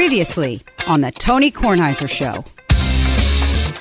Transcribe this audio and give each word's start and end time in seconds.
Previously 0.00 0.62
on 0.88 1.02
the 1.02 1.10
Tony 1.10 1.50
Kornheiser 1.50 2.08
Show. 2.08 2.42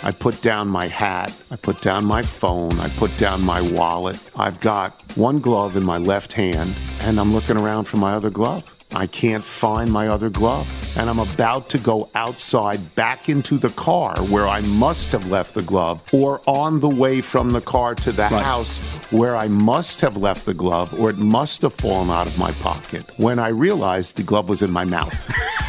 I 0.06 0.12
put 0.12 0.42
down 0.42 0.68
my 0.68 0.86
hat, 0.86 1.32
I 1.50 1.56
put 1.56 1.82
down 1.82 2.04
my 2.04 2.24
phone, 2.24 2.77
I 2.77 2.90
put 2.90 3.18
down 3.18 3.40
my 3.40 3.61
wallet. 3.61 4.20
I've 4.36 4.59
got 4.59 4.92
one 5.16 5.40
glove 5.40 5.77
in 5.77 5.84
my 5.84 5.97
left 5.97 6.34
hand, 6.34 6.75
and 7.00 7.22
I'm 7.22 7.34
looking 7.34 7.56
around 7.56 7.86
for 7.86 7.95
my 7.95 8.11
other 8.11 8.29
glove. 8.29 8.66
I 8.91 9.07
can't 9.07 9.45
find 9.45 9.93
my 9.93 10.09
other 10.09 10.29
glove. 10.29 10.68
And 11.00 11.09
I'm 11.09 11.20
about 11.20 11.70
to 11.70 11.77
go 11.77 12.09
outside 12.13 12.93
back 12.93 13.29
into 13.29 13.57
the 13.57 13.70
car 13.70 14.21
where 14.23 14.49
I 14.49 14.59
must 14.59 15.13
have 15.13 15.31
left 15.31 15.54
the 15.54 15.61
glove, 15.61 16.04
or 16.13 16.41
on 16.45 16.81
the 16.81 16.89
way 16.89 17.21
from 17.21 17.52
the 17.52 17.61
car 17.61 17.95
to 17.95 18.11
the 18.11 18.27
house 18.27 18.79
where 19.09 19.38
I 19.38 19.48
must 19.48 20.02
have 20.02 20.17
left 20.17 20.45
the 20.45 20.54
glove, 20.54 20.93
or 20.99 21.09
it 21.09 21.17
must 21.17 21.62
have 21.62 21.73
fallen 21.73 22.09
out 22.09 22.27
of 22.27 22.38
my 22.38 22.52
pocket 22.52 23.09
when 23.16 23.39
I 23.39 23.48
realized 23.48 24.17
the 24.17 24.23
glove 24.23 24.49
was 24.49 24.62
in 24.62 24.71
my 24.71 24.84
mouth. 24.84 25.16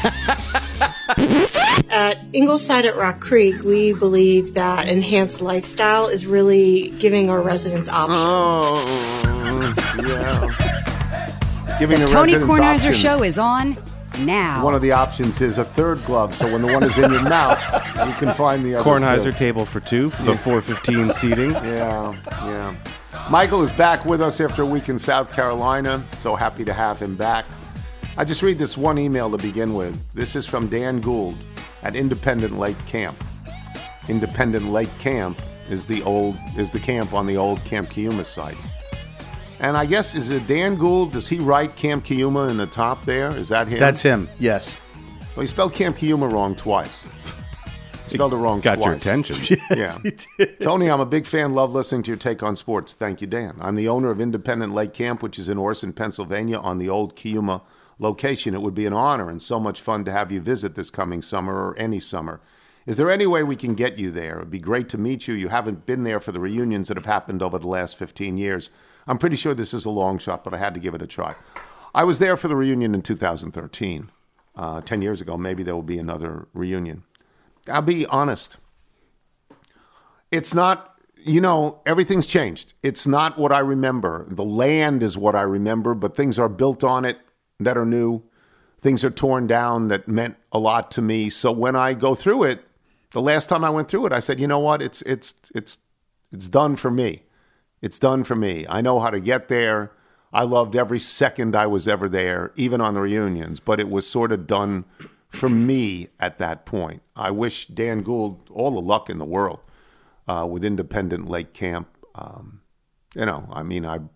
At 1.92 2.18
Ingleside 2.32 2.84
at 2.84 2.96
Rock 2.96 3.20
Creek, 3.20 3.62
we 3.62 3.92
believe 3.92 4.54
that 4.54 4.88
enhanced 4.88 5.40
lifestyle 5.40 6.08
is 6.08 6.26
really 6.26 6.90
giving 6.98 7.30
our 7.30 7.40
residents 7.40 7.88
options. 7.88 8.18
Oh, 8.20 9.74
yeah. 9.98 11.78
Giving 11.78 12.00
The 12.00 12.06
the 12.06 12.10
Tony 12.10 12.34
residents 12.34 12.58
Kornheiser 12.58 12.88
options. 12.88 12.98
Show 12.98 13.22
is 13.22 13.38
on 13.38 13.76
now. 14.24 14.64
One 14.64 14.74
of 14.74 14.82
the 14.82 14.92
options 14.92 15.40
is 15.40 15.58
a 15.58 15.64
third 15.64 16.04
glove, 16.04 16.34
so 16.34 16.50
when 16.50 16.62
the 16.62 16.72
one 16.72 16.82
is 16.82 16.98
in 16.98 17.10
your 17.12 17.22
mouth, 17.22 17.58
you 18.06 18.12
can 18.14 18.34
find 18.34 18.64
the 18.64 18.76
other 18.76 18.88
Kornheiser 18.88 19.24
two. 19.24 19.32
table 19.32 19.64
for 19.64 19.80
two 19.80 20.10
for 20.10 20.22
the 20.22 20.36
415 20.36 21.12
seating. 21.14 21.50
Yeah, 21.52 22.14
yeah. 22.46 22.76
Michael 23.30 23.62
is 23.62 23.72
back 23.72 24.04
with 24.04 24.20
us 24.20 24.40
after 24.40 24.62
a 24.62 24.66
week 24.66 24.88
in 24.88 24.98
South 24.98 25.32
Carolina. 25.32 26.02
So 26.20 26.34
happy 26.36 26.64
to 26.64 26.72
have 26.72 26.98
him 26.98 27.16
back. 27.16 27.44
I 28.16 28.24
just 28.24 28.42
read 28.42 28.58
this 28.58 28.76
one 28.76 28.98
email 28.98 29.30
to 29.30 29.38
begin 29.38 29.74
with. 29.74 30.12
This 30.12 30.34
is 30.36 30.46
from 30.46 30.68
Dan 30.68 31.00
Gould 31.00 31.36
at 31.82 31.94
Independent 31.96 32.58
Lake 32.58 32.78
Camp. 32.86 33.22
Independent 34.08 34.70
Lake 34.70 34.90
Camp 34.98 35.40
is 35.68 35.86
the 35.86 36.02
old 36.02 36.36
is 36.58 36.70
the 36.70 36.80
camp 36.80 37.14
on 37.14 37.26
the 37.26 37.36
old 37.36 37.62
Camp 37.64 37.88
Keeyumah 37.88 38.24
site. 38.24 38.56
And 39.60 39.76
I 39.76 39.84
guess 39.86 40.14
is 40.14 40.30
it 40.30 40.46
Dan 40.46 40.76
Gould? 40.76 41.12
Does 41.12 41.28
he 41.28 41.38
write 41.38 41.76
Camp 41.76 42.04
Keeyumah 42.04 42.50
in 42.50 42.56
the 42.56 42.66
top 42.66 43.04
there? 43.04 43.34
Is 43.36 43.48
that 43.50 43.68
him? 43.68 43.78
That's 43.78 44.02
him. 44.02 44.28
Yes. 44.38 44.80
Well, 45.36 45.42
he 45.42 45.46
spelled 45.46 45.74
Camp 45.74 45.98
Keeyumah 45.98 46.32
wrong 46.32 46.56
twice. 46.56 47.02
He 48.04 48.10
spelled 48.14 48.32
it 48.32 48.36
wrong 48.36 48.60
Got 48.60 48.76
twice. 48.76 48.86
your 48.86 48.94
attention. 48.94 49.36
yes, 49.70 49.98
Yeah. 50.38 50.46
Tony, 50.60 50.90
I'm 50.90 51.00
a 51.00 51.06
big 51.06 51.26
fan. 51.26 51.52
Love 51.52 51.74
listening 51.74 52.02
to 52.04 52.10
your 52.10 52.16
take 52.16 52.42
on 52.42 52.56
sports. 52.56 52.94
Thank 52.94 53.20
you, 53.20 53.26
Dan. 53.26 53.56
I'm 53.60 53.76
the 53.76 53.88
owner 53.88 54.10
of 54.10 54.18
Independent 54.20 54.72
Lake 54.72 54.94
Camp, 54.94 55.22
which 55.22 55.38
is 55.38 55.48
in 55.50 55.58
Orson, 55.58 55.92
Pennsylvania, 55.92 56.58
on 56.58 56.78
the 56.78 56.88
old 56.88 57.14
Keeyumah 57.14 57.60
location. 57.98 58.54
It 58.54 58.62
would 58.62 58.74
be 58.74 58.86
an 58.86 58.94
honor 58.94 59.28
and 59.28 59.42
so 59.42 59.60
much 59.60 59.82
fun 59.82 60.06
to 60.06 60.10
have 60.12 60.32
you 60.32 60.40
visit 60.40 60.74
this 60.74 60.88
coming 60.88 61.20
summer 61.20 61.54
or 61.54 61.76
any 61.76 62.00
summer. 62.00 62.40
Is 62.86 62.96
there 62.96 63.10
any 63.10 63.26
way 63.26 63.42
we 63.42 63.56
can 63.56 63.74
get 63.74 63.98
you 63.98 64.10
there? 64.10 64.36
It 64.36 64.38
would 64.40 64.50
be 64.50 64.58
great 64.58 64.88
to 64.88 64.98
meet 64.98 65.28
you. 65.28 65.34
You 65.34 65.48
haven't 65.48 65.84
been 65.84 66.02
there 66.02 66.18
for 66.18 66.32
the 66.32 66.40
reunions 66.40 66.88
that 66.88 66.96
have 66.96 67.04
happened 67.04 67.42
over 67.42 67.58
the 67.58 67.68
last 67.68 67.96
15 67.98 68.38
years. 68.38 68.70
I'm 69.10 69.18
pretty 69.18 69.34
sure 69.34 69.54
this 69.54 69.74
is 69.74 69.86
a 69.86 69.90
long 69.90 70.18
shot, 70.18 70.44
but 70.44 70.54
I 70.54 70.58
had 70.58 70.72
to 70.74 70.80
give 70.80 70.94
it 70.94 71.02
a 71.02 71.06
try. 71.06 71.34
I 71.92 72.04
was 72.04 72.20
there 72.20 72.36
for 72.36 72.46
the 72.46 72.54
reunion 72.54 72.94
in 72.94 73.02
2013. 73.02 74.08
Uh, 74.54 74.80
10 74.82 75.02
years 75.02 75.20
ago, 75.20 75.36
maybe 75.36 75.62
there 75.64 75.74
will 75.74 75.82
be 75.82 75.98
another 75.98 76.46
reunion. 76.54 77.02
I'll 77.68 77.82
be 77.82 78.06
honest. 78.06 78.56
It's 80.30 80.54
not 80.54 80.86
you 81.16 81.40
know 81.40 81.80
everything's 81.84 82.26
changed. 82.26 82.74
It's 82.82 83.06
not 83.06 83.36
what 83.36 83.52
i 83.52 83.58
remember. 83.58 84.26
The 84.30 84.44
land 84.44 85.02
is 85.02 85.18
what 85.18 85.34
i 85.34 85.42
remember 85.42 85.94
but 85.94 86.16
things 86.16 86.38
are 86.38 86.48
built 86.48 86.84
on 86.84 87.04
it 87.04 87.18
that 87.58 87.76
are 87.76 87.84
new. 87.84 88.22
Things 88.80 89.04
are 89.04 89.10
torn 89.10 89.46
down 89.46 89.88
that 89.88 90.08
meant 90.08 90.36
a 90.52 90.58
lot 90.58 90.90
to 90.92 91.02
me. 91.02 91.30
So 91.30 91.50
when 91.52 91.74
i 91.74 91.94
go 91.94 92.14
through 92.14 92.44
it 92.44 92.64
the 93.10 93.20
last 93.20 93.48
time 93.48 93.64
i 93.64 93.70
went 93.70 93.88
through 93.88 94.06
it 94.06 94.12
i 94.12 94.20
said 94.20 94.38
you 94.38 94.46
know 94.46 94.60
what? 94.60 94.80
It's 94.80 95.02
it's 95.02 95.34
it's 95.54 95.78
it's 96.32 96.48
done 96.48 96.76
for 96.76 96.90
me 96.90 97.24
it's 97.82 97.98
done 97.98 98.24
for 98.24 98.36
me. 98.36 98.66
I 98.68 98.80
know 98.80 98.98
how 99.00 99.10
to 99.10 99.20
get 99.20 99.48
there. 99.48 99.92
I 100.32 100.44
loved 100.44 100.76
every 100.76 101.00
second 101.00 101.56
i 101.56 101.66
was 101.66 101.88
ever 101.88 102.08
there 102.08 102.52
even 102.54 102.80
on 102.80 102.94
the 102.94 103.00
reunions 103.00 103.58
but 103.58 103.80
it 103.80 103.90
was 103.90 104.06
sort 104.06 104.30
of 104.30 104.46
done 104.46 104.84
for 105.30 105.48
me 105.48 106.08
at 106.18 106.38
that 106.38 106.66
point. 106.66 107.02
I 107.16 107.30
wish 107.30 107.66
dan 107.68 108.02
gould 108.02 108.40
all 108.50 108.72
the 108.72 108.80
luck 108.80 109.08
in 109.08 109.18
the 109.18 109.24
world 109.24 109.60
uh, 110.28 110.46
with 110.48 110.64
Independent 110.64 111.28
Lake 111.28 111.54
Camp. 111.54 111.88
Um, 112.14 112.60
you 113.14 113.24
know, 113.24 113.48
I 113.52 113.62
mean, 113.62 113.84
I'd 113.84 114.08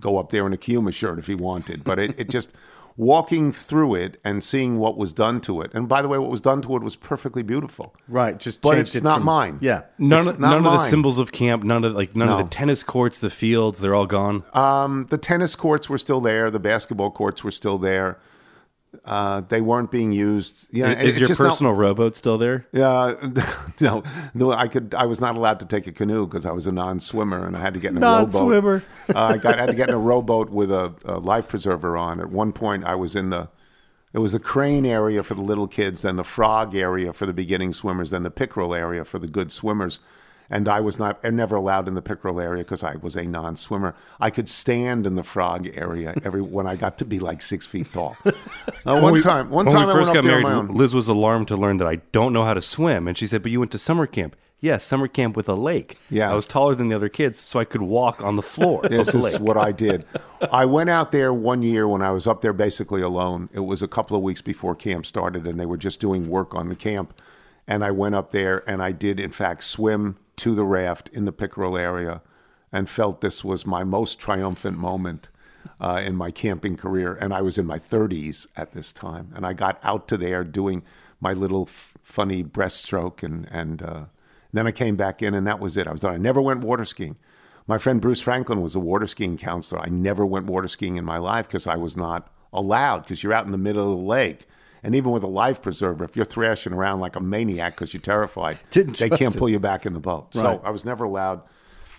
go 0.00 0.18
up 0.18 0.30
there 0.30 0.46
in 0.46 0.52
a 0.52 0.56
Kuma 0.56 0.90
shirt 0.90 1.18
if 1.18 1.26
he 1.26 1.34
wanted, 1.34 1.84
but 1.84 1.98
it, 1.98 2.18
it 2.18 2.30
just 2.30 2.54
walking 2.96 3.52
through 3.52 3.94
it 3.94 4.20
and 4.24 4.42
seeing 4.44 4.78
what 4.78 4.96
was 4.96 5.12
done 5.12 5.40
to 5.42 5.60
it. 5.62 5.70
And 5.74 5.88
by 5.88 6.02
the 6.02 6.08
way, 6.08 6.18
what 6.18 6.30
was 6.30 6.40
done 6.40 6.62
to 6.62 6.76
it 6.76 6.82
was 6.82 6.96
perfectly 6.96 7.42
beautiful. 7.42 7.94
Right. 8.08 8.38
Just 8.38 8.60
But 8.62 8.78
it's 8.78 8.94
it 8.94 9.02
not 9.02 9.16
from- 9.18 9.24
mine. 9.26 9.58
Yeah. 9.60 9.82
None, 9.98 10.18
It's 10.20 10.28
of, 10.28 10.40
not 10.40 10.50
none 10.50 10.66
of 10.66 10.72
the 10.72 10.78
symbols 10.88 11.18
of 11.18 11.32
camp, 11.32 11.64
none 11.64 11.84
of 11.84 11.92
like 11.94 12.14
none 12.16 12.28
No. 12.28 12.38
of 12.38 12.44
the 12.44 12.50
tennis 12.50 12.82
courts, 12.82 13.18
the 13.18 13.30
fields, 13.30 13.78
they're 13.80 13.94
all 13.94 14.06
gone. 14.06 14.44
Um, 14.54 15.06
the 15.10 15.18
tennis 15.18 15.56
courts 15.56 15.88
were 15.88 15.98
still 15.98 16.20
there. 16.20 16.50
The 16.50 16.60
basketball 16.60 17.10
courts 17.10 17.42
were 17.42 17.50
still 17.50 17.78
there. 17.78 18.18
Uh, 19.04 19.40
they 19.48 19.60
weren't 19.60 19.90
being 19.90 20.12
used. 20.12 20.68
Yeah, 20.70 20.90
is 20.90 21.10
it's 21.10 21.18
your 21.20 21.28
just 21.28 21.40
not- 21.40 21.48
personal 21.50 21.72
rowboat 21.72 22.14
still 22.14 22.36
there? 22.38 22.66
Yeah, 22.72 23.14
no, 23.80 24.02
no. 24.34 24.52
I 24.52 24.68
could. 24.68 24.94
I 24.94 25.06
was 25.06 25.20
not 25.20 25.34
allowed 25.34 25.60
to 25.60 25.66
take 25.66 25.86
a 25.86 25.92
canoe 25.92 26.26
because 26.26 26.44
I 26.44 26.52
was 26.52 26.66
a 26.66 26.72
non-swimmer, 26.72 27.46
and 27.46 27.56
I 27.56 27.60
had 27.60 27.74
to 27.74 27.80
get 27.80 27.92
in 27.92 27.96
a 27.96 28.00
Non-swimmer. 28.00 28.50
rowboat. 28.50 28.82
uh, 29.14 29.18
I 29.18 29.36
got 29.38 29.58
had 29.58 29.66
to 29.66 29.74
get 29.74 29.88
in 29.88 29.94
a 29.94 29.98
rowboat 29.98 30.50
with 30.50 30.70
a, 30.70 30.94
a 31.06 31.18
life 31.18 31.48
preserver 31.48 31.96
on. 31.96 32.20
At 32.20 32.30
one 32.30 32.52
point, 32.52 32.84
I 32.84 32.94
was 32.94 33.16
in 33.16 33.30
the. 33.30 33.48
It 34.12 34.18
was 34.18 34.32
the 34.32 34.38
crane 34.40 34.84
area 34.84 35.22
for 35.22 35.32
the 35.34 35.40
little 35.40 35.66
kids, 35.66 36.02
then 36.02 36.16
the 36.16 36.24
frog 36.24 36.74
area 36.76 37.14
for 37.14 37.24
the 37.24 37.32
beginning 37.32 37.72
swimmers, 37.72 38.10
then 38.10 38.24
the 38.24 38.30
pickerel 38.30 38.74
area 38.74 39.06
for 39.06 39.18
the 39.18 39.26
good 39.26 39.50
swimmers. 39.50 40.00
And 40.50 40.68
I 40.68 40.80
was 40.80 40.98
not, 40.98 41.22
never 41.24 41.56
allowed 41.56 41.88
in 41.88 41.94
the 41.94 42.02
pickerel 42.02 42.40
area 42.40 42.62
because 42.62 42.82
I 42.82 42.96
was 42.96 43.16
a 43.16 43.24
non-swimmer. 43.24 43.94
I 44.20 44.30
could 44.30 44.48
stand 44.48 45.06
in 45.06 45.14
the 45.14 45.22
frog 45.22 45.66
area 45.74 46.14
every 46.24 46.42
when 46.42 46.66
I 46.66 46.76
got 46.76 46.98
to 46.98 47.04
be 47.04 47.18
like 47.20 47.40
six 47.42 47.66
feet 47.66 47.92
tall. 47.92 48.16
Uh, 48.84 48.98
one 49.00 49.12
we- 49.12 49.20
time, 49.20 49.48
one 49.50 49.66
when 49.66 49.74
time 49.74 49.86
we 49.86 49.92
I 49.92 49.94
first 49.94 50.12
got 50.12 50.26
on 50.26 50.42
married. 50.42 50.70
Liz 50.70 50.92
was 50.92 51.06
alarmed 51.06 51.48
to 51.48 51.56
learn 51.56 51.76
that 51.76 51.86
I 51.86 51.96
don't 52.10 52.32
know 52.32 52.44
how 52.44 52.54
to 52.54 52.62
swim, 52.62 53.06
and 53.06 53.16
she 53.16 53.28
said, 53.28 53.42
"But 53.42 53.52
you 53.52 53.60
went 53.60 53.70
to 53.72 53.78
summer 53.78 54.06
camp." 54.06 54.34
Yes, 54.60 54.84
summer 54.84 55.08
camp 55.08 55.36
with 55.36 55.48
a 55.48 55.54
lake. 55.54 55.98
Yeah. 56.08 56.30
I 56.30 56.34
was 56.34 56.46
taller 56.46 56.76
than 56.76 56.88
the 56.88 56.94
other 56.94 57.08
kids, 57.08 57.40
so 57.40 57.58
I 57.58 57.64
could 57.64 57.82
walk 57.82 58.22
on 58.22 58.36
the 58.36 58.42
floor 58.42 58.82
This 58.88 59.10
the 59.10 59.18
is 59.18 59.40
what 59.40 59.56
I 59.56 59.72
did. 59.72 60.04
I 60.52 60.66
went 60.66 60.88
out 60.88 61.10
there 61.10 61.34
one 61.34 61.62
year 61.62 61.88
when 61.88 62.00
I 62.00 62.12
was 62.12 62.28
up 62.28 62.42
there 62.42 62.52
basically 62.52 63.02
alone. 63.02 63.48
It 63.52 63.60
was 63.60 63.82
a 63.82 63.88
couple 63.88 64.16
of 64.16 64.22
weeks 64.22 64.40
before 64.40 64.76
camp 64.76 65.04
started, 65.04 65.48
and 65.48 65.58
they 65.58 65.66
were 65.66 65.76
just 65.76 65.98
doing 66.00 66.28
work 66.28 66.54
on 66.54 66.68
the 66.68 66.76
camp. 66.76 67.12
And 67.66 67.84
I 67.84 67.90
went 67.90 68.14
up 68.14 68.30
there, 68.30 68.68
and 68.70 68.80
I 68.80 68.92
did, 68.92 69.18
in 69.18 69.32
fact, 69.32 69.64
swim 69.64 70.16
to 70.36 70.54
the 70.54 70.64
raft 70.64 71.08
in 71.12 71.24
the 71.24 71.32
pickerel 71.32 71.76
area, 71.76 72.22
and 72.72 72.88
felt 72.88 73.20
this 73.20 73.44
was 73.44 73.66
my 73.66 73.84
most 73.84 74.18
triumphant 74.18 74.78
moment 74.78 75.28
uh, 75.80 76.00
in 76.04 76.16
my 76.16 76.30
camping 76.30 76.76
career. 76.76 77.14
And 77.14 77.32
I 77.34 77.42
was 77.42 77.58
in 77.58 77.66
my 77.66 77.78
30s 77.78 78.46
at 78.56 78.72
this 78.72 78.92
time, 78.92 79.32
and 79.34 79.46
I 79.46 79.52
got 79.52 79.78
out 79.82 80.08
to 80.08 80.16
there 80.16 80.44
doing 80.44 80.82
my 81.20 81.32
little 81.32 81.64
f- 81.68 81.94
funny 82.02 82.42
breaststroke, 82.42 83.22
and 83.22 83.46
and 83.50 83.82
uh, 83.82 84.04
then 84.52 84.66
I 84.66 84.72
came 84.72 84.96
back 84.96 85.22
in, 85.22 85.34
and 85.34 85.46
that 85.46 85.60
was 85.60 85.76
it. 85.76 85.86
I 85.86 85.92
was 85.92 86.00
done. 86.00 86.14
I 86.14 86.18
never 86.18 86.42
went 86.42 86.60
water 86.60 86.84
skiing. 86.84 87.16
My 87.66 87.78
friend 87.78 88.00
Bruce 88.00 88.20
Franklin 88.20 88.60
was 88.60 88.74
a 88.74 88.80
water 88.80 89.06
skiing 89.06 89.38
counselor. 89.38 89.80
I 89.80 89.88
never 89.88 90.26
went 90.26 90.46
water 90.46 90.68
skiing 90.68 90.96
in 90.96 91.04
my 91.04 91.18
life 91.18 91.46
because 91.46 91.66
I 91.66 91.76
was 91.76 91.96
not 91.96 92.28
allowed 92.52 93.00
because 93.00 93.22
you're 93.22 93.32
out 93.32 93.46
in 93.46 93.52
the 93.52 93.58
middle 93.58 93.92
of 93.92 93.98
the 93.98 94.04
lake. 94.04 94.46
And 94.84 94.94
even 94.96 95.12
with 95.12 95.22
a 95.22 95.28
life 95.28 95.62
preserver, 95.62 96.04
if 96.04 96.16
you're 96.16 96.24
thrashing 96.24 96.72
around 96.72 97.00
like 97.00 97.14
a 97.16 97.20
maniac 97.20 97.74
because 97.74 97.94
you're 97.94 98.00
terrified, 98.00 98.58
Didn't 98.70 98.98
they 98.98 99.08
can't 99.08 99.34
it. 99.34 99.38
pull 99.38 99.48
you 99.48 99.58
back 99.60 99.86
in 99.86 99.92
the 99.92 100.00
boat. 100.00 100.34
So 100.34 100.60
I 100.64 100.70
was 100.70 100.84
never 100.84 101.04
allowed 101.04 101.42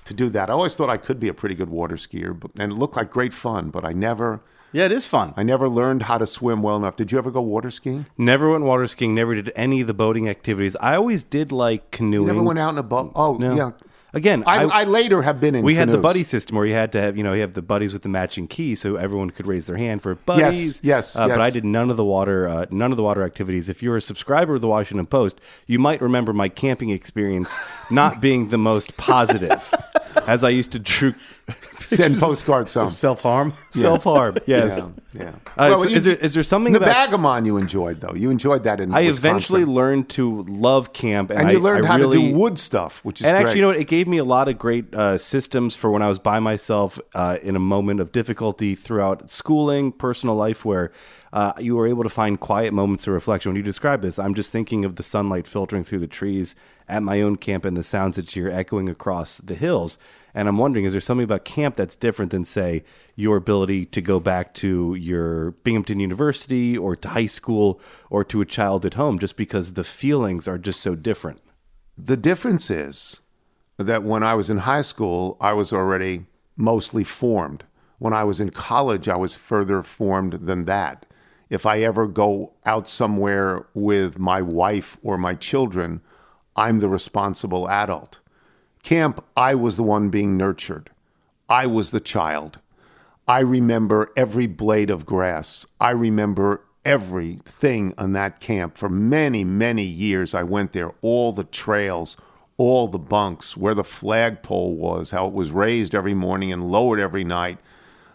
to 0.06 0.14
do 0.14 0.28
that. 0.30 0.50
I 0.50 0.54
always 0.54 0.76
thought 0.76 0.90
I 0.90 0.98
could 0.98 1.20
be 1.20 1.30
a 1.30 1.34
pretty 1.34 1.56
good 1.56 1.70
water 1.70 1.96
skier, 1.96 2.38
but, 2.38 2.52
and 2.60 2.74
it 2.74 2.76
looked 2.76 2.98
like 2.98 3.10
great 3.10 3.34
fun, 3.34 3.70
but 3.70 3.86
I 3.86 3.94
never, 3.94 4.42
Yeah, 4.74 4.84
it 4.84 4.92
is 4.92 5.06
fun. 5.06 5.34
I 5.38 5.44
never 5.44 5.70
learned 5.70 6.02
how 6.04 6.18
to 6.18 6.28
swim 6.28 6.62
well 6.62 6.76
enough. 6.76 6.98
Did 6.98 7.10
you 7.14 7.18
ever 7.18 7.32
go 7.32 7.40
water 7.42 7.72
skiing? 7.72 8.06
Never 8.18 8.52
went 8.52 8.66
water 8.66 8.86
skiing. 8.88 9.16
Never 9.16 9.34
did 9.36 9.54
any 9.56 9.80
of 9.80 9.88
the 9.88 9.94
boating 9.94 10.28
activities. 10.28 10.76
I 10.82 10.96
always 10.96 11.24
did 11.24 11.54
like 11.54 11.92
canoeing. 11.92 12.28
You 12.28 12.34
never 12.34 12.44
went 12.44 12.60
out 12.60 12.72
in 12.74 12.78
a 12.80 12.84
boat? 12.84 13.14
Oh, 13.16 13.36
No. 13.38 13.56
yeah. 13.56 13.72
Again, 14.16 14.44
I, 14.46 14.66
I, 14.66 14.84
later 14.84 15.24
have 15.24 15.42
been 15.42 15.56
in 15.56 15.64
we 15.66 15.74
had 15.74 15.92
the 15.92 15.98
buddy 15.98 16.24
system 16.24 16.56
where 16.56 16.68
you 16.68 16.76
had 16.76 16.92
to 16.92 17.02
have, 17.02 17.18
you 17.18 17.24
know, 17.24 17.34
you 17.34 17.42
have 17.42 17.56
the 17.56 17.64
buddies 17.64 17.94
with 17.94 18.04
the 18.04 18.10
matching 18.10 18.48
key, 18.48 18.76
so 18.76 18.96
everyone 18.96 19.32
could 19.32 19.48
raise 19.48 19.66
their 19.66 19.76
hand 19.78 20.04
for 20.04 20.14
buddies. 20.14 20.80
yes, 20.84 21.16
Uh, 21.16 21.28
But 21.28 21.42
I 21.42 21.50
did 21.50 21.66
none 21.66 21.90
of 21.90 21.98
the 21.98 22.06
water, 22.06 22.48
uh, 22.48 22.68
none 22.70 22.92
of 22.92 22.98
the 22.98 23.04
water 23.04 23.24
activities. 23.24 23.70
If 23.70 23.82
you're 23.82 23.98
a 23.98 24.02
subscriber 24.02 24.54
of 24.56 24.62
the 24.62 24.68
Washington 24.68 25.08
Post, 25.08 25.42
you 25.66 25.80
might 25.80 26.00
remember 26.00 26.32
my 26.32 26.48
camping 26.48 26.92
experience 26.92 27.56
not 27.90 28.22
being 28.22 28.50
the 28.50 28.58
most 28.60 28.98
positive, 28.98 29.74
as 30.28 30.44
I 30.44 30.50
used 30.50 30.72
to 30.74 30.80
drew 30.80 31.14
Send 31.80 32.18
postcards 32.18 32.72
some. 32.72 32.90
Self 32.92 33.22
harm. 33.22 33.54
self 33.72 34.04
harm. 34.06 34.38
Yes. 34.46 34.78
Yeah. 34.78 34.88
Yeah. 35.14 35.30
Uh, 35.30 35.34
Well, 35.58 35.84
so 35.84 35.90
you- 35.90 35.98
is 35.98 36.06
there 36.06 36.16
is 36.16 36.34
there 36.34 36.44
something 36.44 36.76
about 36.76 36.90
Nebagamon 37.12 37.46
you 37.46 37.58
enjoyed 37.58 38.00
though. 38.02 38.14
You 38.16 38.32
enjoyed 38.32 38.64
that 38.64 38.80
in 38.80 38.94
I 38.94 39.02
Wisconsin. 39.02 39.26
eventually 39.30 39.66
learned 39.66 40.10
to 40.10 40.44
love 40.44 40.94
camp, 40.94 41.30
and, 41.30 41.42
and 41.42 41.52
you 41.52 41.58
I- 41.60 41.62
learned 41.62 41.86
I 41.86 41.90
how 41.90 41.98
really, 41.98 42.18
to 42.20 42.32
do 42.32 42.36
wood 42.38 42.58
stuff, 42.58 43.00
which 43.04 43.20
is 43.22 43.28
and 43.28 43.34
great. 43.34 43.42
actually, 43.44 43.58
you 43.58 43.62
know 43.64 43.68
what? 43.70 43.78
It 43.78 43.88
gave 43.88 44.08
me 44.08 44.18
a 44.18 44.24
lot 44.24 44.48
of 44.48 44.58
great 44.58 44.94
uh, 44.96 45.18
systems 45.18 45.76
for 45.76 45.92
when 45.92 46.02
I 46.02 46.08
was 46.08 46.20
by 46.20 46.40
myself 46.40 47.00
uh, 47.14 47.38
in 47.44 47.56
a 47.56 47.60
moment 47.60 48.00
of 48.00 48.12
difficulty 48.12 48.76
throughout 48.76 49.30
schooling, 49.30 49.92
personal 49.92 50.36
life, 50.36 50.64
where 50.66 50.92
uh, 51.34 51.52
you 51.60 51.76
were 51.76 51.88
able 51.88 52.04
to 52.04 52.10
find 52.10 52.40
quiet 52.40 52.74
moments 52.74 53.06
of 53.08 53.14
reflection. 53.14 53.50
When 53.52 53.58
you 53.58 53.64
describe 53.64 54.02
this, 54.02 54.18
I'm 54.18 54.34
just 54.36 54.52
thinking 54.52 54.86
of 54.86 54.96
the 54.96 55.04
sunlight 55.04 55.48
filtering 55.48 55.84
through 55.84 56.00
the 56.00 56.08
trees 56.08 56.56
at 56.88 57.04
my 57.04 57.22
own 57.22 57.38
camp 57.38 57.66
and 57.66 57.78
the 57.78 57.84
sounds 57.84 58.16
that 58.16 58.36
you're 58.36 58.52
echoing 58.52 58.90
across 58.90 59.38
the 59.38 59.56
hills. 59.56 59.98
And 60.34 60.48
I'm 60.48 60.58
wondering, 60.58 60.86
is 60.86 60.94
there 60.94 61.02
something 61.02 61.24
about 61.24 61.46
camp 61.46 61.76
that's 61.76 61.96
different 61.96 62.32
than, 62.32 62.46
say, 62.46 62.84
your 63.16 63.38
ability 63.38 63.86
to 63.88 64.02
go 64.02 64.20
back 64.20 64.54
to 64.56 64.96
your 64.96 65.52
Binghamton 65.52 66.00
University 66.00 66.78
or 66.78 66.96
to 66.96 67.10
high 67.10 67.28
school 67.28 67.80
or 68.10 68.24
to 68.26 68.42
a 68.42 68.46
child 68.46 68.86
at 68.86 68.96
home, 68.96 69.20
just 69.20 69.38
because 69.38 69.74
the 69.74 69.84
feelings 69.84 70.48
are 70.48 70.58
just 70.58 70.82
so 70.82 70.96
different? 70.96 71.40
The 71.98 72.18
difference 72.18 72.72
is 72.72 73.22
that 73.78 74.04
when 74.04 74.24
I 74.24 74.34
was 74.34 74.50
in 74.50 74.60
high 74.60 74.82
school, 74.82 75.38
I 75.40 75.54
was 75.54 75.72
already 75.72 76.26
mostly 76.56 77.04
formed. 77.04 77.64
When 78.00 78.14
I 78.14 78.24
was 78.24 78.40
in 78.40 78.50
college, 78.50 79.08
I 79.08 79.16
was 79.16 79.36
further 79.36 79.84
formed 79.84 80.34
than 80.48 80.66
that. 80.66 81.06
If 81.50 81.66
I 81.68 81.82
ever 81.82 82.08
go 82.08 82.54
out 82.66 82.88
somewhere 82.88 83.68
with 83.76 84.18
my 84.18 84.42
wife 84.42 84.98
or 85.04 85.18
my 85.18 85.36
children, 85.36 86.02
I'm 86.56 86.80
the 86.80 86.90
responsible 86.90 87.70
adult. 87.70 88.20
Camp, 88.84 89.24
I 89.36 89.56
was 89.56 89.78
the 89.78 89.84
one 89.84 90.10
being 90.10 90.38
nurtured. 90.38 90.92
I 91.50 91.68
was 91.68 91.92
the 91.92 92.00
child. 92.00 92.60
I 93.28 93.40
remember 93.40 94.12
every 94.18 94.48
blade 94.48 94.90
of 94.90 95.06
grass. 95.06 95.66
I 95.80 95.92
remember 95.92 96.62
everything 96.84 97.94
on 97.98 98.14
that 98.14 98.40
camp. 98.40 98.78
For 98.78 98.90
many, 98.90 99.44
many 99.44 99.84
years, 99.84 100.34
I 100.34 100.44
went 100.44 100.74
there, 100.74 100.92
all 101.02 101.32
the 101.32 101.46
trails, 101.46 102.18
all 102.58 102.88
the 102.88 103.00
bunks, 103.00 103.56
where 103.56 103.74
the 103.74 103.84
flagpole 103.84 104.76
was, 104.76 105.12
how 105.12 105.28
it 105.28 105.34
was 105.34 105.52
raised 105.52 105.96
every 105.96 106.14
morning 106.14 106.52
and 106.52 106.70
lowered 106.70 107.00
every 107.00 107.24
night. 107.24 107.58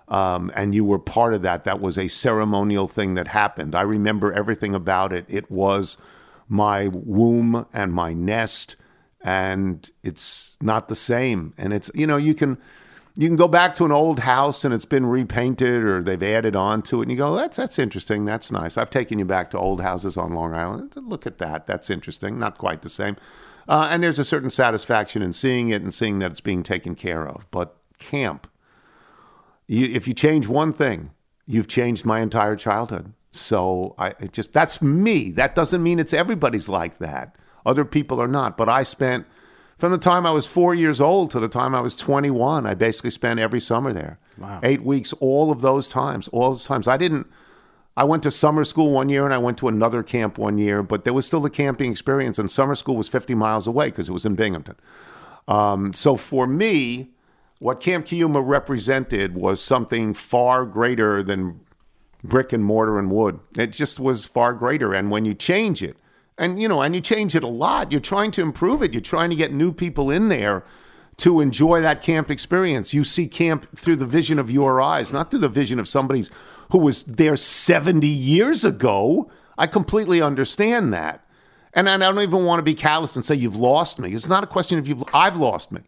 Um, 0.08 0.50
and 0.54 0.74
you 0.74 0.84
were 0.84 0.98
part 0.98 1.34
of 1.34 1.42
that. 1.42 1.64
That 1.64 1.80
was 1.80 1.98
a 1.98 2.08
ceremonial 2.08 2.86
thing 2.86 3.14
that 3.14 3.28
happened. 3.28 3.74
I 3.74 3.82
remember 3.82 4.32
everything 4.32 4.74
about 4.74 5.12
it. 5.12 5.26
It 5.28 5.50
was 5.50 5.96
my 6.48 6.88
womb 6.88 7.66
and 7.72 7.92
my 7.92 8.12
nest, 8.12 8.76
and 9.22 9.90
it's 10.02 10.56
not 10.60 10.88
the 10.88 10.96
same. 10.96 11.54
And 11.58 11.72
it's 11.72 11.90
you 11.94 12.06
know 12.06 12.16
you 12.16 12.34
can 12.34 12.58
you 13.14 13.28
can 13.28 13.36
go 13.36 13.48
back 13.48 13.74
to 13.76 13.84
an 13.84 13.92
old 13.92 14.20
house 14.20 14.64
and 14.64 14.72
it's 14.72 14.84
been 14.84 15.06
repainted 15.06 15.82
or 15.82 16.02
they've 16.02 16.22
added 16.22 16.56
on 16.56 16.82
to 16.82 17.00
it, 17.00 17.04
and 17.04 17.10
you 17.10 17.16
go 17.16 17.34
that's 17.34 17.56
that's 17.56 17.78
interesting. 17.78 18.24
That's 18.24 18.50
nice. 18.52 18.76
I've 18.76 18.90
taken 18.90 19.18
you 19.18 19.24
back 19.24 19.50
to 19.50 19.58
old 19.58 19.80
houses 19.80 20.16
on 20.16 20.32
Long 20.32 20.54
Island. 20.54 20.94
Look 20.96 21.26
at 21.26 21.38
that. 21.38 21.66
That's 21.66 21.90
interesting. 21.90 22.38
Not 22.38 22.58
quite 22.58 22.82
the 22.82 22.88
same. 22.88 23.16
Uh, 23.68 23.88
and 23.90 24.02
there's 24.02 24.18
a 24.18 24.24
certain 24.24 24.48
satisfaction 24.48 25.20
in 25.20 25.34
seeing 25.34 25.68
it 25.68 25.82
and 25.82 25.92
seeing 25.92 26.20
that 26.20 26.30
it's 26.30 26.40
being 26.40 26.62
taken 26.62 26.94
care 26.94 27.28
of. 27.28 27.44
But 27.50 27.76
camp 27.98 28.46
you, 29.68 29.86
if 29.86 30.08
you 30.08 30.14
change 30.14 30.48
one 30.48 30.72
thing, 30.72 31.10
you've 31.46 31.68
changed 31.68 32.04
my 32.04 32.20
entire 32.20 32.56
childhood. 32.56 33.12
So 33.38 33.94
I 33.98 34.08
it 34.20 34.32
just 34.32 34.52
that's 34.52 34.82
me. 34.82 35.30
That 35.32 35.54
doesn't 35.54 35.82
mean 35.82 35.98
it's 35.98 36.12
everybody's 36.12 36.68
like 36.68 36.98
that. 36.98 37.36
Other 37.64 37.84
people 37.84 38.20
are 38.20 38.28
not. 38.28 38.56
But 38.56 38.68
I 38.68 38.82
spent 38.82 39.26
from 39.78 39.92
the 39.92 39.98
time 39.98 40.26
I 40.26 40.30
was 40.30 40.46
four 40.46 40.74
years 40.74 41.00
old 41.00 41.30
to 41.30 41.40
the 41.40 41.48
time 41.48 41.74
I 41.74 41.80
was 41.80 41.94
21. 41.94 42.66
I 42.66 42.74
basically 42.74 43.10
spent 43.10 43.38
every 43.38 43.60
summer 43.60 43.92
there. 43.92 44.18
Wow. 44.36 44.60
Eight 44.62 44.82
weeks, 44.82 45.12
all 45.14 45.50
of 45.52 45.60
those 45.60 45.88
times, 45.88 46.28
all 46.28 46.50
those 46.50 46.66
times. 46.66 46.88
I 46.88 46.96
didn't. 46.96 47.26
I 47.96 48.04
went 48.04 48.22
to 48.22 48.30
summer 48.30 48.62
school 48.62 48.92
one 48.92 49.08
year 49.08 49.24
and 49.24 49.34
I 49.34 49.38
went 49.38 49.58
to 49.58 49.66
another 49.66 50.04
camp 50.04 50.38
one 50.38 50.56
year, 50.56 50.84
but 50.84 51.02
there 51.02 51.12
was 51.12 51.26
still 51.26 51.40
the 51.40 51.50
camping 51.50 51.90
experience. 51.90 52.38
And 52.38 52.48
summer 52.48 52.76
school 52.76 52.96
was 52.96 53.08
50 53.08 53.34
miles 53.34 53.66
away 53.66 53.86
because 53.86 54.08
it 54.08 54.12
was 54.12 54.24
in 54.24 54.36
Binghamton. 54.36 54.76
Um, 55.48 55.92
so 55.92 56.16
for 56.16 56.46
me, 56.46 57.08
what 57.58 57.80
Camp 57.80 58.06
Keeyumah 58.06 58.46
represented 58.46 59.34
was 59.34 59.60
something 59.60 60.14
far 60.14 60.64
greater 60.64 61.24
than 61.24 61.60
brick 62.24 62.52
and 62.52 62.64
mortar 62.64 62.98
and 62.98 63.10
wood. 63.10 63.40
It 63.56 63.72
just 63.72 64.00
was 64.00 64.24
far 64.24 64.52
greater. 64.52 64.92
And 64.94 65.10
when 65.10 65.24
you 65.24 65.34
change 65.34 65.82
it, 65.82 65.96
and 66.36 66.60
you 66.62 66.68
know, 66.68 66.82
and 66.82 66.94
you 66.94 67.00
change 67.00 67.34
it 67.34 67.42
a 67.42 67.48
lot, 67.48 67.90
you're 67.90 68.00
trying 68.00 68.30
to 68.32 68.42
improve 68.42 68.82
it. 68.82 68.92
You're 68.92 69.00
trying 69.00 69.30
to 69.30 69.36
get 69.36 69.52
new 69.52 69.72
people 69.72 70.10
in 70.10 70.28
there 70.28 70.64
to 71.18 71.40
enjoy 71.40 71.80
that 71.80 72.00
camp 72.00 72.30
experience. 72.30 72.94
You 72.94 73.02
see 73.02 73.26
camp 73.26 73.66
through 73.76 73.96
the 73.96 74.06
vision 74.06 74.38
of 74.38 74.50
your 74.50 74.80
eyes, 74.80 75.12
not 75.12 75.30
through 75.30 75.40
the 75.40 75.48
vision 75.48 75.80
of 75.80 75.88
somebody's 75.88 76.30
who 76.70 76.78
was 76.78 77.02
there 77.04 77.36
70 77.36 78.06
years 78.06 78.64
ago. 78.64 79.30
I 79.56 79.66
completely 79.66 80.22
understand 80.22 80.92
that. 80.92 81.24
And 81.74 81.88
I 81.88 81.96
don't 81.96 82.20
even 82.20 82.44
want 82.44 82.60
to 82.60 82.64
be 82.64 82.74
callous 82.74 83.16
and 83.16 83.24
say 83.24 83.34
you've 83.34 83.56
lost 83.56 83.98
me. 83.98 84.12
It's 84.14 84.28
not 84.28 84.44
a 84.44 84.46
question 84.46 84.78
of 84.78 84.88
you've 84.88 85.04
I've 85.12 85.36
lost 85.36 85.72
me. 85.72 85.80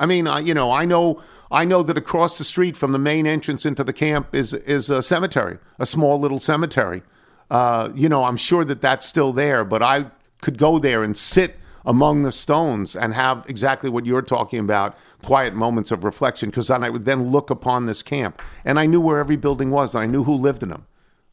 I 0.00 0.06
mean, 0.06 0.26
I, 0.26 0.40
you 0.40 0.54
know, 0.54 0.70
I 0.70 0.84
know, 0.84 1.22
I 1.50 1.64
know 1.64 1.82
that 1.82 1.96
across 1.96 2.38
the 2.38 2.44
street 2.44 2.76
from 2.76 2.92
the 2.92 2.98
main 2.98 3.26
entrance 3.26 3.64
into 3.64 3.84
the 3.84 3.92
camp 3.92 4.34
is 4.34 4.52
is 4.52 4.90
a 4.90 5.02
cemetery, 5.02 5.58
a 5.78 5.86
small 5.86 6.20
little 6.20 6.38
cemetery. 6.38 7.02
Uh, 7.50 7.90
you 7.94 8.08
know, 8.08 8.24
I'm 8.24 8.36
sure 8.36 8.64
that 8.64 8.80
that's 8.80 9.06
still 9.06 9.32
there, 9.32 9.64
but 9.64 9.82
I 9.82 10.10
could 10.42 10.58
go 10.58 10.78
there 10.78 11.02
and 11.02 11.16
sit 11.16 11.56
among 11.86 12.22
the 12.22 12.32
stones 12.32 12.94
and 12.94 13.14
have 13.14 13.44
exactly 13.48 13.88
what 13.88 14.04
you're 14.04 14.20
talking 14.20 14.58
about, 14.58 14.94
quiet 15.22 15.54
moments 15.54 15.90
of 15.90 16.04
reflection, 16.04 16.50
because 16.50 16.68
then 16.68 16.84
I 16.84 16.90
would 16.90 17.06
then 17.06 17.30
look 17.30 17.48
upon 17.48 17.86
this 17.86 18.02
camp, 18.02 18.42
and 18.64 18.78
I 18.78 18.84
knew 18.84 19.00
where 19.00 19.18
every 19.18 19.36
building 19.36 19.70
was, 19.70 19.94
and 19.94 20.02
I 20.02 20.06
knew 20.06 20.24
who 20.24 20.34
lived 20.34 20.62
in 20.62 20.68
them. 20.68 20.86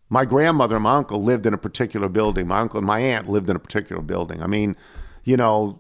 My 0.08 0.24
grandmother 0.24 0.76
and 0.76 0.84
my 0.84 0.96
uncle 0.96 1.22
lived 1.22 1.46
in 1.46 1.54
a 1.54 1.58
particular 1.58 2.08
building. 2.08 2.48
My 2.48 2.60
uncle 2.60 2.78
and 2.78 2.88
my 2.88 3.00
aunt 3.00 3.28
lived 3.28 3.50
in 3.50 3.56
a 3.56 3.60
particular 3.60 4.02
building. 4.02 4.42
I 4.42 4.48
mean, 4.48 4.78
you 5.24 5.36
know, 5.36 5.80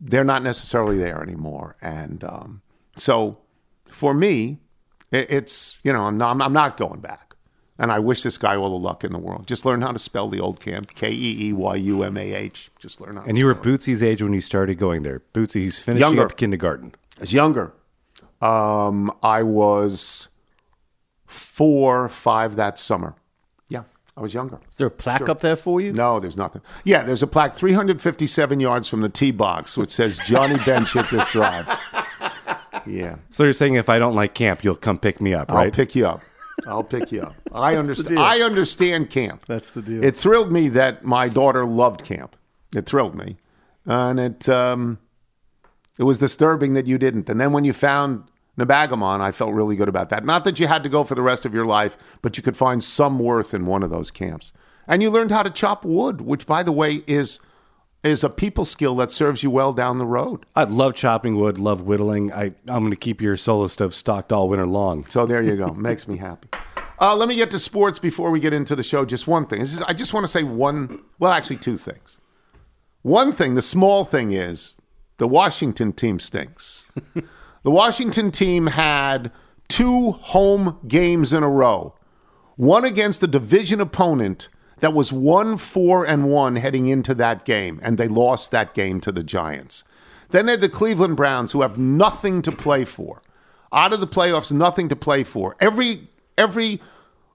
they're 0.00 0.24
not 0.24 0.42
necessarily 0.42 0.96
there 0.96 1.22
anymore. 1.22 1.76
And 1.82 2.24
um, 2.24 2.62
so 3.00 3.38
for 3.90 4.14
me, 4.14 4.58
it's, 5.10 5.78
you 5.82 5.92
know, 5.92 6.02
I'm 6.02 6.18
not, 6.18 6.40
I'm 6.40 6.52
not 6.52 6.76
going 6.76 7.00
back. 7.00 7.34
And 7.78 7.90
I 7.90 7.98
wish 7.98 8.22
this 8.22 8.36
guy 8.36 8.56
all 8.56 8.68
the 8.68 8.76
luck 8.76 9.04
in 9.04 9.12
the 9.12 9.18
world. 9.18 9.46
Just 9.46 9.64
learn 9.64 9.80
how 9.80 9.90
to 9.90 9.98
spell 9.98 10.28
the 10.28 10.38
old 10.38 10.60
camp 10.60 10.94
K 10.94 11.10
E 11.10 11.48
E 11.48 11.52
Y 11.54 11.76
U 11.76 12.02
M 12.02 12.16
A 12.18 12.34
H. 12.34 12.70
Just 12.78 13.00
learn 13.00 13.16
how 13.16 13.22
And 13.22 13.32
to 13.32 13.38
you 13.38 13.46
were 13.46 13.54
spell 13.54 13.72
it. 13.72 13.80
Bootsy's 13.80 14.02
age 14.02 14.22
when 14.22 14.34
you 14.34 14.42
started 14.42 14.74
going 14.76 15.02
there. 15.02 15.22
Bootsy, 15.32 15.62
he's 15.62 15.80
finishing 15.80 16.02
Younger. 16.08 16.24
up 16.26 16.36
kindergarten. 16.36 16.94
I 17.16 17.20
was 17.22 17.32
younger. 17.32 17.72
Um, 18.42 19.10
I 19.22 19.42
was 19.42 20.28
four, 21.26 22.08
five 22.10 22.56
that 22.56 22.78
summer. 22.78 23.14
Yeah, 23.68 23.84
I 24.16 24.20
was 24.20 24.34
younger. 24.34 24.60
Is 24.68 24.74
there 24.74 24.88
a 24.88 24.90
plaque 24.90 25.28
up 25.30 25.40
there 25.40 25.56
for 25.56 25.80
you? 25.80 25.92
No, 25.94 26.20
there's 26.20 26.36
nothing. 26.36 26.60
Yeah, 26.84 27.02
there's 27.02 27.22
a 27.22 27.26
plaque 27.26 27.54
357 27.54 28.60
yards 28.60 28.88
from 28.88 29.00
the 29.00 29.08
tee 29.08 29.30
box 29.30 29.78
which 29.78 29.90
says 29.90 30.18
Johnny 30.26 30.56
Bench 30.66 30.92
hit 30.92 31.06
this 31.10 31.26
drive. 31.30 31.66
Yeah. 32.86 33.16
So 33.30 33.44
you're 33.44 33.52
saying 33.52 33.74
if 33.74 33.88
I 33.88 33.98
don't 33.98 34.14
like 34.14 34.34
camp, 34.34 34.64
you'll 34.64 34.74
come 34.76 34.98
pick 34.98 35.20
me 35.20 35.34
up, 35.34 35.50
right? 35.50 35.66
I'll 35.66 35.70
pick 35.70 35.94
you 35.94 36.06
up. 36.06 36.20
I'll 36.66 36.84
pick 36.84 37.12
you 37.12 37.22
up. 37.22 37.34
I 37.52 37.76
understand. 37.76 38.18
I 38.18 38.40
understand 38.40 39.10
camp. 39.10 39.44
That's 39.46 39.70
the 39.70 39.82
deal. 39.82 40.04
It 40.04 40.16
thrilled 40.16 40.52
me 40.52 40.68
that 40.70 41.04
my 41.04 41.28
daughter 41.28 41.64
loved 41.64 42.04
camp. 42.04 42.36
It 42.74 42.86
thrilled 42.86 43.14
me, 43.14 43.38
and 43.86 44.20
it 44.20 44.48
um, 44.48 44.98
it 45.98 46.04
was 46.04 46.18
disturbing 46.18 46.74
that 46.74 46.86
you 46.86 46.98
didn't. 46.98 47.28
And 47.28 47.40
then 47.40 47.52
when 47.52 47.64
you 47.64 47.72
found 47.72 48.24
Nebagamon, 48.58 49.20
I 49.20 49.32
felt 49.32 49.52
really 49.54 49.76
good 49.76 49.88
about 49.88 50.10
that. 50.10 50.24
Not 50.24 50.44
that 50.44 50.60
you 50.60 50.66
had 50.66 50.82
to 50.82 50.88
go 50.88 51.04
for 51.04 51.14
the 51.14 51.22
rest 51.22 51.44
of 51.44 51.54
your 51.54 51.66
life, 51.66 51.96
but 52.22 52.36
you 52.36 52.42
could 52.42 52.56
find 52.56 52.82
some 52.82 53.18
worth 53.18 53.54
in 53.54 53.66
one 53.66 53.82
of 53.82 53.90
those 53.90 54.10
camps. 54.10 54.52
And 54.86 55.02
you 55.02 55.10
learned 55.10 55.30
how 55.30 55.42
to 55.42 55.50
chop 55.50 55.84
wood, 55.84 56.20
which, 56.20 56.46
by 56.46 56.62
the 56.62 56.72
way, 56.72 57.02
is 57.06 57.38
is 58.02 58.24
a 58.24 58.30
people 58.30 58.64
skill 58.64 58.94
that 58.96 59.10
serves 59.10 59.42
you 59.42 59.50
well 59.50 59.72
down 59.72 59.98
the 59.98 60.06
road. 60.06 60.46
I 60.56 60.64
love 60.64 60.94
chopping 60.94 61.36
wood, 61.36 61.58
love 61.58 61.82
whittling. 61.82 62.32
I, 62.32 62.52
I'm 62.66 62.80
going 62.80 62.90
to 62.90 62.96
keep 62.96 63.20
your 63.20 63.36
solo 63.36 63.66
stove 63.66 63.94
stocked 63.94 64.32
all 64.32 64.48
winter 64.48 64.66
long. 64.66 65.06
So 65.10 65.26
there 65.26 65.42
you 65.42 65.56
go. 65.56 65.68
Makes 65.74 66.08
me 66.08 66.16
happy. 66.16 66.48
Uh, 67.00 67.14
let 67.14 67.28
me 67.28 67.36
get 67.36 67.50
to 67.50 67.58
sports 67.58 67.98
before 67.98 68.30
we 68.30 68.40
get 68.40 68.52
into 68.52 68.76
the 68.76 68.82
show. 68.82 69.04
Just 69.04 69.26
one 69.26 69.46
thing. 69.46 69.60
This 69.60 69.72
is, 69.72 69.82
I 69.82 69.92
just 69.92 70.12
want 70.12 70.24
to 70.24 70.32
say 70.32 70.42
one, 70.42 71.02
well, 71.18 71.32
actually, 71.32 71.56
two 71.56 71.76
things. 71.76 72.18
One 73.02 73.32
thing, 73.32 73.54
the 73.54 73.62
small 73.62 74.04
thing 74.04 74.32
is 74.32 74.76
the 75.16 75.28
Washington 75.28 75.92
team 75.92 76.18
stinks. 76.18 76.84
the 77.14 77.70
Washington 77.70 78.30
team 78.30 78.68
had 78.68 79.32
two 79.68 80.12
home 80.12 80.78
games 80.86 81.32
in 81.32 81.42
a 81.42 81.48
row, 81.48 81.94
one 82.56 82.84
against 82.84 83.22
a 83.22 83.26
division 83.26 83.80
opponent 83.80 84.48
that 84.80 84.92
was 84.92 85.12
one 85.12 85.56
four 85.56 86.06
and 86.06 86.28
one 86.28 86.56
heading 86.56 86.86
into 86.86 87.14
that 87.14 87.44
game, 87.44 87.80
and 87.82 87.98
they 87.98 88.08
lost 88.08 88.50
that 88.50 88.74
game 88.74 89.00
to 89.02 89.12
the 89.12 89.22
Giants. 89.22 89.84
Then 90.30 90.46
they 90.46 90.52
had 90.52 90.60
the 90.60 90.68
Cleveland 90.68 91.16
Browns, 91.16 91.52
who 91.52 91.62
have 91.62 91.78
nothing 91.78 92.42
to 92.42 92.52
play 92.52 92.84
for, 92.84 93.22
out 93.72 93.92
of 93.92 94.00
the 94.00 94.06
playoffs, 94.06 94.52
nothing 94.52 94.88
to 94.88 94.96
play 94.96 95.24
for. 95.24 95.56
Every 95.60 96.08
every 96.38 96.80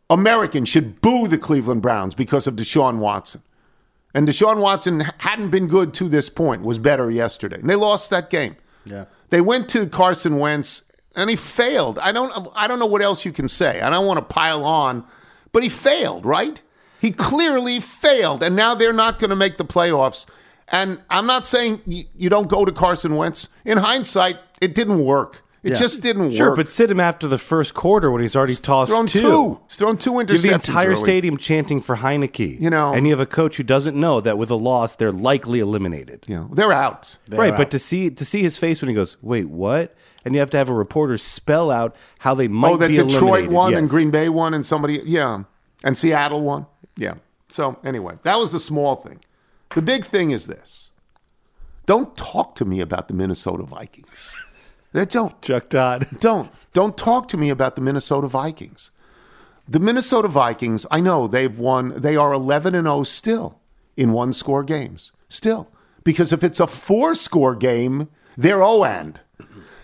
American 0.09 0.65
should 0.65 1.01
boo 1.01 1.27
the 1.27 1.37
Cleveland 1.37 1.81
Browns 1.81 2.15
because 2.15 2.47
of 2.47 2.55
Deshaun 2.55 2.99
Watson. 2.99 3.41
And 4.13 4.27
Deshaun 4.27 4.59
Watson 4.59 5.01
hadn't 5.19 5.49
been 5.49 5.67
good 5.67 5.93
to 5.95 6.07
this 6.07 6.29
point, 6.29 6.61
was 6.61 6.79
better 6.79 7.11
yesterday. 7.11 7.57
And 7.57 7.69
they 7.69 7.75
lost 7.75 8.09
that 8.11 8.29
game. 8.29 8.55
Yeah. 8.85 9.05
They 9.29 9.41
went 9.41 9.67
to 9.71 9.87
Carson 9.87 10.37
Wentz, 10.37 10.83
and 11.15 11.29
he 11.29 11.35
failed. 11.35 11.99
I 11.99 12.11
don't 12.11 12.49
I 12.55 12.67
don't 12.67 12.79
know 12.79 12.85
what 12.85 13.01
else 13.01 13.25
you 13.25 13.31
can 13.31 13.47
say. 13.47 13.81
I 13.81 13.89
don't 13.89 14.05
want 14.05 14.17
to 14.17 14.33
pile 14.33 14.63
on, 14.63 15.03
but 15.51 15.63
he 15.63 15.69
failed, 15.69 16.25
right? 16.25 16.61
He 17.05 17.11
clearly 17.11 17.79
failed, 17.79 18.41
and 18.41 18.55
now 18.55 18.73
they're 18.73 18.91
not 18.91 19.19
going 19.19 19.29
to 19.29 19.35
make 19.35 19.57
the 19.57 19.63
playoffs. 19.65 20.25
And 20.69 20.99
I'm 21.07 21.27
not 21.27 21.45
saying 21.45 21.81
you, 21.85 22.05
you 22.15 22.29
don't 22.31 22.47
go 22.47 22.65
to 22.65 22.71
Carson 22.71 23.15
Wentz. 23.15 23.47
In 23.63 23.77
hindsight, 23.77 24.37
it 24.59 24.73
didn't 24.73 25.05
work. 25.05 25.43
It 25.61 25.69
Yeah. 25.73 25.75
just 25.75 26.01
didn't 26.01 26.33
Sure, 26.33 26.47
work. 26.49 26.55
Sure, 26.57 26.63
but 26.63 26.69
sit 26.69 26.89
him 26.89 26.99
after 26.99 27.27
the 27.27 27.37
first 27.37 27.75
quarter 27.75 28.09
when 28.09 28.23
he's 28.23 28.35
already 28.35 28.55
tossed 28.55 28.89
thrown 28.91 29.05
two. 29.05 29.19
two. 29.19 29.59
He's 29.67 29.77
thrown 29.77 29.97
two 29.97 30.13
You 30.13 30.17
have 30.19 30.27
interceptions. 30.29 30.41
the 30.41 30.53
entire 30.53 30.87
early. 30.93 30.95
stadium 30.95 31.37
chanting 31.37 31.79
for 31.79 31.97
Heinicke. 31.97 32.59
You 32.59 32.71
know- 32.71 32.93
and 32.93 33.05
you 33.05 33.13
have 33.13 33.19
a 33.19 33.25
coach 33.27 33.57
who 33.57 33.63
doesn't 33.63 33.95
know 33.95 34.19
that 34.21 34.39
with 34.39 34.49
a 34.49 34.55
loss 34.55 34.95
they're 34.95 35.11
likely 35.11 35.59
eliminated. 35.59 36.25
You 36.27 36.35
know, 36.37 36.49
they're 36.53 36.73
out. 36.73 37.17
right, 37.29 37.55
but 37.55 37.69
to 37.69 37.77
see 37.77 38.09
to 38.09 38.25
see 38.25 38.41
his 38.41 38.57
face 38.57 38.81
when 38.81 38.89
he 38.89 38.95
goes, 38.95 39.17
"Wait, 39.21 39.47
what?" 39.47 39.93
and 40.23 40.33
you 40.33 40.39
have 40.39 40.49
to 40.51 40.57
have 40.57 40.69
a 40.69 40.73
reporter 40.73 41.19
spell 41.19 41.69
out 41.69 41.95
how 42.19 42.33
they 42.33 42.47
oh, 42.47 42.51
might 42.51 42.71
oh, 42.71 42.77
that 42.77 42.87
Detroit 42.87 43.11
eliminated. 43.13 43.51
won 43.51 43.73
and 43.75 43.87
Green 43.89 44.09
Bay 44.09 44.27
won 44.29 44.55
and 44.55 44.65
somebody, 44.65 45.01
yeah, 45.05 45.43
and 45.83 45.95
Seattle 45.97 46.41
won. 46.41 46.65
Yeah. 46.97 47.15
So 47.49 47.79
anyway, 47.83 48.17
that 48.23 48.37
was 48.37 48.51
the 48.51 48.59
small 48.59 48.95
thing. 48.95 49.19
The 49.69 49.81
big 49.81 50.05
thing 50.05 50.31
is 50.31 50.47
this: 50.47 50.91
don't 51.85 52.15
talk 52.17 52.55
to 52.55 52.65
me 52.65 52.79
about 52.81 53.07
the 53.07 53.13
Minnesota 53.13 53.63
Vikings. 53.63 54.35
They 54.95 55.05
don't. 55.05 55.39
Chuck 55.41 55.69
Todd. 55.69 56.07
Don't. 56.21 56.49
Don't 56.71 56.97
talk 56.97 57.27
to 57.27 57.37
me 57.37 57.49
about 57.49 57.75
the 57.75 57.81
Minnesota 57.81 58.29
Vikings. 58.29 58.91
The 59.67 59.79
Minnesota 59.79 60.29
Vikings, 60.29 60.85
I 60.89 61.01
know 61.01 61.27
they've 61.27 61.59
won, 61.59 61.99
they 61.99 62.15
are 62.15 62.31
11 62.31 62.75
and 62.75 62.85
0 62.85 63.03
still 63.03 63.59
in 63.97 64.13
one 64.13 64.31
score 64.31 64.63
games. 64.63 65.11
Still. 65.27 65.67
Because 66.05 66.31
if 66.31 66.45
it's 66.45 66.61
a 66.61 66.67
four 66.67 67.13
score 67.13 67.55
game, 67.55 68.07
they're 68.37 68.59
0 68.59 68.85
and. 68.85 69.19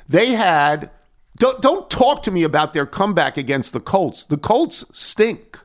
They 0.07 0.27
had, 0.27 0.91
don't, 1.37 1.61
don't 1.61 1.89
talk 1.89 2.23
to 2.23 2.31
me 2.31 2.43
about 2.43 2.71
their 2.71 2.85
comeback 2.85 3.35
against 3.35 3.73
the 3.73 3.79
Colts. 3.81 4.23
The 4.23 4.37
Colts 4.37 4.85
stink. 4.93 5.59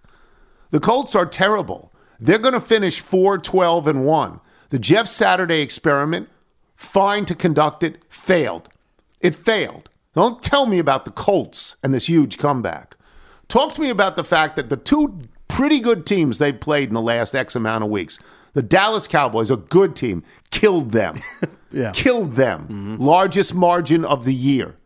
The 0.70 0.80
Colts 0.80 1.14
are 1.14 1.26
terrible. 1.26 1.92
They're 2.18 2.38
going 2.38 2.54
to 2.54 2.60
finish 2.60 3.00
4 3.00 3.38
12 3.38 3.86
and 3.86 4.04
1. 4.04 4.40
The 4.70 4.78
Jeff 4.78 5.06
Saturday 5.06 5.60
experiment, 5.60 6.28
fine 6.74 7.24
to 7.26 7.34
conduct 7.34 7.82
it, 7.82 8.02
failed. 8.08 8.68
It 9.20 9.34
failed. 9.34 9.88
Don't 10.14 10.42
tell 10.42 10.66
me 10.66 10.78
about 10.78 11.04
the 11.04 11.10
Colts 11.10 11.76
and 11.82 11.92
this 11.92 12.08
huge 12.08 12.38
comeback. 12.38 12.96
Talk 13.48 13.74
to 13.74 13.80
me 13.80 13.90
about 13.90 14.16
the 14.16 14.24
fact 14.24 14.56
that 14.56 14.70
the 14.70 14.76
two 14.76 15.20
pretty 15.46 15.80
good 15.80 16.04
teams 16.06 16.38
they've 16.38 16.58
played 16.58 16.88
in 16.88 16.94
the 16.94 17.00
last 17.00 17.34
X 17.34 17.54
amount 17.54 17.84
of 17.84 17.90
weeks, 17.90 18.18
the 18.54 18.62
Dallas 18.62 19.06
Cowboys, 19.06 19.50
a 19.50 19.56
good 19.56 19.94
team, 19.94 20.22
killed 20.50 20.92
them. 20.92 21.20
Yeah. 21.72 21.90
Killed 21.92 22.36
them. 22.36 22.62
Mm-hmm. 22.62 23.02
Largest 23.02 23.52
margin 23.52 24.04
of 24.04 24.24
the 24.24 24.32
year. 24.32 24.76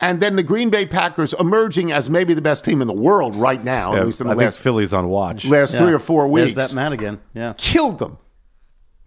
And 0.00 0.20
then 0.20 0.36
the 0.36 0.42
Green 0.44 0.70
Bay 0.70 0.86
Packers 0.86 1.32
emerging 1.34 1.90
as 1.90 2.08
maybe 2.08 2.32
the 2.32 2.40
best 2.40 2.64
team 2.64 2.80
in 2.80 2.86
the 2.86 2.94
world 2.94 3.34
right 3.34 3.62
now, 3.62 3.94
Yeah, 3.94 4.00
at 4.00 4.06
least 4.06 4.20
in 4.20 4.28
I 4.28 4.30
the 4.34 4.38
think 4.38 4.46
last, 4.52 4.60
Philly's 4.60 4.92
on 4.92 5.08
watch. 5.08 5.44
last 5.44 5.76
three 5.76 5.92
or 5.92 5.98
four 5.98 6.28
weeks 6.28 6.52
There's 6.54 6.70
that 6.70 6.74
man 6.76 6.92
again. 6.92 7.20
Yeah. 7.34 7.54
killed 7.56 7.98
them. 7.98 8.18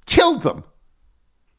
Killed 0.05 0.41
them. 0.43 0.65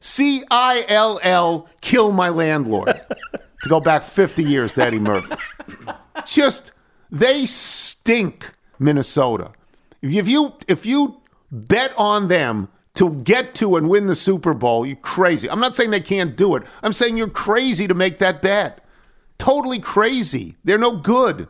C 0.01 0.43
I 0.51 0.85
L 0.89 1.19
L, 1.23 1.69
kill 1.81 2.13
my 2.13 2.29
landlord. 2.29 3.01
to 3.63 3.69
go 3.69 3.81
back 3.81 4.03
50 4.03 4.43
years 4.43 4.73
to 4.75 4.83
Eddie 4.85 4.99
Murphy. 4.99 5.35
Just, 6.27 6.73
they 7.11 7.47
stink, 7.47 8.51
Minnesota. 8.79 9.53
If 10.03 10.29
you, 10.29 10.55
if 10.67 10.85
you 10.85 11.21
bet 11.51 11.95
on 11.97 12.29
them 12.29 12.69
to 12.95 13.11
get 13.23 13.55
to 13.55 13.77
and 13.77 13.89
win 13.89 14.07
the 14.07 14.15
Super 14.17 14.53
Bowl, 14.53 14.85
you're 14.85 14.97
crazy. 14.97 15.49
I'm 15.49 15.61
not 15.61 15.75
saying 15.77 15.91
they 15.91 16.01
can't 16.01 16.37
do 16.37 16.57
it. 16.57 16.65
I'm 16.83 16.93
saying 16.93 17.17
you're 17.17 17.29
crazy 17.31 17.87
to 17.87 17.95
make 17.95 18.19
that 18.19 18.43
bet. 18.43 18.82
Totally 19.43 19.81
crazy. 19.81 20.55
They're 20.63 20.79
no 20.79 20.93
good. 20.97 21.49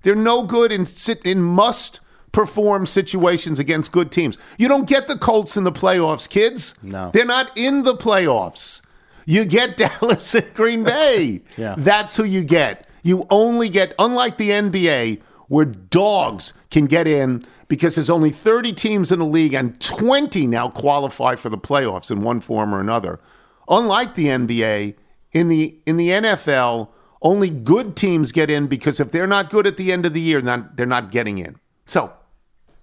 They're 0.00 0.14
no 0.14 0.44
good 0.44 0.72
in 0.72 0.86
sit 0.86 1.20
in 1.26 1.42
must 1.42 2.00
perform 2.32 2.86
situations 2.86 3.58
against 3.58 3.92
good 3.92 4.10
teams. 4.10 4.38
You 4.56 4.66
don't 4.66 4.88
get 4.88 5.08
the 5.08 5.18
Colts 5.18 5.58
in 5.58 5.64
the 5.64 5.70
playoffs, 5.70 6.26
kids. 6.26 6.74
No. 6.82 7.10
They're 7.12 7.26
not 7.26 7.50
in 7.54 7.82
the 7.82 7.96
playoffs. 7.98 8.80
You 9.26 9.44
get 9.44 9.76
Dallas 9.82 10.34
and 10.34 10.54
Green 10.54 10.84
Bay. 10.84 11.42
Yeah. 11.58 11.74
That's 11.76 12.16
who 12.16 12.24
you 12.24 12.44
get. 12.44 12.88
You 13.02 13.26
only 13.28 13.68
get, 13.68 13.92
unlike 13.98 14.38
the 14.38 14.48
NBA, 14.48 15.20
where 15.48 15.66
dogs 15.66 16.54
can 16.70 16.86
get 16.86 17.06
in 17.06 17.46
because 17.68 17.96
there's 17.96 18.08
only 18.08 18.30
30 18.30 18.72
teams 18.72 19.12
in 19.12 19.18
the 19.18 19.26
league 19.26 19.52
and 19.52 19.78
20 19.82 20.46
now 20.46 20.70
qualify 20.70 21.36
for 21.36 21.50
the 21.50 21.58
playoffs 21.58 22.10
in 22.10 22.22
one 22.22 22.40
form 22.40 22.74
or 22.74 22.80
another. 22.80 23.20
Unlike 23.68 24.14
the 24.14 24.28
NBA, 24.28 24.94
in 25.32 25.48
the 25.48 25.76
in 25.84 25.98
the 25.98 26.08
NFL, 26.08 26.88
only 27.24 27.48
good 27.48 27.96
teams 27.96 28.30
get 28.30 28.50
in 28.50 28.66
because 28.66 29.00
if 29.00 29.10
they're 29.10 29.26
not 29.26 29.50
good 29.50 29.66
at 29.66 29.78
the 29.78 29.90
end 29.90 30.04
of 30.06 30.12
the 30.12 30.20
year, 30.20 30.40
then 30.40 30.68
they're 30.74 30.86
not 30.86 31.10
getting 31.10 31.38
in. 31.38 31.56
So 31.86 32.12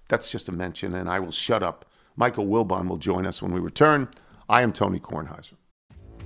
that's 0.08 0.30
just 0.30 0.48
a 0.48 0.52
mention, 0.52 0.94
and 0.94 1.08
I 1.08 1.20
will 1.20 1.30
shut 1.30 1.62
up. 1.62 1.86
Michael 2.16 2.46
Wilbon 2.46 2.88
will 2.88 2.98
join 2.98 3.24
us 3.24 3.40
when 3.40 3.52
we 3.52 3.60
return. 3.60 4.08
I 4.48 4.62
am 4.62 4.72
Tony 4.72 4.98
Kornheiser. 4.98 5.54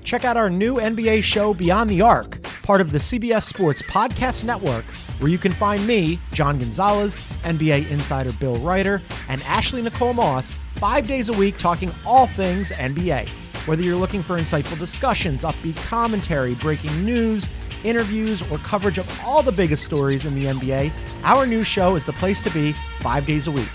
Check 0.02 0.24
out 0.24 0.36
our 0.36 0.48
new 0.48 0.76
NBA 0.76 1.22
show, 1.22 1.52
Beyond 1.52 1.90
the 1.90 2.00
Arc, 2.00 2.42
part 2.62 2.80
of 2.80 2.90
the 2.90 2.98
CBS 2.98 3.42
Sports 3.42 3.82
Podcast 3.82 4.44
Network, 4.44 4.84
where 5.18 5.30
you 5.30 5.38
can 5.38 5.52
find 5.52 5.86
me, 5.86 6.18
John 6.32 6.58
Gonzalez, 6.58 7.14
NBA 7.42 7.90
insider 7.90 8.32
Bill 8.34 8.56
Reiter, 8.56 9.02
and 9.28 9.42
Ashley 9.42 9.82
Nicole 9.82 10.14
Moss 10.14 10.52
five 10.76 11.06
days 11.06 11.28
a 11.28 11.32
week 11.32 11.58
talking 11.58 11.90
all 12.06 12.28
things 12.28 12.70
NBA. 12.70 13.28
Whether 13.66 13.82
you're 13.82 13.96
looking 13.96 14.22
for 14.22 14.38
insightful 14.38 14.78
discussions, 14.78 15.42
upbeat 15.42 15.76
commentary, 15.88 16.54
breaking 16.54 17.04
news, 17.04 17.48
interviews, 17.84 18.42
or 18.50 18.58
coverage 18.58 18.98
of 18.98 19.20
all 19.24 19.42
the 19.42 19.52
biggest 19.52 19.84
stories 19.84 20.26
in 20.26 20.34
the 20.34 20.46
NBA, 20.46 20.92
our 21.24 21.46
new 21.46 21.62
show 21.62 21.96
is 21.96 22.04
the 22.04 22.12
place 22.14 22.40
to 22.40 22.50
be 22.50 22.72
five 23.00 23.26
days 23.26 23.46
a 23.46 23.50
week. 23.50 23.70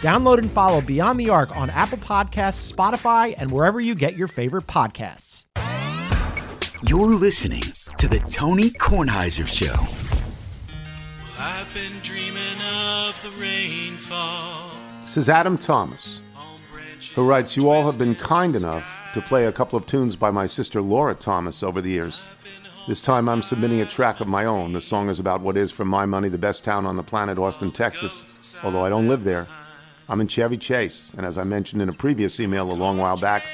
Download 0.00 0.38
and 0.38 0.50
follow 0.50 0.80
Beyond 0.80 1.20
the 1.20 1.28
Arc 1.30 1.54
on 1.56 1.68
Apple 1.70 1.98
Podcasts, 1.98 2.72
Spotify, 2.72 3.34
and 3.36 3.50
wherever 3.50 3.80
you 3.80 3.94
get 3.94 4.16
your 4.16 4.28
favorite 4.28 4.66
podcasts. 4.66 5.44
You're 6.82 7.14
listening 7.14 7.62
to 7.98 8.08
the 8.08 8.18
Tony 8.30 8.70
Kornheiser 8.70 9.46
Show. 9.46 9.74
I've 11.38 11.72
been 11.74 11.92
dreaming 12.02 12.60
of 12.72 13.22
the 13.22 13.42
rainfall. 13.42 14.70
This 15.02 15.18
is 15.18 15.28
Adam 15.28 15.58
Thomas, 15.58 16.20
who 17.14 17.28
writes 17.28 17.56
You 17.56 17.68
all 17.68 17.84
have 17.84 17.98
been 17.98 18.14
kind 18.14 18.56
enough 18.56 18.86
to 19.12 19.20
play 19.20 19.44
a 19.46 19.52
couple 19.52 19.76
of 19.76 19.86
tunes 19.86 20.16
by 20.16 20.30
my 20.30 20.46
sister 20.46 20.80
Laura 20.80 21.14
Thomas 21.14 21.62
over 21.62 21.82
the 21.82 21.90
years. 21.90 22.24
This 22.90 23.02
time 23.02 23.28
I'm 23.28 23.40
submitting 23.40 23.80
a 23.80 23.86
track 23.86 24.18
of 24.18 24.26
my 24.26 24.46
own. 24.46 24.72
The 24.72 24.80
song 24.80 25.10
is 25.10 25.20
about 25.20 25.42
what 25.42 25.56
is, 25.56 25.70
for 25.70 25.84
my 25.84 26.06
money, 26.06 26.28
the 26.28 26.36
best 26.36 26.64
town 26.64 26.86
on 26.86 26.96
the 26.96 27.04
planet, 27.04 27.38
Austin, 27.38 27.70
Texas. 27.70 28.56
Although 28.64 28.84
I 28.84 28.88
don't 28.88 29.06
live 29.06 29.22
there, 29.22 29.46
I'm 30.08 30.20
in 30.20 30.26
Chevy 30.26 30.56
Chase. 30.56 31.12
And 31.16 31.24
as 31.24 31.38
I 31.38 31.44
mentioned 31.44 31.80
in 31.82 31.88
a 31.88 31.92
previous 31.92 32.40
email 32.40 32.68
a 32.68 32.74
long 32.74 32.98
while 32.98 33.16
back, 33.16 33.44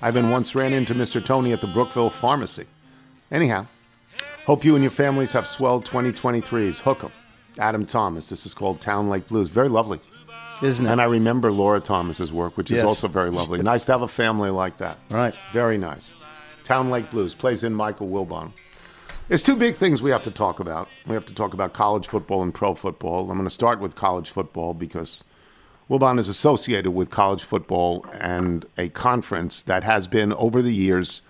I 0.00 0.06
even 0.06 0.30
once 0.30 0.54
ran 0.54 0.72
into 0.72 0.94
Mr. 0.94 1.20
Tony 1.26 1.52
at 1.52 1.60
the 1.60 1.66
Brookville 1.66 2.08
Pharmacy. 2.10 2.66
Anyhow, 3.32 3.66
hope 4.46 4.64
you 4.64 4.76
and 4.76 4.84
your 4.84 4.92
families 4.92 5.32
have 5.32 5.48
swell 5.48 5.80
2023s. 5.82 6.78
Hook 6.78 7.02
'em. 7.02 7.10
Adam 7.58 7.84
Thomas. 7.86 8.28
This 8.28 8.46
is 8.46 8.54
called 8.54 8.80
Town 8.80 9.08
Lake 9.08 9.26
Blues. 9.26 9.48
Very 9.48 9.68
lovely. 9.68 9.98
Isn't 10.62 10.86
it? 10.86 10.90
And 10.92 11.00
I 11.00 11.06
remember 11.06 11.50
Laura 11.50 11.80
Thomas's 11.80 12.32
work, 12.32 12.56
which 12.56 12.70
is 12.70 12.76
Yes. 12.76 12.86
also 12.86 13.08
very 13.08 13.32
lovely. 13.32 13.60
Nice 13.62 13.84
to 13.86 13.90
have 13.92 14.02
a 14.02 14.06
family 14.06 14.50
like 14.50 14.78
that. 14.78 14.98
Right. 15.10 15.34
Very 15.52 15.78
nice. 15.78 16.14
Town 16.62 16.90
Lake 16.90 17.10
Blues 17.10 17.34
plays 17.34 17.64
in 17.64 17.74
Michael 17.74 18.06
Wilbon. 18.06 18.52
There's 19.26 19.42
two 19.42 19.56
big 19.56 19.76
things 19.76 20.02
we 20.02 20.10
have 20.10 20.22
to 20.24 20.30
talk 20.30 20.60
about. 20.60 20.86
We 21.06 21.14
have 21.14 21.24
to 21.26 21.34
talk 21.34 21.54
about 21.54 21.72
college 21.72 22.08
football 22.08 22.42
and 22.42 22.52
pro 22.52 22.74
football. 22.74 23.30
I'm 23.30 23.38
going 23.38 23.44
to 23.44 23.50
start 23.50 23.80
with 23.80 23.96
college 23.96 24.30
football 24.30 24.74
because 24.74 25.24
Wilbon 25.88 26.18
is 26.18 26.28
associated 26.28 26.90
with 26.90 27.08
college 27.08 27.42
football 27.42 28.04
and 28.20 28.66
a 28.76 28.90
conference 28.90 29.62
that 29.62 29.82
has 29.82 30.06
been 30.06 30.34
over 30.34 30.60
the 30.60 30.74
years, 30.74 31.22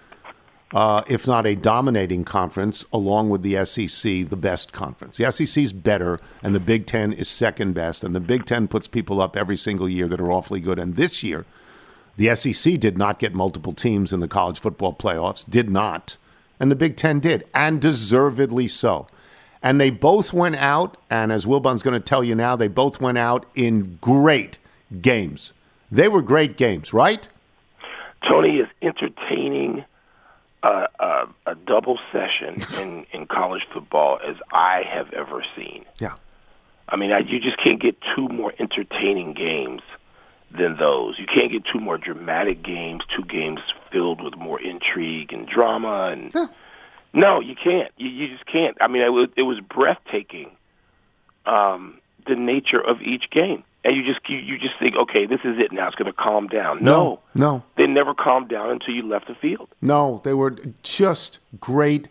uh, 0.72 1.04
if 1.06 1.28
not 1.28 1.46
a 1.46 1.54
dominating 1.54 2.24
conference, 2.24 2.84
along 2.92 3.30
with 3.30 3.42
the 3.42 3.64
SEC, 3.64 4.28
the 4.28 4.36
best 4.36 4.72
conference. 4.72 5.18
The 5.18 5.30
SEC 5.30 5.62
is 5.62 5.72
better, 5.72 6.18
and 6.42 6.52
the 6.52 6.60
Big 6.60 6.86
Ten 6.86 7.12
is 7.12 7.28
second 7.28 7.74
best. 7.74 8.02
And 8.02 8.12
the 8.12 8.18
Big 8.18 8.44
Ten 8.44 8.66
puts 8.66 8.88
people 8.88 9.20
up 9.20 9.36
every 9.36 9.56
single 9.56 9.88
year 9.88 10.08
that 10.08 10.20
are 10.20 10.32
awfully 10.32 10.58
good. 10.58 10.80
And 10.80 10.96
this 10.96 11.22
year, 11.22 11.46
the 12.16 12.34
SEC 12.34 12.80
did 12.80 12.98
not 12.98 13.20
get 13.20 13.34
multiple 13.34 13.72
teams 13.72 14.12
in 14.12 14.18
the 14.18 14.26
college 14.26 14.58
football 14.58 14.94
playoffs, 14.94 15.48
did 15.48 15.70
not. 15.70 16.16
And 16.60 16.70
the 16.70 16.76
Big 16.76 16.96
Ten 16.96 17.20
did, 17.20 17.44
and 17.54 17.80
deservedly 17.80 18.68
so. 18.68 19.06
And 19.62 19.80
they 19.80 19.90
both 19.90 20.32
went 20.32 20.56
out, 20.56 20.96
and 21.10 21.32
as 21.32 21.46
Wilbon's 21.46 21.82
going 21.82 22.00
to 22.00 22.06
tell 22.06 22.22
you 22.22 22.34
now, 22.34 22.54
they 22.54 22.68
both 22.68 23.00
went 23.00 23.18
out 23.18 23.46
in 23.54 23.98
great 24.00 24.58
games. 25.00 25.52
They 25.90 26.08
were 26.08 26.22
great 26.22 26.56
games, 26.56 26.92
right? 26.92 27.26
Tony 28.28 28.58
is 28.58 28.68
entertaining 28.82 29.84
a, 30.62 30.88
a, 30.98 31.28
a 31.46 31.54
double 31.54 31.98
session 32.12 32.60
in, 32.80 33.06
in 33.12 33.26
college 33.26 33.66
football 33.72 34.18
as 34.24 34.36
I 34.52 34.82
have 34.82 35.12
ever 35.12 35.44
seen. 35.56 35.84
Yeah. 35.98 36.14
I 36.88 36.96
mean, 36.96 37.12
I, 37.12 37.20
you 37.20 37.40
just 37.40 37.56
can't 37.58 37.80
get 37.80 37.96
two 38.14 38.28
more 38.28 38.52
entertaining 38.58 39.32
games 39.32 39.82
than 40.56 40.76
those. 40.76 41.18
You 41.18 41.26
can't 41.26 41.50
get 41.50 41.64
two 41.64 41.80
more 41.80 41.98
dramatic 41.98 42.62
games, 42.62 43.02
two 43.14 43.24
games 43.24 43.60
filled 43.90 44.22
with 44.22 44.36
more 44.36 44.60
intrigue 44.60 45.32
and 45.32 45.46
drama 45.48 46.10
and 46.12 46.32
No, 47.12 47.40
you 47.40 47.54
can't. 47.54 47.92
You, 47.96 48.08
you 48.08 48.28
just 48.28 48.44
can't. 48.46 48.76
I 48.80 48.88
mean, 48.88 49.02
it 49.02 49.12
was, 49.12 49.28
it 49.36 49.42
was 49.42 49.60
breathtaking. 49.60 50.50
Um, 51.46 52.00
the 52.26 52.34
nature 52.34 52.80
of 52.80 53.02
each 53.02 53.30
game, 53.30 53.62
and 53.84 53.94
you 53.94 54.02
just 54.02 54.26
you, 54.28 54.38
you 54.38 54.58
just 54.58 54.78
think, 54.78 54.96
okay, 54.96 55.26
this 55.26 55.40
is 55.44 55.58
it 55.58 55.72
now. 55.72 55.86
It's 55.86 55.94
going 55.94 56.10
to 56.10 56.12
calm 56.12 56.48
down. 56.48 56.82
No, 56.82 57.20
no, 57.34 57.62
they 57.76 57.86
never 57.86 58.14
calmed 58.14 58.48
down 58.48 58.70
until 58.70 58.94
you 58.94 59.06
left 59.06 59.28
the 59.28 59.34
field. 59.34 59.68
No, 59.82 60.22
they 60.24 60.32
were 60.32 60.56
just 60.82 61.40
great, 61.60 62.08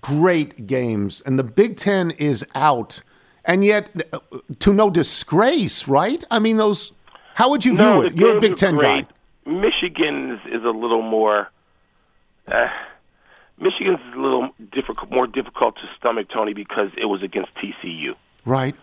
great 0.00 0.66
games, 0.66 1.22
and 1.24 1.38
the 1.38 1.44
Big 1.44 1.76
Ten 1.76 2.10
is 2.10 2.44
out, 2.56 3.02
and 3.44 3.64
yet 3.64 3.88
uh, 4.12 4.18
to 4.58 4.72
no 4.72 4.90
disgrace, 4.90 5.86
right? 5.86 6.24
I 6.30 6.38
mean, 6.40 6.56
those. 6.56 6.92
How 7.36 7.50
would 7.50 7.66
you 7.66 7.72
view 7.72 7.84
no, 7.84 8.00
it? 8.00 8.14
You're 8.14 8.38
a 8.38 8.40
Big 8.40 8.56
Ten 8.56 8.78
guy. 8.78 9.06
Michigan 9.44 10.30
is, 10.30 10.54
is 10.54 10.64
a 10.64 10.70
little 10.70 11.02
more. 11.02 11.50
Uh, 12.48 12.68
Michigan's 13.58 13.98
a 14.14 14.18
little 14.18 14.48
difficult, 14.72 15.10
more 15.10 15.26
difficult 15.26 15.76
to 15.76 15.82
stomach, 15.98 16.30
Tony, 16.30 16.54
because 16.54 16.92
it 16.96 17.04
was 17.04 17.22
against 17.22 17.50
TCU. 17.56 18.14
Right. 18.46 18.74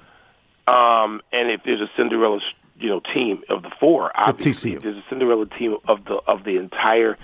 Um, 0.68 1.22
and 1.32 1.50
if 1.50 1.64
there's 1.66 1.82
a 1.82 1.90
Cinderella, 1.98 2.42
you 2.78 2.90
know, 2.90 3.00
team 3.00 3.42
of 3.50 3.64
the 3.64 3.72
four, 3.80 4.12
obviously, 4.14 4.74
TCU. 4.74 4.84
there's 4.84 4.98
a 4.98 5.04
Cinderella 5.10 5.48
team 5.48 5.78
of 5.88 6.06
the 6.06 6.22
of 6.28 6.44
the 6.44 6.58
entire 6.58 7.18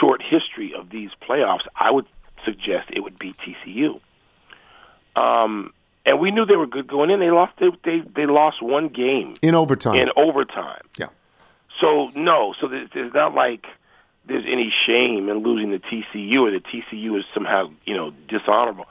short 0.00 0.20
history 0.20 0.74
of 0.74 0.90
these 0.90 1.10
playoffs. 1.22 1.68
I 1.76 1.92
would 1.92 2.06
suggest 2.44 2.88
it 2.90 3.04
would 3.04 3.16
be 3.16 3.32
TCU. 3.32 4.00
Um, 5.14 5.72
and 6.08 6.20
we 6.20 6.30
knew 6.30 6.44
they 6.46 6.56
were 6.56 6.66
good 6.66 6.86
going 6.86 7.10
in. 7.10 7.20
They 7.20 7.30
lost. 7.30 7.52
They 7.58 7.70
they, 7.84 8.00
they 8.00 8.26
lost 8.26 8.62
one 8.62 8.88
game 8.88 9.34
In 9.42 9.54
overtime. 9.54 9.96
in 9.96 10.10
overtime. 10.16 10.82
yeah. 10.98 11.08
So 11.80 12.10
no, 12.14 12.54
so 12.60 12.66
there's, 12.68 12.88
there's 12.92 13.14
not 13.14 13.34
like 13.34 13.66
there's 14.26 14.44
any 14.46 14.72
shame 14.86 15.28
in 15.28 15.38
losing 15.38 15.70
to 15.70 15.78
TCU 15.78 16.40
or 16.42 16.50
that 16.50 16.64
TCU 16.64 17.18
is 17.18 17.24
somehow 17.32 17.70
you 17.84 17.94
know 17.96 18.12
dishonorable. 18.28 18.86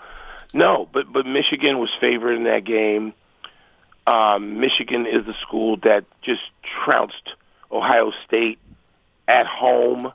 No, 0.54 0.88
but 0.92 1.12
but 1.12 1.26
Michigan 1.26 1.80
was 1.80 1.90
favored 2.00 2.34
in 2.36 2.44
that 2.46 2.64
game. 2.64 3.14
Um, 4.06 4.60
Michigan 4.62 5.06
is 5.06 5.26
the 5.26 5.34
school 5.42 5.78
that 5.84 6.06
just 6.22 6.42
trounced 6.86 7.34
Ohio 7.72 8.14
State 8.26 8.58
at 9.28 9.46
home. 9.46 10.14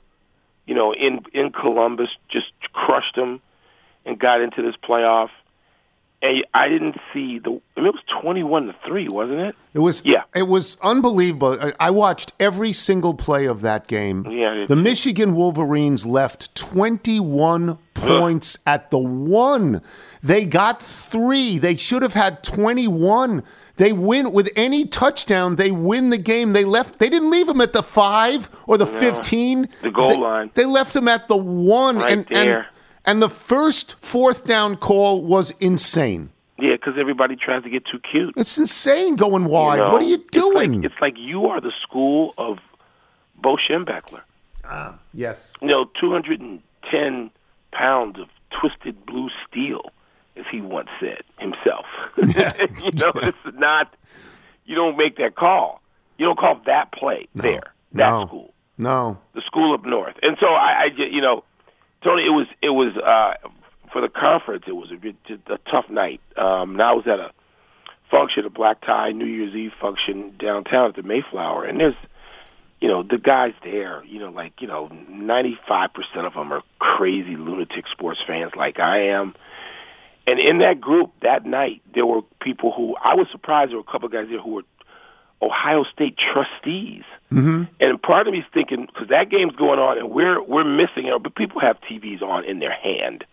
You 0.65 0.73
know, 0.75 0.93
in 0.93 1.19
in 1.33 1.51
Columbus, 1.51 2.09
just 2.29 2.51
crushed 2.71 3.15
them 3.15 3.41
and 4.05 4.17
got 4.17 4.41
into 4.41 4.61
this 4.63 4.75
playoff. 4.77 5.29
And 6.23 6.43
I 6.53 6.69
didn't 6.69 6.95
see 7.13 7.37
the. 7.39 7.49
I 7.75 7.79
mean, 7.81 7.87
it 7.87 7.93
was 7.93 8.01
twenty-one 8.21 8.67
to 8.67 8.75
three, 8.87 9.07
wasn't 9.09 9.41
it? 9.41 9.55
It 9.73 9.79
was 9.79 10.01
Yeah. 10.05 10.23
It 10.33 10.47
was 10.47 10.77
unbelievable. 10.81 11.57
I, 11.61 11.73
I 11.79 11.89
watched 11.91 12.31
every 12.39 12.71
single 12.73 13.13
play 13.13 13.45
of 13.45 13.61
that 13.61 13.87
game. 13.87 14.25
Yeah, 14.29 14.65
the. 14.67 14.75
Michigan 14.77 15.35
Wolverines 15.35 16.05
left 16.05 16.55
21 16.55 17.77
points 17.93 18.57
at 18.65 18.89
the 18.89 18.97
one. 18.97 19.81
They 20.21 20.45
got 20.45 20.81
3. 20.81 21.57
They 21.57 21.75
should 21.75 22.01
have 22.03 22.13
had 22.13 22.43
21. 22.43 23.43
They 23.75 23.91
win 23.91 24.31
with 24.31 24.49
any 24.55 24.85
touchdown, 24.85 25.55
they 25.55 25.71
win 25.71 26.11
the 26.11 26.17
game. 26.19 26.53
They 26.53 26.63
left 26.63 26.99
they 26.99 27.09
didn't 27.09 27.31
leave 27.31 27.47
them 27.47 27.59
at 27.59 27.73
the 27.73 27.81
5 27.81 28.49
or 28.67 28.77
the 28.77 28.85
15. 28.85 29.67
The 29.81 29.89
goal 29.89 30.09
They- 30.09 30.17
line. 30.17 30.51
They 30.53 30.65
left 30.65 30.93
them 30.93 31.07
at 31.07 31.27
the 31.27 31.35
1 31.35 31.97
Right 31.97 32.13
and 32.13 32.25
there. 32.27 32.57
and 32.59 32.67
and 33.05 33.21
the 33.21 33.29
first 33.29 33.95
fourth 34.01 34.45
down 34.45 34.75
call 34.77 35.23
was 35.23 35.51
insane. 35.59 36.29
Yeah, 36.59 36.73
because 36.73 36.95
everybody 36.97 37.35
tries 37.35 37.63
to 37.63 37.69
get 37.69 37.85
too 37.85 37.99
cute. 37.99 38.33
It's 38.37 38.57
insane 38.57 39.15
going 39.15 39.45
wide. 39.45 39.77
know? 39.79 39.91
what 39.91 40.01
are 40.01 40.05
you 40.05 40.15
It's 40.15 40.37
like- 40.37 40.53
doing? 40.69 40.83
It's 40.83 40.95
like, 41.01 41.17
you 41.17 41.47
are 41.47 41.59
the 41.59 41.71
school 41.81 42.33
of 42.37 42.59
Bo 43.35 43.57
Schembechler. 43.57 44.21
Ah, 44.63 44.95
yes. 45.13 45.53
You 45.61 45.67
know, 45.67 45.85
210 45.99 47.31
pounds 47.71 48.19
of 48.19 48.27
twisted 48.51 49.05
blue 49.05 49.29
steel, 49.47 49.91
as 50.37 50.45
he 50.49 50.61
once 50.61 50.89
said 50.99 51.23
himself. 51.39 51.85
you 52.17 52.91
know, 52.93 53.11
is 53.23 53.33
not, 53.55 53.93
you 54.65 54.75
don't 54.75 54.95
make 54.97 55.17
that 55.17 55.35
call. 55.35 55.81
You 56.17 56.27
don't 56.27 56.37
call 56.39 56.61
that 56.67 56.91
play 56.93 57.27
there, 57.35 57.63
that 57.93 58.09
no. 58.09 58.25
school, 58.27 58.53
No. 58.77 59.17
the 59.33 59.41
school 59.41 59.73
up 59.73 59.83
north. 59.85 60.15
And 60.21 60.37
so 60.39 60.47
I, 60.47 60.83
I 60.83 60.85
you 60.85 61.19
know, 61.19 61.43
Tony, 62.03 62.25
it 62.25 62.29
was, 62.29 62.47
it 62.61 62.69
was, 62.69 62.95
uh, 62.97 63.35
for 63.91 64.01
the 64.01 64.09
conference, 64.09 64.65
it 64.67 64.73
was 64.73 64.91
a, 64.91 65.53
a 65.53 65.57
tough 65.69 65.89
night. 65.89 66.21
Um, 66.37 66.71
and 66.71 66.81
I 66.81 66.93
was 66.93 67.05
at 67.07 67.19
a 67.19 67.31
function, 68.11 68.45
a 68.45 68.49
black 68.49 68.81
tie 68.81 69.11
New 69.11 69.25
Year's 69.25 69.55
Eve 69.55 69.71
function 69.79 70.35
downtown 70.37 70.89
at 70.89 70.95
the 70.95 71.03
Mayflower, 71.03 71.65
and 71.65 71.79
there's, 71.79 71.95
you 72.81 72.87
know, 72.87 73.03
the 73.03 73.17
guys 73.17 73.53
there, 73.63 74.03
you 74.05 74.19
know, 74.19 74.29
like, 74.29 74.61
you 74.61 74.67
know, 74.67 74.89
95% 74.89 75.89
of 76.17 76.33
them 76.33 76.51
are 76.51 76.63
crazy 76.79 77.35
lunatic 77.35 77.87
sports 77.87 78.19
fans 78.25 78.51
like 78.55 78.79
I 78.79 79.07
am. 79.09 79.33
And 80.25 80.39
in 80.39 80.59
that 80.59 80.79
group 80.79 81.11
that 81.21 81.45
night, 81.45 81.81
there 81.93 82.05
were 82.05 82.21
people 82.41 82.71
who 82.71 82.95
I 82.95 83.15
was 83.15 83.27
surprised 83.31 83.71
there 83.71 83.77
were 83.77 83.85
a 83.87 83.91
couple 83.91 84.05
of 84.05 84.13
guys 84.13 84.27
there 84.29 84.39
who 84.39 84.51
were 84.51 84.63
Ohio 85.43 85.83
State 85.83 86.17
trustees. 86.17 87.03
Mm-hmm. 87.31 87.63
And 87.79 88.01
part 88.01 88.27
of 88.27 88.33
me's 88.33 88.43
thinking 88.53 88.85
because 88.85 89.09
that 89.09 89.29
game's 89.29 89.55
going 89.55 89.79
on 89.79 89.97
and 89.97 90.11
we're 90.11 90.41
we're 90.41 90.63
missing 90.63 91.07
it, 91.07 91.23
but 91.23 91.35
people 91.35 91.59
have 91.61 91.79
TVs 91.81 92.21
on 92.21 92.45
in 92.45 92.59
their 92.59 92.73
hand, 92.73 93.25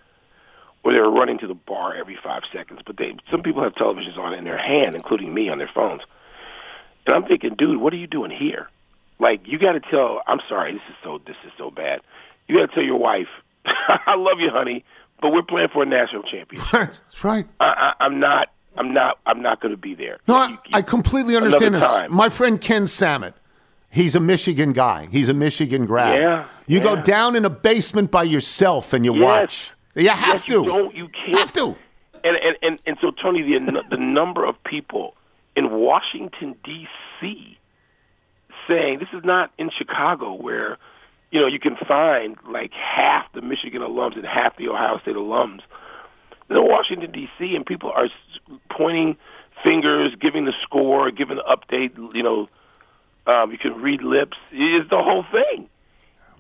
or 0.83 0.93
they're 0.93 1.09
running 1.09 1.39
to 1.39 1.47
the 1.47 1.55
bar 1.55 1.95
every 1.95 2.17
five 2.23 2.43
seconds. 2.53 2.81
But 2.85 2.97
they 2.97 3.15
some 3.31 3.43
people 3.43 3.63
have 3.63 3.75
televisions 3.75 4.17
on 4.19 4.35
in 4.35 4.45
their 4.45 4.59
hand, 4.59 4.95
including 4.95 5.33
me 5.33 5.49
on 5.49 5.59
their 5.59 5.71
phones. 5.73 6.03
And 7.07 7.15
I'm 7.15 7.25
thinking, 7.25 7.55
dude, 7.55 7.81
what 7.81 7.93
are 7.93 7.97
you 7.97 8.07
doing 8.07 8.31
here? 8.31 8.69
Like 9.19 9.47
you 9.47 9.59
got 9.59 9.73
to 9.73 9.81
tell. 9.81 10.23
I'm 10.27 10.41
sorry, 10.49 10.73
this 10.73 10.83
is 10.89 10.97
so 11.05 11.21
this 11.27 11.37
is 11.45 11.53
so 11.59 11.71
bad. 11.71 12.01
You 12.49 12.57
got 12.57 12.71
to 12.71 12.75
tell 12.75 12.85
your 12.85 12.99
wife, 12.99 13.29
I 13.65 14.17
love 14.17 14.41
you, 14.41 14.51
honey, 14.51 14.85
but 15.21 15.31
we're 15.31 15.43
playing 15.43 15.69
for 15.69 15.83
a 15.83 15.87
national 15.87 16.23
championship. 16.23 16.69
That's 16.73 17.01
right. 17.23 17.47
I, 17.61 17.95
I, 18.01 18.05
I'm 18.05 18.19
not. 18.19 18.51
I'm 18.77 18.93
not. 18.95 19.19
I'm 19.27 19.43
not 19.43 19.61
going 19.61 19.73
to 19.73 19.77
be 19.81 19.95
there. 19.95 20.19
No, 20.29 20.35
You- 20.35 20.41
I, 20.41 20.49
you- 20.51 20.59
I 20.75 20.83
completely 20.83 21.37
understand 21.37 21.75
this. 21.75 21.85
time. 21.85 22.13
My 22.15 22.29
friend 22.29 22.61
Ken 22.61 22.85
Samet, 22.85 23.35
he's 23.91 24.15
a 24.15 24.21
Michigan 24.21 24.73
guy. 24.73 25.09
He's 25.11 25.29
a 25.29 25.35
Michigan 25.35 25.87
grad. 25.87 26.19
Yeah, 26.21 26.47
You 26.67 26.81
go 26.81 26.97
down 26.97 27.35
in 27.37 27.45
a 27.45 27.51
basement 27.51 28.11
by 28.11 28.23
yourself 28.23 28.93
and 28.93 29.05
you 29.05 29.15
Yes. 29.15 29.23
watch. 29.23 29.71
You 29.97 30.09
have 30.11 30.37
Yes, 30.37 30.45
to. 30.45 30.53
You 30.53 30.65
don't. 30.65 30.95
You 30.95 31.09
can't. 31.09 31.39
Have 31.39 31.53
to. 31.55 31.77
And 32.23 32.37
and 32.37 32.57
and, 32.63 32.83
and 32.87 32.99
so 33.01 33.11
Tony, 33.11 33.43
the 33.43 33.83
the 33.91 33.97
number 33.97 34.45
of 34.45 34.63
people 34.65 35.15
in 35.57 35.71
Washington 35.73 36.55
D.C. 36.65 37.59
saying 38.69 38.99
this 39.01 39.09
is 39.13 39.25
not 39.25 39.51
in 39.59 39.71
Chicago 39.71 40.35
where 40.35 40.79
you 41.33 41.41
know 41.41 41.47
you 41.47 41.59
can 41.59 41.77
find 41.77 42.37
like 42.49 42.73
half 42.73 43.31
the 43.33 43.43
Michigan 43.43 43.83
alums 43.83 44.17
and 44.17 44.25
half 44.25 44.57
the 44.57 44.69
Ohio 44.69 44.99
State 45.01 45.17
alums. 45.17 45.61
In 46.51 46.69
Washington 46.69 47.13
D.C. 47.13 47.55
and 47.55 47.65
people 47.65 47.91
are 47.91 48.09
pointing 48.69 49.17
fingers, 49.63 50.15
giving 50.21 50.45
the 50.45 50.55
score, 50.63 51.11
giving 51.11 51.37
the 51.37 51.45
update. 51.45 51.97
You 52.15 52.23
know, 52.23 52.49
um, 53.27 53.53
you 53.53 53.59
can 53.59 53.81
read 53.81 54.03
lips. 54.03 54.37
It's 54.51 54.91
the 54.91 55.03
whole 55.03 55.25
thing. 55.31 55.69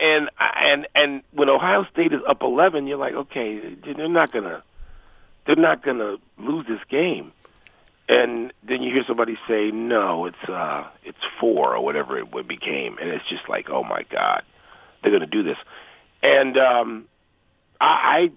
And 0.00 0.30
and 0.38 0.88
and 0.94 1.22
when 1.32 1.48
Ohio 1.48 1.86
State 1.92 2.12
is 2.12 2.20
up 2.26 2.42
eleven, 2.42 2.86
you're 2.86 2.98
like, 2.98 3.14
okay, 3.14 3.74
they're 3.84 4.08
not 4.08 4.32
gonna 4.32 4.62
they're 5.46 5.56
not 5.56 5.82
gonna 5.82 6.16
lose 6.38 6.66
this 6.66 6.80
game. 6.88 7.32
And 8.08 8.52
then 8.64 8.82
you 8.82 8.92
hear 8.92 9.04
somebody 9.06 9.38
say, 9.46 9.70
no, 9.70 10.26
it's 10.26 10.48
uh, 10.48 10.88
it's 11.04 11.18
four 11.38 11.76
or 11.76 11.84
whatever 11.84 12.18
it 12.18 12.48
became, 12.48 12.98
and 12.98 13.10
it's 13.10 13.28
just 13.28 13.48
like, 13.48 13.68
oh 13.70 13.84
my 13.84 14.04
god, 14.10 14.42
they're 15.02 15.12
gonna 15.12 15.26
do 15.26 15.42
this. 15.42 15.58
And 16.22 16.56
um, 16.56 17.04
I 17.80 18.30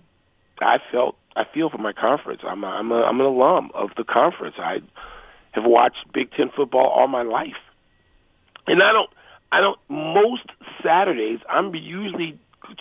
I 0.62 0.76
I 0.76 0.80
felt 0.92 1.16
I 1.36 1.46
feel 1.46 1.70
for 1.70 1.78
my 1.80 1.94
conference. 1.94 2.42
I'm 2.48 2.64
a, 2.64 2.68
I'm 2.68 2.92
a, 2.92 3.02
I'm 3.04 3.20
an 3.20 3.26
alum 3.26 3.72
of 3.74 3.90
the 3.98 4.04
conference. 4.04 4.56
I 4.60 4.82
have 5.52 5.66
watched 5.66 6.12
Big 6.14 6.32
Ten 6.32 6.50
football 6.56 6.88
all 6.88 7.08
my 7.08 7.24
life, 7.24 7.58
and 8.68 8.82
I 8.84 8.92
don't 8.94 9.10
I 9.52 9.62
don't 9.62 9.80
most 9.90 10.46
Saturdays 10.84 11.40
I'm 11.50 11.74
usually 11.76 12.38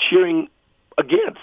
cheering 0.09 0.49
against 0.99 1.41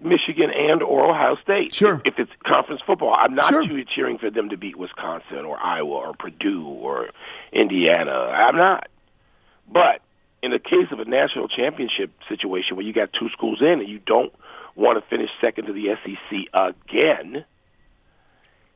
Michigan 0.00 0.50
and 0.50 0.82
or 0.82 1.10
Ohio 1.10 1.36
State. 1.42 1.74
Sure. 1.74 2.00
If, 2.04 2.14
if 2.14 2.18
it's 2.20 2.30
conference 2.44 2.80
football, 2.86 3.14
I'm 3.14 3.34
not 3.34 3.46
Sure. 3.46 3.64
cheering- 3.64 3.86
cheering 3.86 4.18
for 4.18 4.30
them 4.30 4.50
to 4.50 4.56
beat 4.56 4.76
Wisconsin 4.76 5.44
or 5.44 5.58
Iowa 5.58 5.90
or 5.90 6.14
Purdue 6.14 6.64
or 6.64 7.10
Indiana. 7.52 8.12
I'm 8.12 8.56
not. 8.56 8.88
But 9.70 10.00
in 10.40 10.52
the 10.52 10.60
case 10.60 10.86
of 10.92 11.00
a 11.00 11.04
national 11.04 11.48
championship 11.48 12.12
situation 12.28 12.76
where 12.76 12.86
you 12.86 12.92
got 12.92 13.12
two 13.12 13.28
schools 13.30 13.60
in 13.60 13.80
and 13.80 13.88
you 13.88 13.98
don't 13.98 14.32
want 14.78 15.02
to 15.02 15.08
finish 15.10 15.30
second 15.40 15.66
to 15.66 15.72
the 15.72 15.96
SEC 16.04 16.38
again, 16.54 17.44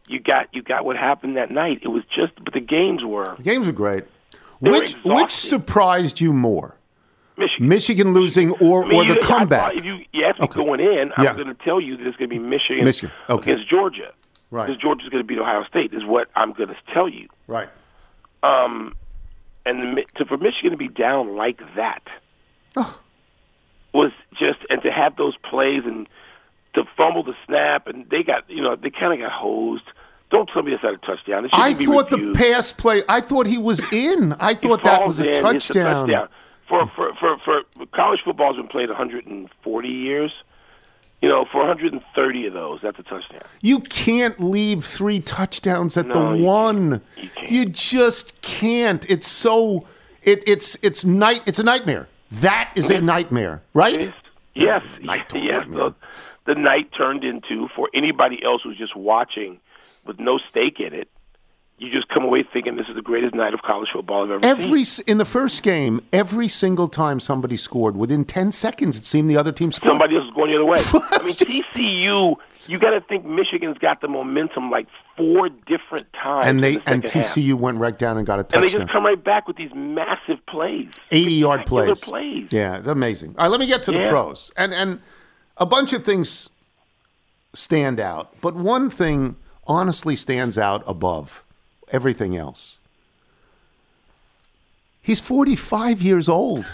you 0.09 0.21
got 0.21 0.49
you 0.55 0.62
got 0.62 0.85
what 0.85 0.97
happened 0.97 1.37
that 1.37 1.51
night. 1.51 1.81
It 1.83 1.88
was 1.88 2.03
just, 2.15 2.33
but 2.45 2.53
the 2.53 2.61
games 2.61 3.05
were 3.05 3.37
The 3.37 3.43
games 3.43 3.67
were 3.67 3.73
great. 3.73 4.05
They 4.61 4.71
were 4.71 4.79
Which 4.81 4.95
which 5.05 5.31
surprised 5.33 6.21
you 6.21 6.33
more? 6.33 6.75
Michigan. 7.37 7.69
Michigan 7.69 8.12
losing 8.15 8.51
or, 8.61 8.85
I 8.85 8.88
mean, 8.88 8.99
or 9.01 9.05
the 9.07 9.15
you- 9.15 9.21
comeback? 9.27 9.61
thought 9.73 9.77
if 9.77 9.85
you, 9.85 10.05
you 10.12 10.25
me 10.25 10.35
Okay. 10.41 10.55
going 10.55 10.81
in, 10.81 11.12
I 11.17 11.23
Yeah. 11.25 11.35
going 11.35 11.47
to 11.49 11.55
tell 11.55 11.81
you 11.81 11.97
that 11.97 12.07
it's 12.07 12.17
going 12.19 12.29
to 12.29 12.35
be 12.35 12.38
Michigan, 12.38 12.85
Michigan, 12.85 13.11
okay. 13.31 13.53
against 13.53 13.71
Georgia. 13.71 14.12
Right. 14.51 14.67
Because 14.67 14.81
Georgia's 14.83 15.09
going 15.09 15.23
to 15.23 15.27
beat 15.27 15.38
Ohio 15.38 15.65
State 15.65 15.95
is 15.95 16.05
what 16.05 16.29
I'm 16.37 16.53
going 16.53 16.69
to 16.69 16.77
tell 16.93 17.09
you. 17.09 17.29
right. 17.47 17.71
Um, 18.43 18.95
and 19.65 19.81
the, 19.81 19.87
Mi- 19.87 20.07
to, 20.17 20.25
for 20.27 20.37
Michigan 20.37 20.73
to 20.73 20.77
be 20.77 20.88
down 20.88 21.37
like 21.37 21.61
that, 21.77 22.03
was 23.92 24.12
just 24.35 24.59
and 24.70 24.83
to 24.83 24.90
have 24.90 25.16
those 25.16 25.37
plays 25.37 25.83
and 25.85 26.09
to 26.74 26.85
fumble 26.96 27.22
the 27.22 27.35
snap 27.46 27.87
and 27.87 28.09
they 28.11 28.22
got 28.22 28.48
you 28.48 28.62
know 28.62 28.76
they 28.76 28.90
kind 28.90 29.12
of 29.12 29.18
got 29.18 29.33
hosed. 29.33 29.85
Don't 30.31 30.48
tell 30.48 30.62
me 30.62 30.70
that's 30.70 30.83
not 30.83 30.94
a 30.94 30.98
touchdown. 30.98 31.48
I 31.52 31.74
thought 31.74 32.09
the 32.09 32.33
pass 32.35 32.72
play. 32.72 33.02
I 33.07 33.20
thought 33.20 33.46
he 33.46 33.59
was 33.59 33.85
in. 33.92 34.33
I 34.40 34.55
thought 34.55 34.83
that 34.83 35.07
was 35.07 35.20
a 35.20 35.24
in, 35.24 35.28
it's 35.28 35.38
touchdown. 35.40 36.28
For, 36.66 36.90
for 36.96 37.14
for 37.16 37.38
for 37.44 37.62
college 37.92 38.22
football 38.24 38.55
has 38.55 38.57
been 38.57 38.68
played 38.68 38.88
140 38.88 39.88
years. 39.88 40.33
You 41.20 41.28
know, 41.28 41.44
for 41.44 41.59
130 41.59 42.46
of 42.46 42.52
those, 42.52 42.81
that's 42.83 42.98
a 42.98 43.02
touchdown. 43.05 43.42
You 43.61 43.78
can't 43.78 44.40
leave 44.40 44.85
three 44.85 45.20
touchdowns 45.20 45.96
at 45.96 46.07
No, 46.07 46.14
the 46.14 46.38
you 46.38 46.44
one. 46.44 47.00
You 47.16 47.28
can't. 47.28 47.50
You 47.50 47.66
just 47.66 48.40
can't. 48.42 49.09
It's 49.09 49.28
so. 49.28 49.87
It, 50.22 50.42
it's 50.48 50.76
it's 50.83 51.05
night. 51.05 51.42
It's 51.46 51.59
a 51.59 51.62
nightmare. 51.62 52.09
That 52.40 52.73
is 52.77 52.90
a 52.90 53.01
nightmare, 53.01 53.62
right? 53.75 54.12
Yes, 54.55 54.83
to 55.29 55.38
yes. 55.38 55.66
The, 55.68 55.95
the 56.47 56.55
night 56.55 56.92
turned 56.92 57.25
into 57.25 57.68
for 57.68 57.90
anybody 57.95 58.42
else 58.42 58.62
who's 58.62 58.79
just 58.79 58.97
watching 58.97 59.61
with 60.07 60.18
no 60.18 60.38
stake 60.38 60.81
in 60.81 60.95
it. 60.95 61.09
You 61.78 61.90
just 61.90 62.08
come 62.08 62.22
away 62.22 62.44
thinking 62.44 62.76
this 62.76 62.88
is 62.88 62.94
the 62.94 63.02
greatest 63.02 63.35
night 63.35 63.54
of 63.54 63.62
college 63.62 63.88
football 63.92 64.22
I've 64.24 64.30
ever 64.30 64.46
Every 64.46 64.85
seen. 64.85 65.04
in 65.08 65.18
the 65.18 65.24
first 65.24 65.64
game, 65.64 66.00
every 66.12 66.46
single 66.46 66.87
time 66.87 67.18
somebody 67.18 67.56
scored, 67.56 67.96
within 67.96 68.24
ten 68.24 68.52
seconds, 68.52 68.96
it 68.96 69.04
seemed 69.04 69.28
the 69.28 69.37
other 69.37 69.50
team 69.50 69.72
scored. 69.72 69.90
Somebody 69.90 70.14
else 70.16 70.26
was 70.26 70.35
going 70.35 70.50
the 70.52 70.56
other 70.56 70.64
way. 70.64 70.78
I 71.12 71.22
mean, 71.24 71.35
TCU. 71.35 72.37
You 72.68 72.78
got 72.78 72.90
to 72.90 73.00
think 73.00 73.24
Michigan's 73.24 73.78
got 73.78 74.00
the 74.00 74.06
momentum 74.06 74.70
like 74.70 74.87
four 75.16 75.48
different 75.48 76.06
times. 76.12 76.46
and 76.46 76.62
they 76.62 76.76
the 76.76 76.82
and 76.88 77.02
second 77.08 77.22
half. 77.24 77.35
TCU 77.35 77.54
went 77.54 77.78
right 77.78 77.98
down 77.98 78.16
and 78.16 78.24
got 78.24 78.38
a 78.38 78.44
touchdown. 78.44 78.62
and 78.62 78.68
they 78.68 78.78
just 78.78 78.92
come 78.92 79.04
right 79.04 79.22
back 79.24 79.48
with 79.48 79.56
these 79.56 79.74
massive 79.74 80.44
plays, 80.46 80.87
80 81.11 81.32
yard 81.32 81.66
plays. 81.66 82.00
plays. 82.00 82.46
Yeah, 82.52 82.78
it's 82.78 82.87
amazing. 82.87 83.35
All 83.37 83.46
right, 83.46 83.50
let 83.50 83.58
me 83.58 83.66
get 83.66 83.82
to 83.85 83.90
the 83.90 84.08
pros. 84.08 84.52
And 84.56 84.72
and 84.72 85.00
a 85.56 85.66
bunch 85.66 85.92
of 85.92 86.04
things 86.04 86.50
stand 87.54 87.98
out, 87.98 88.32
but 88.40 88.54
one 88.54 88.88
thing 88.90 89.35
honestly 89.66 90.14
stands 90.14 90.56
out 90.56 90.85
above 90.87 91.42
everything 91.92 92.37
else. 92.37 92.81
He's 95.00 95.20
45 95.20 96.02
years 96.02 96.28
old. 96.28 96.72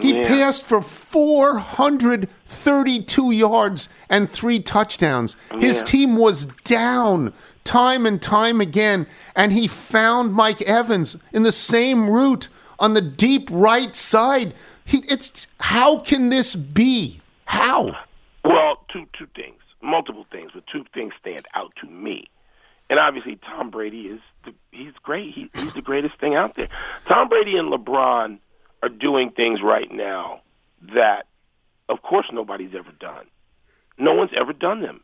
He 0.00 0.18
Yeah. 0.18 0.26
passed 0.26 0.64
for 0.64 0.80
432 0.82 3.30
yards 3.30 3.88
and 4.08 4.30
three 4.30 4.58
touchdowns. 4.60 5.36
His 5.60 5.78
Yeah. 5.78 5.84
team 5.84 6.16
was 6.16 6.46
down 6.46 7.32
time 7.64 8.06
and 8.06 8.20
time 8.20 8.60
again, 8.60 9.06
and 9.36 9.52
he 9.52 9.68
found 9.68 10.32
Mike 10.34 10.62
Evans 10.62 11.16
in 11.32 11.42
the 11.42 11.52
same 11.52 12.08
route 12.10 12.48
on 12.78 12.94
the 12.94 13.02
deep 13.02 13.48
right 13.52 13.94
side. 13.94 14.54
He, 14.84 15.04
it's 15.08 15.46
how 15.60 15.98
can 15.98 16.30
this 16.30 16.56
be? 16.56 17.20
How? 17.44 17.96
Well, 18.44 18.80
two 18.88 19.06
two 19.12 19.26
things, 19.36 19.60
multiple 19.82 20.26
things, 20.32 20.50
but 20.54 20.66
two 20.66 20.84
things 20.94 21.12
stand 21.20 21.46
out 21.54 21.72
to 21.82 21.86
me. 21.86 22.26
And 22.92 23.00
obviously, 23.00 23.36
Tom 23.36 23.70
Brady 23.70 24.02
is 24.02 24.20
the, 24.44 24.52
he's 24.70 24.92
great. 25.02 25.32
He, 25.32 25.48
he's 25.54 25.72
the 25.72 25.80
greatest 25.80 26.20
thing 26.20 26.34
out 26.34 26.56
there. 26.56 26.68
Tom 27.08 27.30
Brady 27.30 27.56
and 27.56 27.72
LeBron 27.72 28.36
are 28.82 28.88
doing 28.90 29.30
things 29.30 29.62
right 29.62 29.90
now 29.90 30.42
that, 30.94 31.26
of 31.88 32.02
course, 32.02 32.26
nobody's 32.30 32.74
ever 32.74 32.92
done. 33.00 33.24
No 33.96 34.12
one's 34.12 34.32
ever 34.36 34.52
done 34.52 34.82
them 34.82 35.00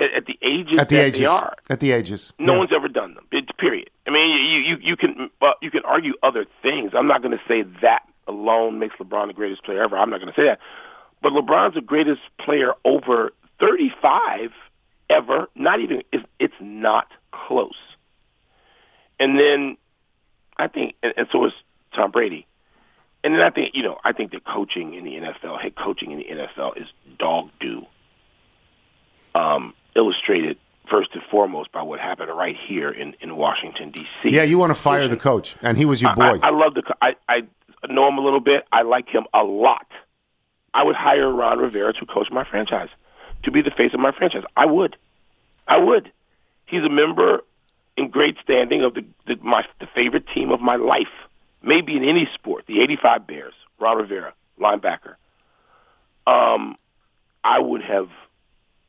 at, 0.00 0.12
at 0.14 0.26
the 0.26 0.36
ages 0.42 0.78
At 0.78 0.88
the 0.88 0.96
that 0.96 1.04
ages. 1.04 1.20
they 1.20 1.26
are. 1.26 1.54
At 1.70 1.78
the 1.78 1.92
ages. 1.92 2.32
No 2.40 2.54
Yeah. 2.54 2.58
one's 2.58 2.72
ever 2.72 2.88
done 2.88 3.14
them. 3.14 3.24
It's 3.30 3.52
period. 3.56 3.90
I 4.04 4.10
mean, 4.10 4.28
you 4.30 4.58
you 4.58 4.76
you 4.80 4.96
can 4.96 5.30
uh, 5.40 5.52
you 5.62 5.70
can 5.70 5.84
argue 5.84 6.14
other 6.24 6.44
things. 6.60 6.90
I'm 6.92 7.06
not 7.06 7.22
going 7.22 7.38
to 7.38 7.44
say 7.46 7.62
that 7.82 8.02
alone 8.26 8.80
makes 8.80 8.96
LeBron 8.96 9.28
the 9.28 9.32
greatest 9.32 9.62
player 9.62 9.80
ever. 9.84 9.96
I'm 9.96 10.10
not 10.10 10.18
going 10.20 10.32
to 10.32 10.40
say 10.40 10.46
that. 10.46 10.58
But 11.22 11.34
LeBron's 11.34 11.74
the 11.76 11.82
greatest 11.82 12.22
player 12.40 12.72
over 12.84 13.30
35 13.60 14.50
ever. 15.12 15.48
Not 15.54 15.80
even 15.80 16.02
it's, 16.12 16.24
it's 16.38 16.54
not 16.60 17.08
close. 17.30 17.76
And 19.18 19.38
then 19.38 19.76
I 20.56 20.68
think, 20.68 20.94
and, 21.02 21.14
and 21.16 21.28
so 21.30 21.46
is 21.46 21.52
Tom 21.94 22.10
Brady. 22.10 22.46
And 23.24 23.34
then 23.34 23.42
I 23.42 23.50
think, 23.50 23.74
you 23.74 23.82
know, 23.82 23.98
I 24.02 24.12
think 24.12 24.32
that 24.32 24.44
coaching 24.44 24.94
in 24.94 25.04
the 25.04 25.12
NFL, 25.12 25.60
head 25.60 25.76
coaching 25.76 26.10
in 26.10 26.18
the 26.18 26.24
NFL 26.24 26.76
is 26.80 26.88
dog 27.18 27.50
do. 27.60 27.86
Um, 29.34 29.74
illustrated 29.94 30.58
first 30.90 31.10
and 31.14 31.22
foremost 31.30 31.72
by 31.72 31.82
what 31.82 32.00
happened 32.00 32.30
right 32.36 32.56
here 32.56 32.90
in, 32.90 33.14
in 33.20 33.36
Washington 33.36 33.90
D.C. 33.92 34.30
Yeah, 34.30 34.42
you 34.42 34.58
want 34.58 34.70
to 34.70 34.74
fire 34.74 35.08
the 35.08 35.16
coach, 35.16 35.56
and 35.62 35.78
he 35.78 35.84
was 35.84 36.02
your 36.02 36.14
boy. 36.14 36.38
I, 36.42 36.48
I 36.48 36.50
love 36.50 36.74
the. 36.74 36.82
co- 36.82 36.94
I, 37.00 37.16
I 37.28 37.44
know 37.88 38.08
him 38.08 38.18
a 38.18 38.20
little 38.20 38.40
bit. 38.40 38.66
I 38.72 38.82
like 38.82 39.08
him 39.08 39.24
a 39.32 39.42
lot. 39.42 39.86
I 40.74 40.82
would 40.82 40.96
hire 40.96 41.30
Ron 41.30 41.58
Rivera 41.58 41.92
to 41.94 42.06
coach 42.06 42.28
my 42.30 42.44
franchise, 42.44 42.88
to 43.44 43.50
be 43.50 43.62
the 43.62 43.70
face 43.70 43.94
of 43.94 44.00
my 44.00 44.12
franchise. 44.12 44.44
I 44.56 44.66
would. 44.66 44.96
I 45.68 45.78
would. 45.78 46.10
He's 46.66 46.82
a 46.82 46.88
member 46.88 47.42
in 47.96 48.08
great 48.08 48.36
standing 48.42 48.82
of 48.82 48.94
the, 48.94 49.04
the 49.26 49.36
my 49.42 49.64
the 49.80 49.86
favorite 49.86 50.26
team 50.28 50.50
of 50.50 50.60
my 50.60 50.76
life, 50.76 51.08
maybe 51.62 51.96
in 51.96 52.04
any 52.04 52.28
sport, 52.34 52.64
the 52.66 52.80
'85 52.80 53.26
Bears. 53.26 53.54
Ron 53.78 53.96
Rivera, 53.98 54.32
linebacker. 54.60 55.14
Um, 56.26 56.76
I 57.42 57.58
would 57.58 57.82
have 57.82 58.08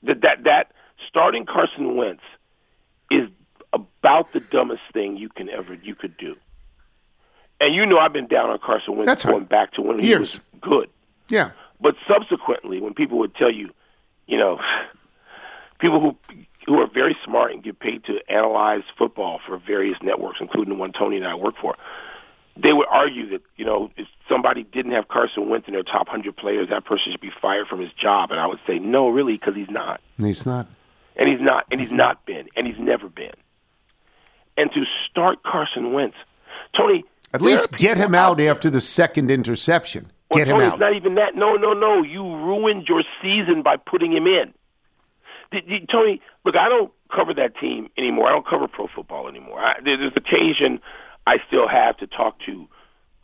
that 0.03 0.21
that 0.21 0.43
that 0.43 0.71
starting 1.07 1.45
Carson 1.45 1.95
Wentz 1.95 2.21
is 3.09 3.27
about 3.73 4.31
the 4.33 4.39
dumbest 4.39 4.83
thing 4.93 5.17
you 5.17 5.29
can 5.29 5.49
ever 5.49 5.73
you 5.73 5.95
could 5.95 6.15
do. 6.17 6.35
And 7.59 7.73
you 7.73 7.85
know 7.85 7.97
I've 7.97 8.13
been 8.13 8.27
down 8.27 8.49
on 8.51 8.59
Carson 8.59 8.93
Wentz 8.95 9.07
That's 9.07 9.25
going 9.25 9.39
right. 9.39 9.49
back 9.49 9.73
to 9.73 9.81
when 9.81 9.99
he 9.99 10.09
Years. 10.09 10.19
was 10.19 10.39
good. 10.61 10.89
yeah. 11.29 11.51
But 11.81 11.95
subsequently, 12.07 12.79
when 12.79 12.93
people 12.93 13.17
would 13.19 13.35
tell 13.35 13.51
you, 13.51 13.71
you 14.27 14.37
know, 14.37 14.59
people 15.79 15.99
who 15.99 16.17
who 16.65 16.79
are 16.79 16.87
very 16.87 17.17
smart 17.25 17.51
and 17.51 17.61
get 17.61 17.77
paid 17.79 18.05
to 18.05 18.19
analyze 18.29 18.83
football 18.97 19.39
for 19.45 19.57
various 19.57 19.97
networks, 20.01 20.37
including 20.39 20.73
the 20.73 20.79
one 20.79 20.93
Tony 20.93 21.17
and 21.17 21.27
I 21.27 21.35
work 21.35 21.55
for, 21.59 21.75
they 22.55 22.71
would 22.71 22.87
argue 22.89 23.29
that 23.31 23.41
you 23.57 23.65
know 23.65 23.91
if 23.97 24.07
somebody 24.29 24.63
didn't 24.63 24.93
have 24.93 25.07
Carson 25.07 25.49
Wentz 25.49 25.67
in 25.67 25.73
their 25.73 25.83
top 25.83 26.07
hundred 26.07 26.37
players, 26.37 26.69
that 26.69 26.85
person 26.85 27.11
should 27.11 27.21
be 27.21 27.31
fired 27.41 27.67
from 27.67 27.81
his 27.81 27.91
job. 27.93 28.31
And 28.31 28.39
I 28.39 28.47
would 28.47 28.59
say, 28.65 28.79
no, 28.79 29.09
really, 29.09 29.33
because 29.33 29.55
he's 29.55 29.69
not, 29.69 29.99
he's 30.17 30.45
not. 30.45 30.67
and 31.17 31.27
he's 31.27 31.41
not, 31.41 31.65
and 31.71 31.81
he's 31.81 31.91
not 31.91 32.25
been, 32.25 32.47
and 32.55 32.65
he's 32.65 32.79
never 32.79 33.09
been. 33.09 33.33
And 34.55 34.71
to 34.73 34.85
start 35.09 35.41
Carson 35.43 35.93
Wentz, 35.93 36.15
Tony, 36.77 37.03
At 37.33 37.41
least 37.41 37.71
get 37.73 37.97
him 37.97 38.13
out 38.13 38.39
after 38.39 38.69
the 38.69 38.81
second 38.81 39.31
interception. 39.31 40.11
Get 40.35 40.47
him 40.47 40.55
Tony, 40.55 40.65
out. 40.65 40.73
It's 40.73 40.79
not 40.79 40.95
even 40.95 41.15
that. 41.15 41.35
No, 41.35 41.55
no, 41.55 41.73
no. 41.73 42.03
You 42.03 42.23
ruined 42.23 42.87
your 42.87 43.03
season 43.21 43.61
by 43.61 43.77
putting 43.77 44.11
him 44.11 44.27
in. 44.27 44.53
Did, 45.51 45.67
did, 45.67 45.89
Tony, 45.89 46.21
look, 46.43 46.55
I 46.55 46.69
don't 46.69 46.91
cover 47.13 47.33
that 47.35 47.57
team 47.57 47.89
anymore. 47.97 48.27
I 48.27 48.31
don't 48.31 48.47
cover 48.47 48.67
pro 48.67 48.87
football 48.87 49.27
anymore. 49.27 49.59
I, 49.59 49.75
there's 49.83 50.13
occasion 50.15 50.79
I 51.27 51.37
still 51.47 51.67
have 51.67 51.97
to 51.97 52.07
talk 52.07 52.39
to 52.45 52.67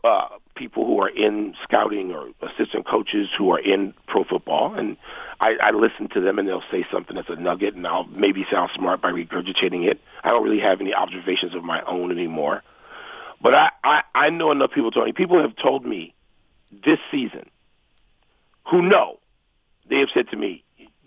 uh, 0.04 0.28
people 0.56 0.86
who 0.86 1.02
are 1.02 1.10
in 1.10 1.56
scouting 1.64 2.12
or 2.12 2.30
assistant 2.42 2.88
coaches 2.88 3.28
who 3.38 3.52
are 3.52 3.60
in 3.60 3.94
pro 4.08 4.24
football, 4.24 4.74
and 4.74 4.96
I, 5.40 5.56
I 5.62 5.72
listen 5.72 6.08
to 6.14 6.22
them, 6.22 6.40
and 6.40 6.48
they'll 6.48 6.64
say 6.72 6.86
something 6.92 7.16
that's 7.16 7.30
a 7.30 7.36
nugget, 7.36 7.76
and 7.76 7.86
I'll 7.86 8.06
maybe 8.06 8.46
sound 8.52 8.72
smart 8.76 9.02
by 9.02 9.12
regurgitating 9.12 9.90
it. 9.90 10.00
I 10.24 10.30
don't 10.30 10.44
really 10.44 10.62
have 10.62 10.80
any 10.82 10.94
observations 10.94 11.56
of 11.56 11.64
my 11.64 11.82
own 11.82 12.12
anymore. 12.12 12.64
But 13.42 13.56
I, 13.56 13.72
I, 13.84 14.04
I 14.14 14.30
know 14.30 14.52
enough 14.52 14.72
people, 14.72 14.92
Tony. 14.92 15.14
People 15.14 15.42
have 15.42 15.56
told 15.56 15.86
me 15.86 16.14
this 16.72 17.00
season 17.12 17.50
who 18.70 18.82
know, 18.82 19.20
they 19.90 20.00
have 20.00 20.10
said 20.14 20.30
to 20.30 20.38
me, 20.38 20.64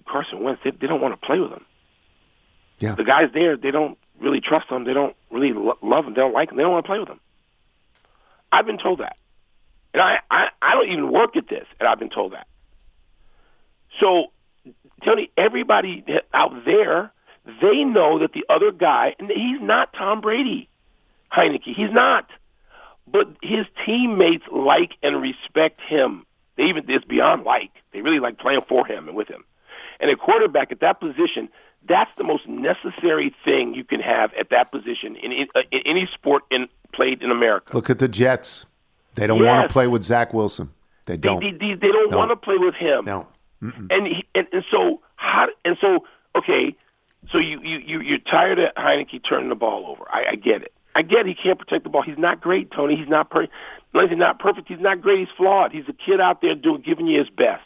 Carson 0.06 0.42
Wentz, 0.42 0.60
they, 0.64 0.70
they 0.70 0.86
don't 0.86 1.00
want 1.00 1.18
to 1.18 1.26
play 1.26 1.38
with 1.38 1.50
him. 1.50 1.64
Yeah. 2.78 2.94
The 2.94 3.04
guys 3.04 3.30
there, 3.32 3.56
they 3.56 3.70
don't 3.70 3.96
really 4.20 4.40
trust 4.40 4.68
him. 4.68 4.84
They 4.84 4.94
don't 4.94 5.14
really 5.30 5.52
lo- 5.52 5.78
love 5.82 6.06
him. 6.06 6.14
They 6.14 6.20
don't 6.20 6.34
like 6.34 6.50
him. 6.50 6.56
They 6.56 6.62
don't 6.62 6.72
want 6.72 6.84
to 6.84 6.88
play 6.88 6.98
with 6.98 7.08
him. 7.08 7.20
I've 8.50 8.66
been 8.66 8.78
told 8.78 9.00
that. 9.00 9.16
And 9.94 10.02
I, 10.02 10.20
I, 10.30 10.48
I 10.60 10.74
don't 10.74 10.88
even 10.88 11.12
work 11.12 11.36
at 11.36 11.48
this, 11.48 11.66
and 11.78 11.88
I've 11.88 11.98
been 11.98 12.10
told 12.10 12.32
that. 12.32 12.46
So, 14.00 14.32
Tony, 15.04 15.30
everybody 15.36 16.04
out 16.32 16.64
there, 16.64 17.12
they 17.60 17.84
know 17.84 18.18
that 18.20 18.32
the 18.32 18.44
other 18.48 18.72
guy, 18.72 19.14
and 19.18 19.30
he's 19.30 19.60
not 19.60 19.92
Tom 19.92 20.20
Brady, 20.20 20.68
Heinicke. 21.32 21.74
He's 21.74 21.92
not. 21.92 22.28
But 23.06 23.28
his 23.42 23.66
teammates 23.84 24.44
like 24.50 24.92
and 25.02 25.20
respect 25.20 25.80
him. 25.80 26.24
They 26.56 26.64
even 26.64 26.88
it's 26.88 27.04
beyond 27.04 27.44
like. 27.44 27.70
They 27.92 28.00
really 28.02 28.20
like 28.20 28.38
playing 28.38 28.62
for 28.68 28.86
him 28.86 29.08
and 29.08 29.16
with 29.16 29.28
him. 29.28 29.44
And 30.00 30.10
a 30.10 30.16
quarterback 30.16 30.72
at 30.72 30.80
that 30.80 31.00
position, 31.00 31.48
that's 31.88 32.10
the 32.16 32.24
most 32.24 32.46
necessary 32.48 33.34
thing 33.44 33.74
you 33.74 33.84
can 33.84 34.00
have 34.00 34.32
at 34.34 34.50
that 34.50 34.70
position 34.72 35.16
in, 35.16 35.32
in, 35.32 35.48
uh, 35.54 35.62
in 35.70 35.80
any 35.84 36.06
sport 36.06 36.42
in, 36.50 36.68
played 36.92 37.22
in 37.22 37.30
America. 37.30 37.74
Look 37.74 37.90
at 37.90 37.98
the 37.98 38.08
Jets. 38.08 38.66
They 39.14 39.26
don't 39.26 39.44
want 39.44 39.68
to 39.68 39.72
play 39.72 39.86
with 39.88 40.02
Zach 40.02 40.32
Wilson. 40.32 40.70
They 41.06 41.16
don't. 41.16 41.40
they, 41.40 41.50
they, 41.50 41.74
they 41.74 41.88
don't 41.88 42.10
No. 42.10 42.18
want 42.18 42.30
to 42.30 42.36
play 42.36 42.56
with 42.56 42.74
him. 42.74 43.04
no. 43.04 43.26
And, 43.90 44.06
he, 44.08 44.24
and 44.34 44.48
and 44.52 44.64
so 44.72 45.02
how 45.14 45.46
and 45.64 45.76
so 45.80 46.04
okay, 46.34 46.74
so 47.30 47.38
you 47.38 47.60
you 47.60 47.78
you 47.78 48.00
you're 48.00 48.18
tired 48.18 48.58
of 48.58 48.74
Heinicke 48.74 49.22
turning 49.22 49.50
the 49.50 49.54
ball 49.54 49.86
over. 49.86 50.04
I, 50.10 50.24
I 50.30 50.34
get 50.34 50.62
it. 50.62 50.72
I 50.94 51.02
get 51.02 51.26
he 51.26 51.34
can't 51.34 51.58
protect 51.58 51.84
the 51.84 51.90
ball. 51.90 52.02
He's 52.02 52.18
not 52.18 52.40
great, 52.40 52.70
Tony. 52.70 52.96
He's 52.96 53.08
not 53.08 53.30
per- 53.30 53.48
he's 53.92 54.18
not 54.18 54.38
perfect. 54.38 54.68
He's 54.68 54.80
not 54.80 55.00
great. 55.00 55.20
He's 55.20 55.36
flawed. 55.36 55.72
He's 55.72 55.88
a 55.88 55.92
kid 55.92 56.20
out 56.20 56.42
there 56.42 56.54
doing 56.54 56.82
giving 56.82 57.06
you 57.06 57.18
his 57.18 57.30
best. 57.30 57.64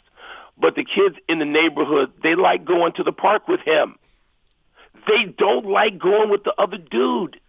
But 0.57 0.75
the 0.75 0.83
kids 0.83 1.15
in 1.27 1.39
the 1.39 1.45
neighborhood, 1.45 2.13
they 2.23 2.35
like 2.35 2.65
going 2.65 2.93
to 2.93 3.03
the 3.03 3.11
park 3.11 3.47
with 3.47 3.59
him. 3.61 3.95
They 5.07 5.25
don't 5.25 5.65
like 5.65 5.99
going 5.99 6.29
with 6.29 6.43
the 6.43 6.53
other 6.57 6.77
dude. 6.77 7.39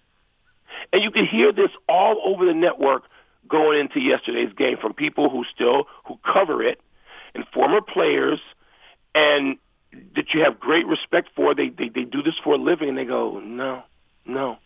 And 0.92 1.02
you 1.02 1.10
can 1.10 1.26
hear 1.26 1.52
this 1.52 1.70
all 1.88 2.20
over 2.24 2.44
the 2.44 2.54
network 2.54 3.04
going 3.48 3.80
into 3.80 4.00
yesterday's 4.00 4.52
game 4.52 4.76
from 4.76 4.92
people 4.92 5.30
who 5.30 5.44
still 5.54 5.86
who 6.06 6.18
cover 6.24 6.62
it 6.62 6.80
and 7.34 7.44
former 7.52 7.80
players 7.80 8.40
and 9.14 9.56
that 10.14 10.34
you 10.34 10.42
have 10.44 10.60
great 10.60 10.86
respect 10.86 11.30
for. 11.34 11.54
They 11.54 11.70
they, 11.70 11.88
they 11.88 12.04
do 12.04 12.22
this 12.22 12.34
for 12.42 12.54
a 12.54 12.58
living 12.58 12.88
and 12.88 12.98
they 12.98 13.06
go, 13.06 13.40
No, 13.40 13.82
no. 14.26 14.58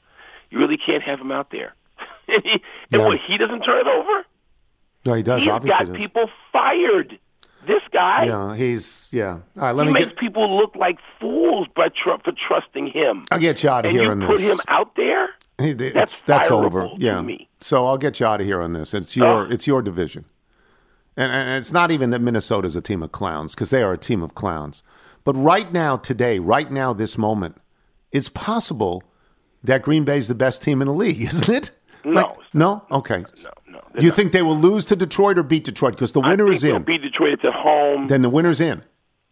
You 0.53 0.59
really 0.59 0.77
can't 0.77 1.03
have 1.03 1.19
him 1.21 1.33
out 1.33 1.51
there. 1.51 1.75
and 2.29 2.61
Yeah. 2.91 2.99
what 2.99 3.19
he 3.19 3.39
doesn't 3.39 3.63
turn 3.63 3.81
it 3.81 3.87
over? 3.87 4.25
No, 5.07 5.15
he 5.15 5.23
does. 5.23 5.43
He's 5.43 5.51
obviously, 5.51 5.87
got 5.87 5.93
does. 5.93 5.97
people 5.97 6.31
fired. 6.53 7.19
This 7.67 7.83
guy 7.93 8.25
Yeah, 8.25 8.57
he's 8.57 9.09
yeah. 9.13 9.35
All 9.57 9.63
right, 9.63 9.73
let 9.75 9.87
he 9.87 9.93
me 9.93 10.01
makes 10.01 10.09
get. 10.11 10.19
people 10.19 10.57
look 10.57 10.75
like 10.75 10.99
fools 11.21 11.69
by 11.77 11.89
tr- 11.91 12.19
for 12.25 12.33
trusting 12.33 12.89
him. 12.89 13.25
I'll 13.31 13.39
get 13.39 13.63
you 13.63 13.71
out 13.71 13.85
of 13.85 13.91
and 13.91 13.97
here 13.97 14.05
you 14.07 14.11
on 14.11 14.21
put 14.27 14.39
this. 14.39 14.51
him 14.53 14.59
out 14.67 14.97
there. 14.97 15.31
Hey, 15.59 15.73
That's 15.75 16.21
that's 16.23 16.49
fireable 16.49 16.65
over. 16.65 16.89
Yeah. 16.99 17.23
me. 17.23 17.49
So 17.61 17.87
I'll 17.87 17.99
get 17.99 18.19
you 18.19 18.27
out 18.27 18.41
of 18.41 18.47
here 18.49 18.61
on 18.61 18.73
this. 18.73 18.95
It's 18.95 19.17
your 19.17 19.47
Oh. 19.47 19.49
it's 19.49 19.69
your 19.69 19.81
division, 19.81 20.25
and, 21.17 21.31
and 21.33 21.51
it's 21.51 21.71
not 21.73 21.93
even 21.93 22.11
that 22.11 22.21
Minnesota's 22.21 22.75
a 22.75 22.81
team 22.83 23.01
of 23.03 23.13
clowns 23.13 23.55
because 23.55 23.71
they 23.71 23.83
are 23.83 23.93
a 23.93 23.99
team 23.99 24.23
of 24.25 24.35
clowns. 24.35 24.83
But 25.23 25.35
right 25.35 25.73
now, 25.73 25.97
today, 25.99 26.41
right 26.41 26.69
now, 26.71 26.93
this 26.93 27.17
moment, 27.17 27.59
it's 28.11 28.29
possible 28.29 29.05
that 29.65 29.83
Green 29.83 30.05
Bay's 30.05 30.29
the 30.29 30.35
best 30.35 30.63
team 30.63 30.81
in 30.83 30.89
the 30.89 30.95
league, 30.95 31.21
isn't 31.33 31.49
it? 31.49 31.71
No. 32.05 32.37
no. 32.53 32.85
Okay. 32.91 33.25
No, 33.45 33.51
no. 33.69 33.81
You 34.01 34.11
think 34.11 34.33
they 34.33 34.43
will 34.43 34.57
lose 34.57 34.85
to 34.87 34.97
Detroit 34.97 35.39
or 35.39 35.43
beat 35.45 35.65
Detroit 35.65 35.95
because 35.95 36.13
the 36.13 36.21
winner 36.21 36.51
is 36.51 36.65
in? 36.65 36.83
beat 36.83 37.03
Detroit. 37.03 37.35
It's 37.35 37.45
at 37.45 37.53
home. 37.55 38.09
then 38.09 38.23
the 38.23 38.31
winner's 38.31 38.61
in. 38.61 38.83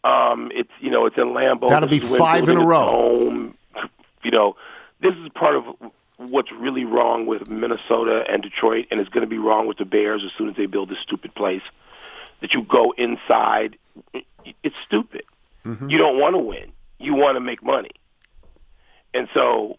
Um, 0.05 0.51
it's 0.55 0.71
you 0.81 0.91
know 0.91 1.05
it's 1.07 1.19
in 1.19 1.29
Lambeau. 1.29 1.69
That'll 1.69 1.89
This 1.89 2.01
be 2.01 2.17
five 2.17 2.49
in 2.49 2.57
a 2.57 2.65
row. 2.65 2.87
Home. 2.87 3.57
You 4.23 4.31
know, 4.31 4.57
this 5.01 5.15
is 5.15 5.29
part 5.35 5.57
of 5.57 5.65
what's 6.17 6.53
really 6.53 6.85
wrong 6.85 7.27
with 7.27 7.51
Minnesota 7.51 8.25
and 8.29 8.43
Detroit, 8.43 8.87
and 8.91 9.01
it's 9.01 9.11
going 9.11 9.23
to 9.25 9.31
be 9.31 9.39
wrong 9.39 9.67
with 9.67 9.79
the 9.79 9.85
Bears 9.85 10.23
as 10.25 10.31
soon 10.39 10.49
as 10.49 10.57
they 10.57 10.67
build 10.67 10.91
this 10.91 10.99
stupid 11.03 11.35
place. 11.35 11.63
That 12.41 12.55
you 12.55 12.63
go 12.63 12.95
inside, 12.97 13.77
it's 14.63 14.81
stupid. 14.81 15.25
Mm-hmm. 15.67 15.91
You 15.91 15.99
don't 15.99 16.19
want 16.19 16.35
to 16.35 16.39
win. 16.39 16.73
You 16.99 17.15
want 17.15 17.37
to 17.37 17.41
make 17.41 17.63
money, 17.63 17.91
and 19.13 19.29
so 19.35 19.77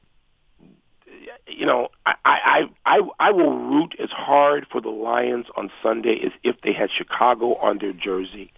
you 1.47 1.65
know, 1.65 1.89
I, 2.05 2.15
I, 2.25 2.69
I, 2.85 3.01
I 3.19 3.31
will 3.31 3.57
root 3.57 3.95
as 3.99 4.09
hard 4.09 4.67
for 4.71 4.81
the 4.81 4.89
Lions 4.89 5.47
on 5.55 5.71
Sunday 5.81 6.21
as 6.25 6.31
if 6.43 6.61
they 6.61 6.73
had 6.73 6.89
Chicago 6.91 7.55
on 7.55 7.77
their 7.77 7.91
jersey. 7.91 8.51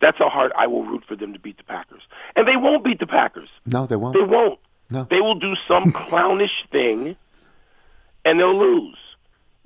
That's 0.00 0.18
how 0.18 0.28
hard 0.28 0.52
I 0.56 0.66
will 0.66 0.84
root 0.84 1.04
for 1.06 1.16
them 1.16 1.32
to 1.32 1.38
beat 1.38 1.56
the 1.56 1.64
Packers. 1.64 2.02
And 2.34 2.46
they 2.46 2.56
won't 2.56 2.84
beat 2.84 2.98
the 2.98 3.06
Packers. 3.06 3.48
No, 3.64 3.86
they 3.86 3.96
won't. 3.96 4.14
They 4.14 4.22
won't. 4.22 4.58
No. 4.90 5.06
They 5.08 5.20
will 5.20 5.38
do 5.38 5.54
some 5.66 5.92
clownish 6.08 6.64
thing, 6.70 7.16
and 8.24 8.38
they'll 8.38 8.58
lose. 8.58 8.98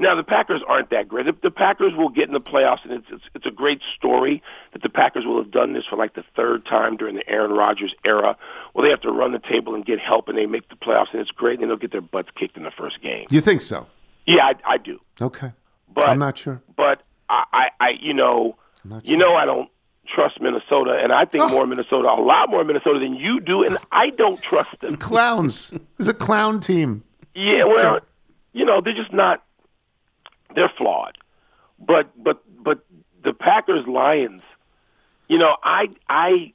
Now 0.00 0.14
the 0.16 0.24
Packers 0.24 0.62
aren't 0.66 0.90
that 0.90 1.08
great. 1.08 1.26
The, 1.26 1.36
the 1.42 1.50
Packers 1.50 1.92
will 1.94 2.08
get 2.08 2.26
in 2.26 2.32
the 2.32 2.40
playoffs, 2.40 2.82
and 2.84 2.92
it's, 2.94 3.06
it's 3.10 3.22
it's 3.34 3.46
a 3.46 3.50
great 3.50 3.80
story 3.96 4.42
that 4.72 4.82
the 4.82 4.88
Packers 4.88 5.24
will 5.26 5.36
have 5.40 5.50
done 5.52 5.74
this 5.74 5.84
for 5.84 5.96
like 5.96 6.14
the 6.14 6.24
third 6.34 6.64
time 6.66 6.96
during 6.96 7.14
the 7.16 7.28
Aaron 7.28 7.52
Rodgers 7.52 7.94
era. 8.04 8.36
Well, 8.74 8.82
they 8.82 8.90
have 8.90 9.02
to 9.02 9.12
run 9.12 9.32
the 9.32 9.38
table 9.38 9.74
and 9.74 9.84
get 9.84 10.00
help, 10.00 10.28
and 10.28 10.36
they 10.38 10.46
make 10.46 10.68
the 10.70 10.74
playoffs, 10.76 11.12
and 11.12 11.20
it's 11.20 11.30
great. 11.30 11.60
And 11.60 11.68
they'll 11.70 11.76
get 11.76 11.92
their 11.92 12.00
butts 12.00 12.30
kicked 12.34 12.56
in 12.56 12.62
the 12.62 12.70
first 12.70 13.00
game. 13.02 13.26
You 13.30 13.40
think 13.42 13.60
so? 13.60 13.86
Yeah, 14.26 14.44
I, 14.46 14.54
I 14.74 14.76
do. 14.78 14.98
Okay. 15.20 15.52
But 15.92 16.08
I'm 16.08 16.18
not 16.18 16.38
sure. 16.38 16.62
But 16.76 17.02
I, 17.28 17.44
I, 17.52 17.70
I 17.80 17.88
you 18.00 18.14
know, 18.14 18.56
not 18.84 19.04
you 19.06 19.16
know, 19.18 19.34
I 19.34 19.44
don't 19.44 19.68
trust 20.08 20.40
Minnesota, 20.40 20.98
and 21.02 21.12
I 21.12 21.22
Oh. 21.22 21.26
think 21.26 21.50
more 21.50 21.66
Minnesota, 21.66 22.08
a 22.08 22.20
lot 22.22 22.48
more 22.48 22.64
Minnesota 22.64 22.98
than 23.00 23.14
you 23.16 23.38
do, 23.40 23.64
and 23.64 23.76
I 23.92 24.10
don't 24.10 24.40
trust 24.42 24.80
them. 24.80 24.96
Clowns. 24.96 25.72
It's 25.98 26.08
a 26.08 26.14
clown 26.14 26.60
team. 26.60 27.04
Yeah, 27.34 27.64
well, 27.66 28.00
you 28.54 28.64
know, 28.64 28.80
they're 28.80 28.94
just 28.94 29.12
not. 29.12 29.42
They're 30.54 30.72
flawed, 30.76 31.18
but 31.78 32.10
but 32.22 32.42
but 32.62 32.84
the 33.22 33.32
Packers 33.32 33.86
Lions. 33.86 34.42
You 35.28 35.38
know, 35.38 35.56
I 35.62 35.90
I 36.08 36.52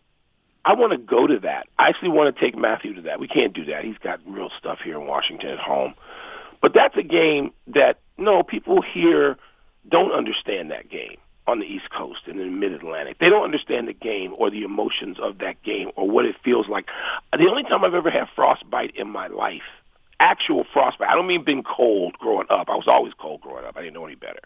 I 0.66 0.74
want 0.74 0.92
to 0.92 0.98
go 0.98 1.28
to 1.28 1.40
that. 1.40 1.68
I 1.78 1.90
actually 1.90 2.10
want 2.10 2.36
to 2.36 2.42
take 2.42 2.58
Matthew 2.58 2.96
to 2.96 3.02
that. 3.04 3.20
We 3.20 3.28
can't 3.28 3.54
do 3.54 3.66
that. 3.66 3.86
He's 3.86 3.98
got 4.00 4.20
real 4.26 4.50
stuff 4.58 4.80
here 4.84 5.00
in 5.00 5.08
Washington 5.08 5.52
at 5.52 5.60
home. 5.60 5.94
But 6.62 6.74
that's 6.74 6.98
a 6.98 7.04
game 7.04 7.52
that 7.68 8.00
no 8.18 8.42
people 8.42 8.82
here 8.82 9.38
don't 9.88 10.12
understand 10.12 10.72
that 10.72 10.90
game 10.90 11.18
on 11.48 11.60
the 11.60 11.66
East 11.66 11.92
Coast 11.92 12.22
and 12.26 12.40
in 12.40 12.48
the 12.48 12.58
Mid 12.58 12.74
Atlantic. 12.74 13.20
They 13.20 13.30
don't 13.30 13.44
understand 13.44 13.88
the 13.88 13.94
game 13.94 14.34
or 14.36 14.50
the 14.50 14.64
emotions 14.64 15.18
of 15.22 15.38
that 15.40 15.62
game 15.62 15.92
or 15.96 16.10
what 16.10 16.26
it 16.26 16.36
feels 16.44 16.68
like. 16.68 16.88
The 17.32 17.48
only 17.48 17.64
time 17.64 17.84
I've 17.84 17.94
ever 17.94 18.10
had 18.10 18.28
frostbite 18.36 18.96
in 18.96 19.10
my 19.10 19.28
life, 19.28 19.62
actual 20.20 20.66
frostbite. 20.72 21.10
I 21.10 21.16
don't 21.16 21.28
mean 21.28 21.44
being 21.44 21.64
cold 21.64 22.18
growing 22.18 22.48
up. 22.50 22.70
I 22.70 22.76
was 22.76 22.88
always 22.88 23.14
cold 23.18 23.42
growing 23.42 23.66
up. 23.66 23.76
I 23.78 23.82
didn't 23.82 23.94
know 23.94 24.06
any 24.06 24.16
better. 24.16 24.40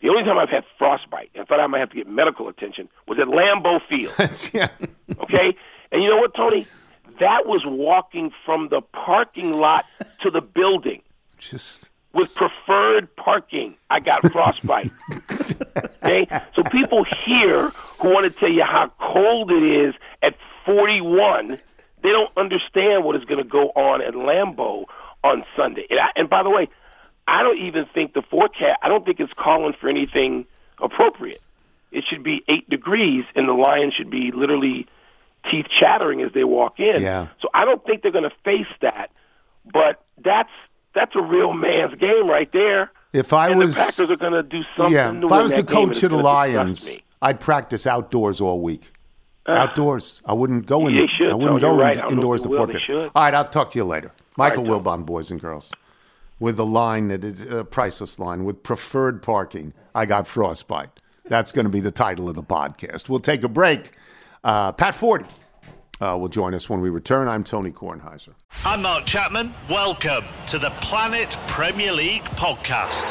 The 0.00 0.08
only 0.08 0.24
time 0.24 0.36
I've 0.36 0.50
had 0.50 0.64
frostbite 0.78 1.30
and 1.34 1.46
thought 1.46 1.60
I 1.60 1.66
might 1.68 1.78
have 1.78 1.90
to 1.90 1.96
get 1.96 2.08
medical 2.08 2.48
attention 2.48 2.88
was 3.06 3.18
at 3.20 3.28
Lambeau 3.28 3.80
Field. 3.88 4.12
yeah. 4.52 4.68
Okay? 5.22 5.56
And 5.92 6.02
you 6.02 6.10
know 6.10 6.16
what, 6.16 6.34
Tony? 6.34 6.66
That 7.20 7.46
was 7.46 7.62
walking 7.64 8.32
from 8.44 8.68
the 8.68 8.80
parking 8.80 9.52
lot 9.52 9.84
to 10.22 10.30
the 10.30 10.40
building 10.40 11.02
Just 11.38 11.88
with 12.12 12.34
preferred 12.34 13.14
parking. 13.16 13.76
I 13.90 14.00
got 14.00 14.22
frostbite. 14.32 14.90
okay? 16.02 16.26
So 16.54 16.62
people 16.64 17.04
here 17.04 17.68
who 18.00 18.12
want 18.12 18.32
to 18.32 18.38
tell 18.38 18.50
you 18.50 18.64
how 18.64 18.92
cold 19.00 19.50
it 19.50 19.62
is 19.62 19.94
at 20.22 20.36
41, 20.66 21.58
they 22.02 22.10
don't 22.10 22.30
understand 22.36 23.04
what 23.04 23.16
is 23.16 23.24
going 23.24 23.38
to 23.42 23.48
go 23.48 23.70
on 23.70 24.02
at 24.02 24.14
Lambeau 24.14 24.84
on 25.24 25.44
Sunday. 25.56 25.86
And, 25.90 26.00
I, 26.00 26.08
and 26.16 26.28
by 26.28 26.42
the 26.42 26.50
way, 26.50 26.68
I 27.26 27.42
don't 27.42 27.58
even 27.58 27.86
think 27.86 28.14
the 28.14 28.22
forecast, 28.22 28.78
I 28.82 28.88
don't 28.88 29.04
think 29.04 29.20
it's 29.20 29.32
calling 29.32 29.74
for 29.80 29.88
anything 29.88 30.46
appropriate. 30.80 31.40
It 31.90 32.04
should 32.04 32.22
be 32.22 32.42
8 32.48 32.68
degrees, 32.68 33.24
and 33.34 33.48
the 33.48 33.52
Lions 33.52 33.94
should 33.94 34.10
be 34.10 34.32
literally 34.32 34.86
teeth 35.50 35.66
chattering 35.78 36.22
as 36.22 36.32
they 36.32 36.44
walk 36.44 36.80
in. 36.80 37.02
Yeah. 37.02 37.28
So 37.40 37.48
I 37.52 37.64
don't 37.64 37.84
think 37.84 38.02
they're 38.02 38.12
going 38.12 38.28
to 38.28 38.36
face 38.44 38.66
that. 38.80 39.10
But 39.70 40.04
that's 40.18 40.50
that's 40.94 41.14
a 41.14 41.22
real 41.22 41.52
man's 41.52 41.94
game 41.94 42.28
right 42.28 42.50
there. 42.52 42.90
if 43.12 43.32
I 43.32 43.50
and 43.50 43.58
was 43.58 43.74
the 43.74 43.80
Packers 43.80 44.10
are 44.10 44.16
going 44.16 44.32
to 44.32 44.42
do 44.42 44.64
something. 44.76 44.94
yeah, 44.94 45.12
if 45.12 45.32
I 45.32 45.42
was 45.42 45.54
the 45.54 45.62
coach 45.62 46.02
of 46.02 46.10
the 46.10 46.16
Lions. 46.16 46.98
I'd 47.22 47.38
practice 47.38 47.86
outdoors 47.86 48.40
all 48.40 48.60
week. 48.60 48.92
Outdoors. 49.46 50.22
I 50.24 50.32
wouldn't 50.34 50.66
go 50.66 50.86
in. 50.86 50.94
They 50.94 51.06
should, 51.06 51.30
I 51.30 51.34
wouldn't 51.34 51.60
go 51.60 51.70
you're 51.72 51.80
right. 51.80 51.96
in- 51.96 52.00
I 52.00 52.04
don't 52.04 52.12
indoors 52.14 52.40
if 52.40 52.44
to 52.44 52.48
will. 52.50 52.56
Fort 52.58 52.68
They 52.68 52.74
Pitt. 52.74 52.82
should. 52.82 53.10
All 53.14 53.22
right, 53.22 53.34
I'll 53.34 53.48
talk 53.48 53.70
to 53.72 53.78
you 53.78 53.84
later. 53.84 54.12
Michael 54.36 54.66
All 54.70 54.78
right, 54.80 54.84
Wilbon, 54.84 55.04
boys 55.04 55.30
and 55.30 55.40
girls, 55.40 55.72
with 56.38 56.56
the 56.56 56.64
line 56.66 57.08
that 57.08 57.24
is 57.24 57.40
a 57.50 57.64
priceless 57.64 58.18
line 58.18 58.44
with 58.44 58.62
preferred 58.62 59.22
parking. 59.22 59.74
I 59.94 60.06
got 60.06 60.26
frostbite. 60.26 60.90
That's 61.26 61.52
going 61.52 61.64
to 61.66 61.70
be 61.70 61.80
the 61.80 61.90
title 61.90 62.28
of 62.28 62.34
the 62.34 62.42
podcast. 62.42 63.08
We'll 63.08 63.20
take 63.20 63.42
a 63.42 63.48
break. 63.48 63.92
Uh, 64.42 64.72
Pat 64.72 64.94
Forde 64.94 65.26
uh, 66.00 66.16
will 66.18 66.28
join 66.28 66.54
us 66.54 66.68
when 66.70 66.80
we 66.80 66.88
return. 66.90 67.28
I'm 67.28 67.44
Tony 67.44 67.70
Kornheiser. 67.70 68.34
I'm 68.64 68.82
Mark 68.82 69.04
Chapman. 69.06 69.52
Welcome 69.68 70.24
to 70.46 70.58
the 70.58 70.70
Planet 70.80 71.36
Premier 71.46 71.92
League 71.92 72.24
podcast. 72.36 73.10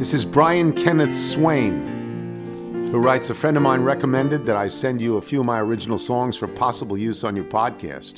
This 0.00 0.14
is 0.14 0.24
Brian 0.24 0.72
Kenneth 0.72 1.14
Swain, 1.14 2.88
who 2.90 2.96
writes 2.98 3.28
A 3.28 3.34
friend 3.34 3.58
of 3.58 3.62
mine 3.62 3.82
recommended 3.82 4.46
that 4.46 4.56
I 4.56 4.66
send 4.66 4.98
you 4.98 5.18
a 5.18 5.20
few 5.20 5.40
of 5.40 5.46
my 5.46 5.60
original 5.60 5.98
songs 5.98 6.38
for 6.38 6.48
possible 6.48 6.96
use 6.96 7.22
on 7.22 7.36
your 7.36 7.44
podcast. 7.44 8.16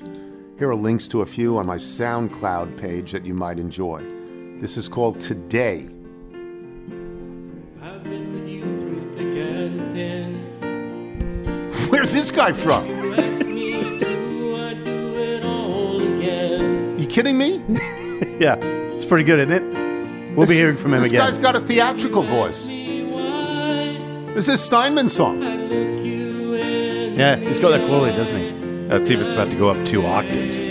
Here 0.61 0.71
are 0.71 0.77
links 0.77 1.09
to 1.09 1.23
a 1.23 1.27
few 1.27 1.59
on 1.59 1.67
my 1.67 1.75
SoundCloud 1.75 2.79
page 2.79 3.11
that 3.11 3.27
you 3.27 3.35
might 3.35 3.59
enjoy. 3.59 4.01
This 4.61 4.77
is 4.77 4.87
called 4.87 5.21
Today. 5.21 5.89
I've 7.83 8.05
been 8.05 8.33
with 8.33 8.49
you 8.49 8.63
through 8.63 9.17
thick 9.17 9.37
and 9.45 9.93
thin. 9.93 10.35
Where's 11.91 12.13
this 12.13 12.31
guy 12.31 12.53
from? 12.53 12.87
You 12.87 13.15
ask 13.15 13.45
me 13.45 13.99
to, 13.99 14.57
I 14.57 14.75
do 14.75 15.19
it 15.19 15.45
all 15.45 16.01
again. 16.01 17.05
kidding 17.09 17.37
me? 17.37 17.57
yeah, 18.39 18.55
it's 18.55 19.05
pretty 19.05 19.25
good, 19.25 19.51
isn't 19.51 19.67
it? 19.77 19.92
We'll 20.37 20.47
be 20.47 20.55
hearing 20.55 20.77
from 20.77 20.95
him 20.95 21.03
this 21.03 21.11
again. 21.11 21.27
This 21.27 21.37
guy's 21.37 21.43
got 21.43 21.57
a 21.57 21.61
theatrical 21.61 22.23
voice. 22.23 22.67
This 24.35 24.49
is 24.49 24.61
Steinman 24.61 25.09
song. 25.09 25.43
Yeah, 25.43 27.37
he's 27.37 27.59
got 27.59 27.71
that 27.71 27.87
quality, 27.87 28.17
doesn't 28.17 28.39
he? 28.41 28.51
Let's 28.89 29.07
see 29.07 29.15
if 29.15 29.21
it's 29.21 29.35
about 29.35 29.51
to 29.51 29.57
go 29.57 29.69
up 29.69 29.87
two 29.87 30.07
octaves. 30.07 30.71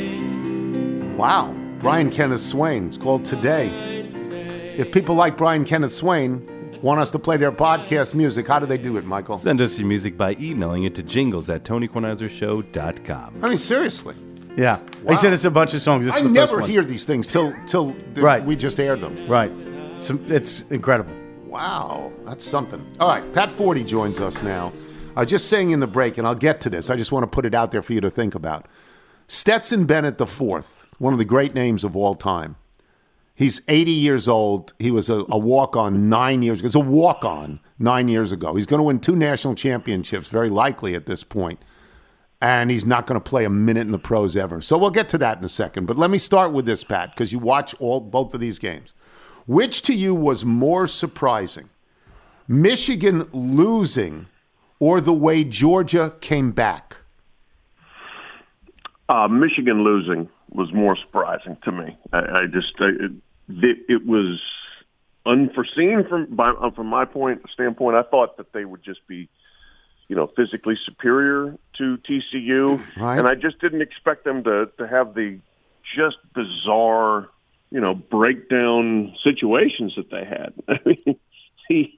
Wow. 1.17 1.56
Brian 1.78 2.10
Kenneth 2.10 2.41
Swain. 2.41 2.88
It's 2.88 2.97
called 2.97 3.24
Today. 3.24 4.06
If 4.78 4.91
people 4.91 5.13
like 5.15 5.38
Brian 5.38 5.63
Kenneth 5.65 5.91
Swain 5.91 6.80
want 6.82 7.00
us 7.00 7.12
to 7.12 7.19
play 7.19 7.38
their 7.38 7.52
podcast 7.52 8.15
music, 8.15 8.47
how 8.47 8.58
do 8.58 8.65
they 8.65 8.80
do 8.80 8.97
it, 8.97 9.06
Michael? 9.06 9.38
Send 9.38 9.62
us 9.62 9.78
your 9.78 9.88
music 9.88 10.17
by 10.17 10.36
emailing 10.39 10.86
it 10.86 10.95
to 10.95 11.04
jingles 11.04 11.50
at 11.50 11.63
TonyKornheisershow.com. 11.63 13.43
I 13.43 13.50
mean, 13.50 13.58
seriously. 13.58 14.15
Yeah. 14.57 14.79
Wow. 15.03 15.11
He 15.11 15.15
sent 15.15 15.33
us 15.33 15.45
a 15.45 15.51
bunch 15.51 15.73
of 15.73 15.81
songs. 15.81 16.05
This 16.05 16.15
I 16.15 16.21
the 16.21 16.29
never 16.29 16.61
hear 16.61 16.83
these 16.83 17.05
things 17.05 17.27
till 17.27 17.53
till 17.67 17.93
th- 17.93 18.17
Right. 18.17 18.43
we 18.45 18.55
just 18.55 18.79
aired 18.79 19.01
them. 19.01 19.27
Right. 19.29 19.51
Some, 19.97 20.23
it's 20.27 20.63
incredible. 20.69 21.13
Wow, 21.45 22.11
that's 22.25 22.43
something. 22.45 22.85
All 22.99 23.09
right, 23.09 23.33
Pat 23.33 23.51
Forde 23.51 23.85
joins 23.85 24.19
us 24.21 24.41
now. 24.41 24.71
I 25.15 25.25
just 25.25 25.49
saying 25.49 25.71
in 25.71 25.79
the 25.81 25.87
break, 25.87 26.17
and 26.17 26.25
I'll 26.25 26.33
get 26.35 26.61
to 26.61 26.69
this. 26.69 26.89
I 26.89 26.95
just 26.95 27.11
want 27.11 27.23
to 27.23 27.27
put 27.27 27.45
it 27.45 27.53
out 27.53 27.71
there 27.71 27.81
for 27.81 27.91
you 27.93 27.99
to 28.01 28.09
think 28.09 28.35
about. 28.35 28.67
Stetson 29.27 29.85
Bennett 29.85 30.17
the 30.17 30.25
fourth, 30.27 30.87
one 30.97 31.11
of 31.13 31.19
the 31.19 31.25
great 31.25 31.53
names 31.53 31.83
of 31.83 31.95
all 31.95 32.13
time. 32.13 32.55
He's 33.35 33.61
80 33.67 33.91
years 33.91 34.27
old. 34.29 34.73
He 34.79 34.91
was 34.91 35.09
a, 35.09 35.25
a 35.29 35.37
walk 35.37 35.75
on 35.75 36.09
nine 36.09 36.41
years 36.41 36.59
ago. 36.59 36.67
It's 36.67 36.75
a 36.75 36.79
walk 36.79 37.25
on 37.25 37.59
nine 37.79 38.07
years 38.07 38.31
ago. 38.31 38.55
He's 38.55 38.65
going 38.65 38.79
to 38.79 38.83
win 38.83 38.99
two 38.99 39.15
national 39.15 39.55
championships, 39.55 40.27
very 40.27 40.49
likely 40.49 40.95
at 40.95 41.05
this 41.05 41.23
point. 41.23 41.59
And 42.41 42.71
he's 42.71 42.86
not 42.86 43.06
going 43.06 43.21
to 43.21 43.30
play 43.30 43.45
a 43.45 43.49
minute 43.49 43.82
in 43.82 43.91
the 43.91 43.99
pros 43.99 44.36
ever. 44.36 44.62
So 44.62 44.77
we'll 44.77 44.89
get 44.89 45.10
to 45.10 45.17
that 45.19 45.38
in 45.38 45.43
a 45.43 45.49
second. 45.49 45.86
But 45.86 45.97
let 45.97 46.10
me 46.10 46.17
start 46.17 46.51
with 46.54 46.65
this, 46.65 46.84
Pat, 46.84 47.12
because 47.12 47.32
you 47.32 47.38
watch 47.38 47.75
all 47.80 47.99
both 47.99 48.34
of 48.34 48.39
these 48.39 48.58
games. 48.58 48.93
Which 49.45 49.84
to 49.84 49.93
you 49.93 50.15
was 50.15 50.43
more 50.43 50.88
surprising? 50.88 51.69
Michigan 52.47 53.30
losing 53.32 54.27
or 54.80 54.99
the 54.99 55.13
way 55.13 55.43
Georgia 55.43 56.15
came 56.21 56.51
back? 56.51 56.97
Uh, 59.08 59.27
Michigan 59.27 59.84
losing 59.84 60.27
was 60.49 60.73
more 60.73 60.95
surprising 60.95 61.58
to 61.63 61.71
me. 61.71 61.97
I, 62.12 62.17
I 62.17 62.45
just 62.47 62.73
I, 62.80 62.89
it, 63.49 63.77
it 63.88 64.06
was 64.06 64.41
unforeseen 65.25 66.06
from 66.08 66.34
by, 66.36 66.49
uh, 66.49 66.71
from 66.71 66.88
my 66.88 67.06
point 67.06 67.41
standpoint. 67.54 67.95
I 67.95 68.04
thought 68.04 68.38
that 68.38 68.54
they 68.54 68.65
would 68.65 68.84
just 68.84 69.06
be, 69.08 69.30
you 70.12 70.17
know, 70.17 70.28
physically 70.36 70.76
superior 70.76 71.58
to 71.78 71.97
TCU, 72.00 72.86
Right. 72.97 73.17
and 73.17 73.26
I 73.26 73.34
just 73.36 73.60
didn't 73.62 73.82
expect 73.82 74.26
them 74.26 74.43
to 74.43 74.69
to 74.78 74.86
have 74.86 75.13
the 75.13 75.39
just 75.95 76.17
bizarre, 76.36 77.30
you 77.71 77.80
know, 77.80 77.93
breakdown 77.95 79.15
situations 79.24 79.95
that 79.95 80.12
they 80.12 80.26
had. 80.26 80.54
I 80.67 80.80
mean, 80.86 81.15
the 81.69 81.93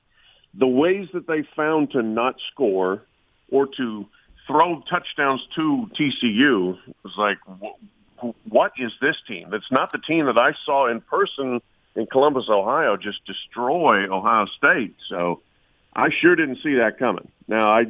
the 0.54 0.67
ways 0.67 1.08
that 1.13 1.26
they 1.26 1.41
found 1.56 1.89
to 1.93 2.04
not 2.04 2.36
score 2.52 3.02
or 3.49 3.65
to 3.78 4.06
throw 4.45 4.84
touchdowns 4.88 5.41
to 5.56 5.89
TCU 5.99 6.78
was 7.04 7.13
like, 7.17 7.39
wh- 7.63 8.36
what 8.47 8.73
is 8.78 8.91
this 9.02 9.17
team? 9.28 9.47
That's 9.49 9.71
not 9.71 9.91
the 9.91 9.97
team 9.97 10.28
that 10.28 10.38
I 10.38 10.54
saw 10.67 10.88
in 10.88 11.02
person 11.02 11.62
in 11.95 12.06
Columbus, 12.06 12.45
Ohio, 12.47 12.95
just 12.95 13.26
destroy 13.26 14.06
Ohio 14.08 14.45
State. 14.45 14.95
So 15.10 15.41
I 15.95 16.10
sure 16.10 16.36
didn't 16.36 16.58
see 16.63 16.75
that 16.75 16.97
coming. 16.99 17.27
Now 17.47 17.71
I, 17.71 17.86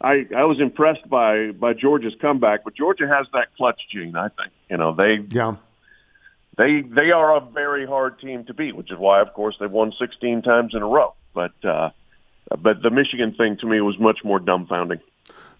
I, 0.00 0.26
I 0.36 0.44
was 0.44 0.60
impressed 0.60 1.08
by 1.08 1.50
by 1.52 1.72
Georgia's 1.74 2.14
comeback, 2.20 2.64
but 2.64 2.74
Georgia 2.74 3.06
has 3.08 3.26
that 3.32 3.54
clutch 3.56 3.80
gene. 3.90 4.16
I 4.16 4.28
think 4.28 4.50
you 4.70 4.76
know 4.76 4.94
they 4.94 5.24
Yeah. 5.30 5.56
they 6.56 6.82
they 6.82 7.10
are 7.12 7.36
a 7.36 7.40
very 7.40 7.86
hard 7.86 8.18
team 8.20 8.44
to 8.44 8.54
beat, 8.54 8.76
which 8.76 8.90
is 8.90 8.98
why, 8.98 9.20
of 9.20 9.32
course, 9.34 9.56
they've 9.58 9.70
won 9.70 9.92
16 9.92 10.42
times 10.42 10.74
in 10.74 10.82
a 10.82 10.86
row. 10.86 11.14
But 11.34 11.52
uh, 11.64 11.90
but 12.58 12.82
the 12.82 12.90
Michigan 12.90 13.34
thing 13.34 13.56
to 13.58 13.66
me 13.66 13.80
was 13.80 13.98
much 13.98 14.24
more 14.24 14.38
dumbfounding. 14.40 15.00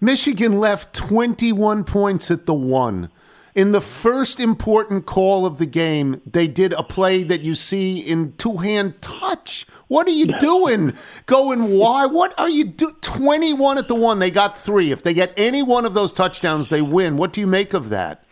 Michigan 0.00 0.58
left 0.58 0.94
21 0.94 1.84
points 1.84 2.30
at 2.30 2.46
the 2.46 2.54
one. 2.54 3.10
In 3.54 3.70
the 3.70 3.80
first 3.80 4.40
important 4.40 5.06
call 5.06 5.46
of 5.46 5.58
the 5.58 5.66
game, 5.66 6.20
they 6.26 6.48
did 6.48 6.72
a 6.72 6.82
play 6.82 7.22
that 7.22 7.42
you 7.42 7.54
see 7.54 8.00
in 8.00 8.32
two 8.32 8.56
hand 8.56 9.00
touch. 9.00 9.64
What 9.86 10.08
are 10.08 10.12
you 10.12 10.26
doing? 10.38 10.92
Going 11.26 11.78
why? 11.78 12.06
What 12.06 12.36
are 12.36 12.48
you 12.48 12.64
do? 12.64 12.90
21 13.00 13.78
at 13.78 13.86
the 13.86 13.94
one. 13.94 14.18
They 14.18 14.32
got 14.32 14.58
three. 14.58 14.90
If 14.90 15.04
they 15.04 15.14
get 15.14 15.32
any 15.36 15.62
one 15.62 15.84
of 15.84 15.94
those 15.94 16.12
touchdowns, 16.12 16.68
they 16.68 16.82
win. 16.82 17.16
What 17.16 17.32
do 17.32 17.40
you 17.40 17.46
make 17.46 17.74
of 17.74 17.90
that? 17.90 18.24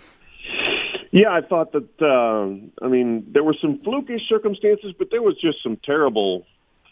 Yeah, 1.13 1.31
I 1.31 1.41
thought 1.43 1.71
that. 1.73 2.03
Uh, 2.03 2.85
I 2.85 2.89
mean, 2.89 3.25
there 3.31 3.45
were 3.45 3.55
some 3.55 3.79
flukish 3.79 4.27
circumstances, 4.27 4.93
but 4.99 5.13
there 5.13 5.23
was 5.23 5.37
just 5.37 5.63
some 5.63 5.77
terrible 5.77 6.47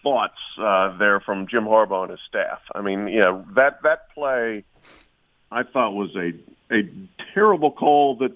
thoughts 0.05 0.39
uh, 0.57 0.97
there 0.99 1.19
from 1.19 1.49
Jim 1.49 1.65
Harbaugh 1.65 2.03
and 2.03 2.13
his 2.13 2.21
staff. 2.29 2.61
I 2.77 2.81
mean, 2.81 3.09
yeah, 3.09 3.43
that 3.57 3.83
that 3.83 4.11
play 4.15 4.65
I 5.51 5.65
thought 5.65 5.95
was 5.95 6.15
a 6.15 6.33
a 6.71 6.89
terrible 7.35 7.71
call 7.71 8.17
that, 8.17 8.33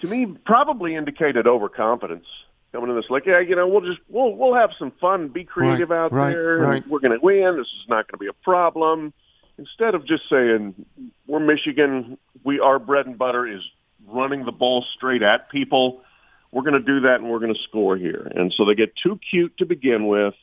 to 0.00 0.08
me, 0.08 0.26
probably 0.44 0.94
indicated 0.94 1.46
overconfidence 1.46 2.26
coming 2.72 2.90
in 2.90 2.96
this. 2.96 3.08
Like, 3.10 3.26
yeah, 3.26 3.40
you 3.40 3.54
know, 3.56 3.68
we'll 3.68 3.80
just 3.82 4.00
we'll 4.08 4.34
we'll 4.34 4.54
have 4.54 4.70
some 4.78 4.90
fun, 5.00 5.28
be 5.28 5.44
creative 5.44 5.90
Right, 5.90 5.98
out 5.98 6.12
right, 6.12 6.32
there. 6.32 6.56
right. 6.58 6.88
We're 6.88 7.00
going 7.00 7.18
to 7.18 7.24
win. 7.24 7.56
This 7.56 7.66
is 7.68 7.88
not 7.88 8.06
going 8.08 8.18
to 8.18 8.24
be 8.24 8.26
a 8.28 8.32
problem. 8.44 9.12
Instead 9.56 9.94
of 9.94 10.04
just 10.04 10.28
saying 10.28 10.74
we're 11.26 11.38
Michigan, 11.38 12.18
we 12.42 12.58
our 12.60 12.78
bread 12.78 13.06
and 13.06 13.16
butter 13.16 13.46
is 13.46 13.62
running 14.06 14.44
the 14.44 14.52
ball 14.52 14.84
straight 14.96 15.22
at 15.22 15.48
people. 15.50 16.02
We're 16.50 16.62
going 16.62 16.74
to 16.74 16.80
do 16.80 17.00
that, 17.00 17.16
and 17.20 17.30
we're 17.30 17.38
going 17.40 17.54
to 17.54 17.62
score 17.62 17.96
here. 17.96 18.30
And 18.34 18.52
so 18.56 18.64
they 18.64 18.74
get 18.74 18.94
too 18.96 19.18
cute 19.30 19.56
to 19.58 19.66
begin 19.66 20.06
with. 20.06 20.34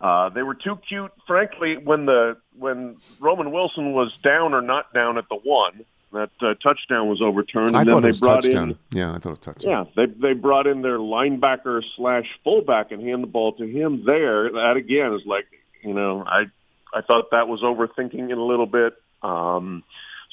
Uh, 0.00 0.30
they 0.30 0.42
were 0.42 0.54
too 0.54 0.76
cute, 0.88 1.12
frankly, 1.26 1.76
when 1.76 2.06
the 2.06 2.36
when 2.58 2.96
Roman 3.20 3.50
Wilson 3.50 3.92
was 3.92 4.16
down 4.22 4.54
or 4.54 4.62
not 4.62 4.92
down 4.94 5.18
at 5.18 5.28
the 5.28 5.36
one. 5.36 5.84
That 6.12 6.30
uh, 6.40 6.54
touchdown 6.62 7.08
was 7.08 7.22
overturned, 7.22 7.68
and 7.68 7.76
I 7.76 7.84
then 7.84 7.94
thought 7.94 8.00
they 8.02 8.08
it 8.08 8.10
was 8.10 8.20
brought 8.20 8.42
touchdown. 8.42 8.70
in 8.92 8.98
Yeah, 8.98 9.10
I 9.10 9.18
thought 9.18 9.26
it 9.26 9.30
was 9.30 9.38
touchdown. 9.38 9.70
yeah, 9.70 9.84
they 9.96 10.12
they 10.12 10.32
brought 10.34 10.66
in 10.66 10.82
their 10.82 10.98
linebacker 10.98 11.82
slash 11.96 12.26
fullback 12.44 12.92
and 12.92 13.02
hand 13.02 13.22
the 13.22 13.28
ball 13.28 13.52
to 13.54 13.64
him 13.64 14.04
there. 14.04 14.50
That 14.50 14.76
again 14.76 15.14
is 15.14 15.24
like 15.24 15.46
you 15.82 15.94
know 15.94 16.22
I 16.26 16.46
I 16.92 17.00
thought 17.00 17.30
that 17.30 17.48
was 17.48 17.62
overthinking 17.62 18.30
it 18.30 18.36
a 18.36 18.42
little 18.42 18.66
bit. 18.66 18.94
Um, 19.22 19.84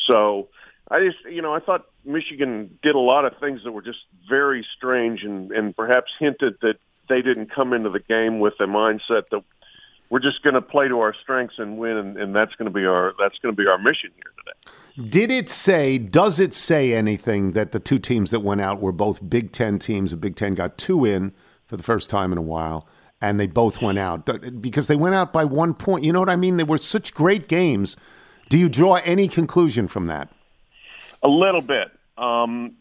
so 0.05 0.49
I 0.91 1.05
just 1.05 1.23
you 1.29 1.41
know 1.41 1.53
I 1.53 1.59
thought 1.59 1.85
Michigan 2.03 2.77
did 2.81 2.95
a 2.95 2.99
lot 2.99 3.25
of 3.25 3.37
things 3.37 3.63
that 3.63 3.71
were 3.71 3.81
just 3.81 4.03
very 4.27 4.65
strange 4.75 5.23
and 5.23 5.51
and 5.51 5.75
perhaps 5.75 6.11
hinted 6.19 6.57
that 6.61 6.77
they 7.07 7.21
didn't 7.21 7.51
come 7.51 7.73
into 7.73 7.89
the 7.89 7.99
game 7.99 8.39
with 8.39 8.53
a 8.59 8.65
mindset 8.65 9.29
that 9.31 9.43
we're 10.09 10.19
just 10.19 10.41
going 10.43 10.55
to 10.55 10.61
play 10.61 10.87
to 10.87 10.99
our 10.99 11.13
strengths 11.13 11.59
and 11.59 11.77
win, 11.77 11.97
and, 11.97 12.17
and 12.17 12.35
that's 12.35 12.55
going 12.55 12.65
to 12.65 12.73
be 12.73 12.85
our 12.85 13.13
that's 13.19 13.37
going 13.39 13.55
to 13.55 13.61
be 13.61 13.67
our 13.67 13.77
mission 13.77 14.11
here 14.15 14.33
today. 14.39 14.75
Did 15.07 15.31
it 15.31 15.49
say, 15.49 15.97
does 15.97 16.39
it 16.39 16.53
say 16.53 16.93
anything 16.93 17.53
that 17.53 17.71
the 17.71 17.79
two 17.79 17.99
teams 17.99 18.31
that 18.31 18.41
went 18.41 18.59
out 18.59 18.81
were 18.81 18.91
both 18.91 19.27
Big 19.29 19.53
Ten 19.53 19.79
teams? 19.79 20.11
The 20.11 20.17
Big 20.17 20.35
Ten 20.35 20.55
got 20.55 20.77
two 20.77 21.05
in 21.05 21.31
for 21.67 21.77
the 21.77 21.83
first 21.83 22.09
time 22.09 22.31
in 22.31 22.37
a 22.37 22.41
while, 22.41 22.87
and 23.21 23.39
they 23.39 23.47
both 23.47 23.81
went 23.81 23.97
out 23.97 24.27
because 24.61 24.87
they 24.87 24.97
went 24.97 25.15
out 25.15 25.31
by 25.31 25.45
one 25.45 25.73
point. 25.73 26.03
You 26.03 26.11
know 26.11 26.19
what 26.19 26.29
I 26.29 26.35
mean? 26.35 26.57
They 26.57 26.63
were 26.63 26.79
such 26.79 27.13
great 27.13 27.47
games. 27.47 27.95
Do 28.49 28.57
you 28.57 28.67
draw 28.67 28.95
any 29.05 29.27
conclusion 29.27 29.87
from 29.87 30.07
that? 30.07 30.29
A 31.23 31.29
little 31.29 31.61
bit. 31.61 31.91
Um, 32.17 32.75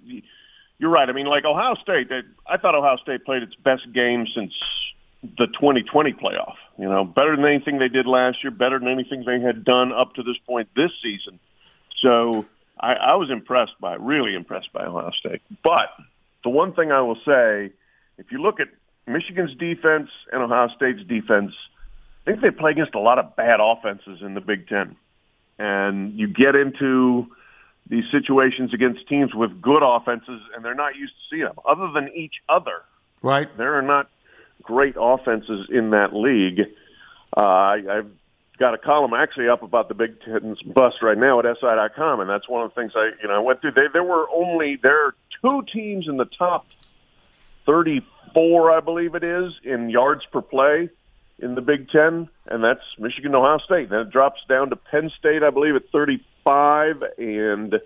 you're 0.79 0.91
right. 0.91 1.09
I 1.09 1.13
mean, 1.13 1.27
like 1.27 1.45
Ohio 1.45 1.75
State, 1.75 2.09
they, 2.09 2.23
I 2.47 2.57
thought 2.57 2.75
Ohio 2.75 2.97
State 2.97 3.25
played 3.25 3.43
its 3.43 3.55
best 3.55 3.93
game 3.93 4.27
since 4.27 4.59
the 5.23 5.47
2020 5.47 6.15
playoff. 6.15 6.55
You 6.79 6.89
know, 6.89 7.05
better 7.05 7.37
than 7.37 7.45
anything 7.45 7.79
they 7.79 7.89
did 7.89 8.07
last 8.07 8.43
year, 8.43 8.51
better 8.51 8.79
than 8.79 8.89
anything 8.89 9.25
they 9.25 9.41
had 9.41 9.65
done 9.65 9.93
up 9.93 10.15
to 10.15 10.23
this 10.23 10.39
point 10.47 10.69
this 10.75 10.93
season. 11.03 11.39
So 12.01 12.47
I, 12.79 12.95
I 12.95 13.15
was 13.17 13.31
impressed 13.31 13.75
by, 13.81 13.95
really 13.95 14.35
impressed 14.35 14.73
by 14.73 14.85
Ohio 14.85 15.11
State. 15.11 15.43
But 15.63 15.91
the 16.45 16.51
one 16.51 16.73
thing 16.73 16.93
I 16.93 17.01
will 17.01 17.19
say, 17.27 17.73
if 18.19 18.31
you 18.31 18.41
look 18.41 18.61
at 18.61 18.69
Michigan's 19.07 19.55
defense 19.55 20.11
and 20.33 20.43
Ohio 20.43 20.69
State's 20.77 21.03
defense, 21.05 21.53
I 22.27 22.31
think 22.31 22.43
they 22.43 22.51
play 22.51 22.73
against 22.73 22.95
a 22.95 23.01
lot 23.01 23.19
of 23.19 23.35
bad 23.37 23.61
offenses 23.61 24.21
in 24.23 24.35
the 24.35 24.41
Big 24.41 24.69
Ten. 24.69 24.97
And 25.59 26.19
you 26.19 26.29
get 26.29 26.55
into 26.55 27.27
these 27.89 28.05
situations 28.11 28.75
against 28.75 29.09
teams 29.09 29.35
with 29.35 29.61
good 29.63 29.83
offenses, 29.83 30.41
and 30.55 30.65
they're 30.65 30.75
not 30.75 30.95
used 30.95 31.15
to 31.15 31.21
seeing 31.31 31.45
them. 31.45 31.57
Other 31.67 31.91
than 31.93 32.11
each 32.15 32.35
other, 32.49 32.83
right? 33.23 33.49
There 33.57 33.75
are 33.77 33.83
not 33.83 34.11
great 34.63 34.95
offenses 34.99 35.69
in 35.71 35.91
that 35.91 36.15
league. 36.15 36.61
Uh, 37.37 37.41
I, 37.41 37.75
I've 37.91 38.11
got 38.59 38.75
a 38.75 38.79
column 38.79 39.15
actually 39.15 39.49
up 39.49 39.63
about 39.63 39.89
the 39.89 39.95
Big 39.95 40.21
Ten's 40.21 40.61
bust 40.63 41.03
right 41.03 41.17
now 41.17 41.39
at 41.41 41.59
SI.com, 41.59 42.21
and 42.21 42.29
that's 42.29 42.49
one 42.49 42.63
of 42.63 42.75
the 42.75 42.81
things 42.81 42.93
I, 42.95 43.11
you 43.23 43.29
know, 43.29 43.43
went 43.43 43.61
through. 43.61 43.73
They, 43.73 43.87
there 43.93 44.05
were 44.05 44.27
only 44.31 44.77
there 44.77 45.07
are 45.07 45.15
two 45.41 45.63
teams 45.73 46.09
in 46.09 46.17
the 46.17 46.25
top 46.25 46.67
34, 47.67 48.71
I 48.71 48.81
believe 48.81 49.15
it 49.15 49.25
is, 49.25 49.55
in 49.63 49.91
yards 49.91 50.25
per 50.27 50.43
play 50.43 50.91
in 51.39 51.55
the 51.55 51.61
Big 51.61 51.89
Ten, 51.89 52.29
and 52.47 52.65
that's 52.65 52.83
Michigan, 52.99 53.35
Ohio 53.35 53.59
State. 53.59 53.91
Then 53.91 54.01
it 54.01 54.11
drops 54.11 54.41
down 54.49 54.71
to 54.71 54.77
Penn 54.77 55.11
State, 55.19 55.43
I 55.43 55.51
believe, 55.51 55.77
at 55.77 55.89
35, 55.91 57.03
and 57.17 57.81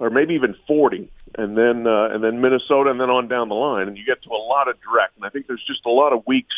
or 0.00 0.10
maybe 0.10 0.34
even 0.34 0.54
40, 0.66 1.10
and 1.36 1.56
then 1.56 1.86
uh, 1.86 2.08
and 2.10 2.22
then 2.22 2.40
Minnesota, 2.40 2.90
and 2.90 3.00
then 3.00 3.10
on 3.10 3.28
down 3.28 3.48
the 3.48 3.54
line, 3.54 3.88
and 3.88 3.96
you 3.96 4.04
get 4.04 4.22
to 4.22 4.30
a 4.30 4.42
lot 4.42 4.68
of 4.68 4.76
direct. 4.80 5.16
And 5.16 5.24
I 5.24 5.28
think 5.28 5.46
there's 5.46 5.64
just 5.64 5.86
a 5.86 5.90
lot 5.90 6.12
of 6.12 6.26
weeks 6.26 6.54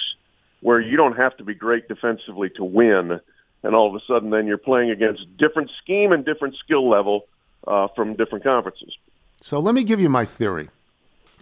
where 0.60 0.80
you 0.80 0.96
don't 0.96 1.16
have 1.16 1.36
to 1.38 1.44
be 1.44 1.54
great 1.54 1.88
defensively 1.88 2.50
to 2.50 2.64
win, 2.64 3.20
and 3.62 3.74
all 3.74 3.88
of 3.88 3.94
a 3.94 4.04
sudden 4.06 4.30
then 4.30 4.46
you're 4.46 4.58
playing 4.58 4.90
against 4.90 5.36
different 5.36 5.70
scheme 5.82 6.12
and 6.12 6.24
different 6.24 6.56
skill 6.56 6.88
level 6.88 7.26
uh, 7.66 7.88
from 7.94 8.14
different 8.14 8.44
conferences. 8.44 8.96
So 9.42 9.58
let 9.58 9.74
me 9.74 9.84
give 9.84 10.00
you 10.00 10.08
my 10.08 10.24
theory 10.24 10.68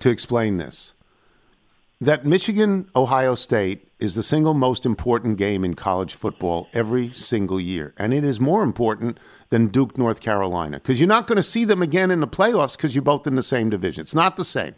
to 0.01 0.11
explain 0.11 0.57
this. 0.57 0.93
That 2.01 2.25
Michigan 2.25 2.89
Ohio 2.95 3.35
State 3.35 3.89
is 3.99 4.15
the 4.15 4.23
single 4.23 4.55
most 4.55 4.87
important 4.87 5.37
game 5.37 5.65
in 5.65 5.75
college 5.75 6.15
football 6.15 6.69
every 6.73 7.13
single 7.13 7.61
year. 7.61 7.93
And 7.99 8.15
it 8.15 8.23
is 8.23 8.39
more 8.39 8.63
important 8.63 9.19
than 9.51 9.69
Duke 9.69 9.99
North 9.99 10.21
Carolina 10.21 10.79
because 10.79 11.01
you're 11.01 11.09
not 11.09 11.27
going 11.27 11.37
to 11.37 11.43
see 11.43 11.65
them 11.65 11.83
again 11.83 12.11
in 12.11 12.21
the 12.21 12.29
playoffs 12.29 12.77
because 12.77 12.95
you're 12.95 13.03
both 13.03 13.27
in 13.27 13.35
the 13.35 13.43
same 13.43 13.71
division. 13.71 14.03
It's 14.03 14.15
not 14.15 14.37
the 14.37 14.45
same. 14.45 14.77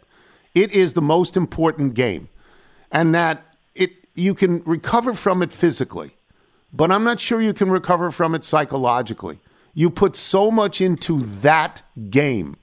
It 0.55 0.71
is 0.71 0.93
the 0.93 1.01
most 1.01 1.37
important 1.37 1.93
game. 1.93 2.29
And 2.91 3.13
that 3.13 3.45
it 3.75 3.91
you 4.15 4.33
can 4.33 4.63
recover 4.63 5.13
from 5.13 5.43
it 5.43 5.53
physically, 5.53 6.15
but 6.73 6.91
I'm 6.91 7.03
not 7.03 7.19
sure 7.19 7.41
you 7.41 7.53
can 7.53 7.69
recover 7.69 8.11
from 8.11 8.35
it 8.35 8.43
psychologically. 8.43 9.39
You 9.73 9.89
put 9.89 10.15
so 10.15 10.51
much 10.51 10.81
into 10.81 11.19
that 11.19 11.81
game 12.09 12.57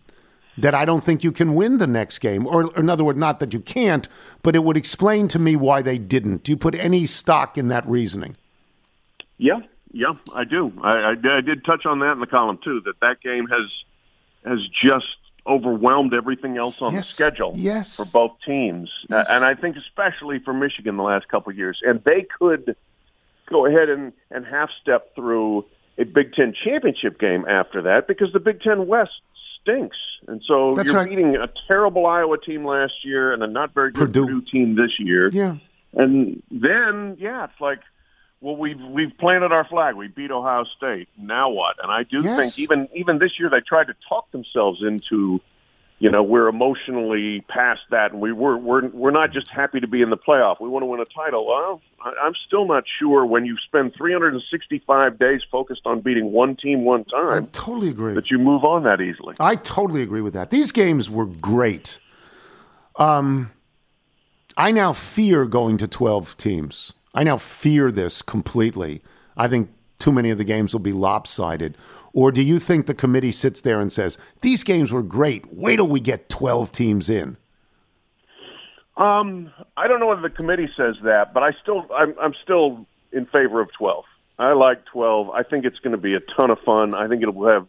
that 0.58 0.74
I 0.74 0.84
don't 0.84 1.02
think 1.04 1.22
you 1.22 1.32
can 1.32 1.54
win 1.54 1.78
the 1.78 1.86
next 1.86 2.18
game. 2.18 2.46
Or, 2.46 2.64
or, 2.64 2.80
in 2.80 2.90
other 2.90 3.04
words, 3.04 3.18
not 3.18 3.40
that 3.40 3.54
you 3.54 3.60
can't, 3.60 4.08
but 4.42 4.56
it 4.56 4.64
would 4.64 4.76
explain 4.76 5.28
to 5.28 5.38
me 5.38 5.56
why 5.56 5.82
they 5.82 5.98
didn't. 5.98 6.42
Do 6.42 6.52
you 6.52 6.56
put 6.56 6.74
any 6.74 7.06
stock 7.06 7.56
in 7.56 7.68
that 7.68 7.86
reasoning? 7.88 8.36
Yeah, 9.38 9.60
yeah, 9.92 10.12
I 10.34 10.44
do. 10.44 10.72
I, 10.82 10.92
I, 10.92 11.10
I 11.10 11.40
did 11.40 11.64
touch 11.64 11.86
on 11.86 12.00
that 12.00 12.12
in 12.12 12.20
the 12.20 12.26
column 12.26 12.58
too. 12.62 12.82
That 12.84 12.98
that 13.00 13.20
game 13.20 13.46
has 13.46 13.70
has 14.44 14.66
just 14.68 15.16
overwhelmed 15.46 16.12
everything 16.12 16.58
else 16.58 16.76
on 16.80 16.92
yes. 16.92 17.08
the 17.08 17.12
schedule 17.14 17.52
yes. 17.56 17.96
for 17.96 18.04
both 18.06 18.32
teams, 18.44 18.90
yes. 19.08 19.28
and 19.30 19.44
I 19.44 19.54
think 19.54 19.76
especially 19.76 20.40
for 20.40 20.52
Michigan 20.52 20.96
the 20.96 21.02
last 21.02 21.28
couple 21.28 21.50
of 21.50 21.56
years. 21.56 21.80
And 21.84 22.02
they 22.04 22.26
could 22.38 22.76
go 23.50 23.66
ahead 23.66 23.88
and 23.88 24.12
and 24.30 24.44
half 24.46 24.70
step 24.80 25.14
through 25.14 25.64
a 25.98 26.04
Big 26.04 26.32
Ten 26.34 26.52
championship 26.52 27.18
game 27.18 27.44
after 27.48 27.82
that 27.82 28.06
because 28.06 28.32
the 28.32 28.40
Big 28.40 28.60
Ten 28.60 28.86
West 28.86 29.20
stinks. 29.60 29.96
And 30.28 30.42
so 30.44 30.74
That's 30.74 30.88
you're 30.88 30.96
right. 30.96 31.08
beating 31.08 31.36
a 31.36 31.48
terrible 31.66 32.06
Iowa 32.06 32.38
team 32.38 32.64
last 32.64 33.04
year 33.04 33.32
and 33.32 33.42
a 33.42 33.46
not 33.46 33.74
very 33.74 33.90
good 33.90 34.12
Purdue. 34.12 34.26
Purdue 34.26 34.40
team 34.42 34.76
this 34.76 34.98
year. 35.00 35.28
Yeah. 35.32 35.56
And 35.94 36.42
then, 36.50 37.16
yeah, 37.18 37.44
it's 37.44 37.60
like, 37.60 37.80
well, 38.40 38.56
we've 38.56 38.80
we've 38.80 39.10
planted 39.18 39.50
our 39.50 39.64
flag. 39.64 39.96
We 39.96 40.06
beat 40.06 40.30
Ohio 40.30 40.64
State. 40.76 41.08
Now 41.18 41.48
what? 41.50 41.76
And 41.82 41.90
I 41.90 42.04
do 42.04 42.20
Yes. 42.22 42.38
think 42.54 42.58
even 42.60 42.88
even 42.94 43.18
this 43.18 43.40
year 43.40 43.50
they 43.50 43.60
tried 43.60 43.88
to 43.88 43.94
talk 44.08 44.30
themselves 44.30 44.82
into, 44.84 45.40
you 46.00 46.10
know, 46.10 46.22
we're 46.22 46.46
emotionally 46.46 47.40
past 47.48 47.80
that, 47.90 48.12
and 48.12 48.20
we 48.20 48.32
we're 48.32 48.56
we're 48.56 48.86
we're 48.88 49.10
not 49.10 49.32
just 49.32 49.48
happy 49.48 49.80
to 49.80 49.88
be 49.88 50.00
in 50.00 50.10
the 50.10 50.16
playoff. 50.16 50.60
We 50.60 50.68
want 50.68 50.82
to 50.82 50.86
win 50.86 51.00
a 51.00 51.04
title. 51.04 51.46
Well, 51.46 51.80
I, 52.00 52.12
I'm 52.22 52.34
still 52.46 52.66
not 52.66 52.84
sure 52.98 53.26
when 53.26 53.44
you 53.44 53.56
spend 53.66 53.94
365 53.96 55.18
days 55.18 55.42
focused 55.50 55.82
on 55.86 56.00
beating 56.00 56.30
one 56.30 56.54
team 56.54 56.84
one 56.84 57.04
time. 57.04 57.44
I 57.44 57.48
totally 57.50 57.88
agree. 57.88 58.14
that 58.14 58.30
you 58.30 58.38
move 58.38 58.64
on 58.64 58.84
that 58.84 59.00
easily. 59.00 59.34
I 59.40 59.56
totally 59.56 60.02
agree 60.02 60.20
with 60.20 60.34
that. 60.34 60.50
These 60.50 60.70
games 60.70 61.10
were 61.10 61.26
great. 61.26 61.98
Um, 62.96 63.50
I 64.56 64.70
now 64.70 64.92
fear 64.92 65.46
going 65.46 65.78
to 65.78 65.88
12 65.88 66.36
teams. 66.36 66.92
I 67.12 67.24
now 67.24 67.38
fear 67.38 67.90
this 67.90 68.22
completely. 68.22 69.02
I 69.36 69.48
think 69.48 69.70
too 69.98 70.12
many 70.12 70.30
of 70.30 70.38
the 70.38 70.44
games 70.44 70.72
will 70.72 70.80
be 70.80 70.92
lopsided. 70.92 71.76
Or 72.12 72.32
do 72.32 72.42
you 72.42 72.58
think 72.58 72.86
the 72.86 72.94
committee 72.94 73.32
sits 73.32 73.60
there 73.60 73.80
and 73.80 73.92
says, 73.92 74.18
these 74.40 74.64
games 74.64 74.92
were 74.92 75.02
great. 75.02 75.52
Wait 75.52 75.76
till 75.76 75.88
we 75.88 76.00
get 76.00 76.28
12 76.28 76.72
teams 76.72 77.10
in? 77.10 77.36
Um, 78.96 79.52
I 79.76 79.86
don't 79.86 80.00
know 80.00 80.06
whether 80.06 80.22
the 80.22 80.30
committee 80.30 80.68
says 80.76 80.96
that, 81.04 81.32
but 81.32 81.42
I 81.42 81.52
still, 81.62 81.86
I'm, 81.94 82.14
I'm 82.20 82.34
still 82.42 82.86
in 83.12 83.26
favor 83.26 83.60
of 83.60 83.72
12. 83.72 84.04
I 84.38 84.52
like 84.52 84.84
12. 84.86 85.30
I 85.30 85.42
think 85.42 85.64
it's 85.64 85.78
going 85.80 85.92
to 85.92 85.98
be 85.98 86.14
a 86.14 86.20
ton 86.20 86.50
of 86.50 86.58
fun. 86.60 86.94
I 86.94 87.08
think 87.08 87.22
it'll 87.22 87.46
have 87.46 87.66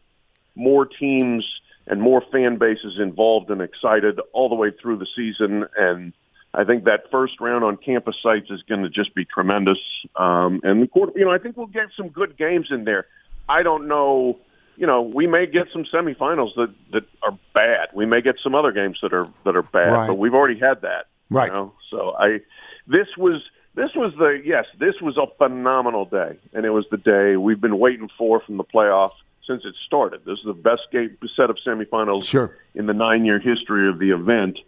more 0.56 0.86
teams 0.86 1.46
and 1.88 2.02
more 2.02 2.24
fan 2.32 2.58
bases 2.58 3.00
involved 3.00 3.50
and 3.50 3.62
excited 3.62 4.20
all 4.34 4.50
the 4.50 4.56
way 4.56 4.72
through 4.72 4.98
the 4.98 5.08
season. 5.16 5.66
And 5.78 6.14
I 6.54 6.64
think 6.64 6.86
that 6.86 7.12
first 7.12 7.39
round 7.39 7.64
on 7.64 7.78
campus 7.78 8.16
sites 8.22 8.50
is 8.50 8.64
going 8.64 8.82
to 8.84 8.89
just 8.89 9.14
be 9.14 9.24
tremendous. 9.26 9.78
Um, 10.16 10.62
and 10.64 10.82
the 10.82 10.88
quarter, 10.88 11.14
you 11.16 11.26
know, 11.26 11.32
I 11.32 11.38
think 11.38 11.58
we'll 11.58 11.68
get 11.68 11.89
some 11.95 12.10
good 12.10 12.38
games 12.38 12.68
in 12.72 12.86
there. 12.86 13.06
I 13.47 13.62
don't 13.64 13.88
know. 13.88 14.39
You 14.76 14.88
know, 14.88 15.02
we 15.02 15.28
may 15.28 15.45
get 15.45 15.68
some 15.74 15.84
semifinals 15.84 16.56
that 16.56 16.74
that 16.91 17.04
are 17.22 17.38
bad. 17.54 17.89
We 17.93 18.06
may 18.06 18.22
get 18.22 18.36
some 18.41 18.56
other 18.56 18.72
games 18.72 18.97
that 19.02 19.14
are 19.14 19.28
that 19.45 19.56
are 19.56 19.62
bad, 19.62 19.91
Right. 19.91 20.08
but 20.08 20.16
we've 20.18 20.34
already 20.34 20.60
had 20.60 20.82
that. 20.82 21.08
Right. 21.30 21.47
You 21.47 21.54
know? 21.54 21.74
So 21.91 22.16
I, 22.18 22.39
this 22.88 23.08
was 23.18 23.41
this 23.76 23.91
was 23.95 24.14
the 24.18 24.41
yes, 24.43 24.66
this 24.80 24.95
was 25.02 25.18
a 25.18 25.28
phenomenal 25.38 26.06
day, 26.06 26.38
and 26.54 26.66
it 26.66 26.72
was 26.72 26.86
the 26.89 26.97
day 26.97 27.36
we've 27.38 27.62
been 27.62 27.78
waiting 27.78 28.10
for 28.18 28.39
from 28.39 28.58
the 28.58 28.64
playoff 28.64 29.12
since 29.45 29.66
it 29.66 29.76
started. 29.86 30.22
This 30.26 30.39
is 30.39 30.45
the 30.45 30.54
best 30.54 30.84
game 30.91 31.16
set 31.36 31.50
of 31.50 31.58
semifinals 31.66 32.26
Sure. 32.26 32.56
in 32.76 32.86
the 32.86 32.93
nine-year 32.93 33.39
history 33.39 33.89
of 33.89 33.97
the 34.00 34.12
event, 34.12 34.60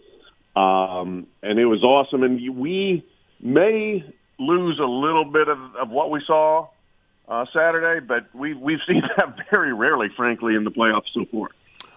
um, 0.56 1.28
and 1.42 1.60
it 1.60 1.66
was 1.66 1.84
awesome. 1.84 2.24
And 2.24 2.58
we 2.58 3.06
may 3.40 4.04
lose 4.40 4.80
a 4.80 4.86
little 4.86 5.26
bit 5.26 5.48
of, 5.48 5.60
of 5.76 5.90
what 5.90 6.12
we 6.12 6.22
saw 6.26 6.68
uh, 7.28 7.46
Saturday, 7.54 8.06
but 8.06 8.34
we 8.36 8.54
we've 8.54 8.82
seen 8.86 9.02
that 9.18 9.36
very 9.50 9.74
rarely, 9.74 10.10
frankly, 10.16 10.56
in 10.56 10.64
the 10.64 10.72
playoffs 10.72 11.14
so 11.14 11.26
far. 11.32 11.50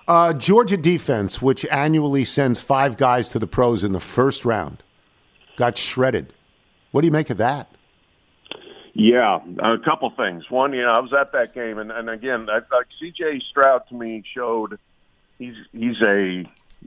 Uh, 0.07 0.32
Georgia 0.34 0.76
defense, 0.76 1.40
which 1.40 1.64
annually 1.66 2.24
sends 2.24 2.61
five 2.61 2.96
guys 2.96 3.30
to 3.30 3.38
the 3.38 3.46
pros 3.46 3.82
in 3.82 3.92
the 3.92 4.00
first 4.00 4.44
round, 4.44 4.82
got 5.57 5.78
shredded. 5.78 6.32
What 6.90 7.00
do 7.00 7.07
you 7.07 7.12
make 7.12 7.30
of 7.30 7.38
that? 7.38 7.70
Yeah, 8.92 9.40
a 9.59 9.78
couple 9.78 10.11
things. 10.11 10.48
One, 10.50 10.72
you 10.72 10.82
know, 10.82 10.90
I 10.90 11.00
was 11.00 11.12
at 11.12 11.32
that 11.32 11.52
game, 11.52 11.78
and, 11.78 11.90
and 11.90 12.09
again, 12.09 12.48
I, 12.48 12.59
like 12.72 12.86
C.J. 13.00 13.40
Stroud 13.50 13.88
to 13.88 13.94
me 13.94 14.22
showed 14.32 14.78
he's 15.38 15.57
he's 15.72 16.00
a 16.00 16.44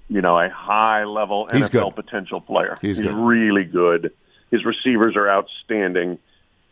you 0.10 0.22
know 0.22 0.40
a 0.40 0.50
high 0.50 1.04
level 1.06 1.48
He's 1.52 1.70
NFL 1.70 1.96
good. 1.96 2.06
potential 2.06 2.42
player. 2.42 2.78
He's 2.82 3.00
good. 3.00 3.14
really 3.14 3.64
good. 3.64 4.14
His 4.52 4.66
receivers 4.66 5.16
are 5.16 5.30
outstanding. 5.30 6.20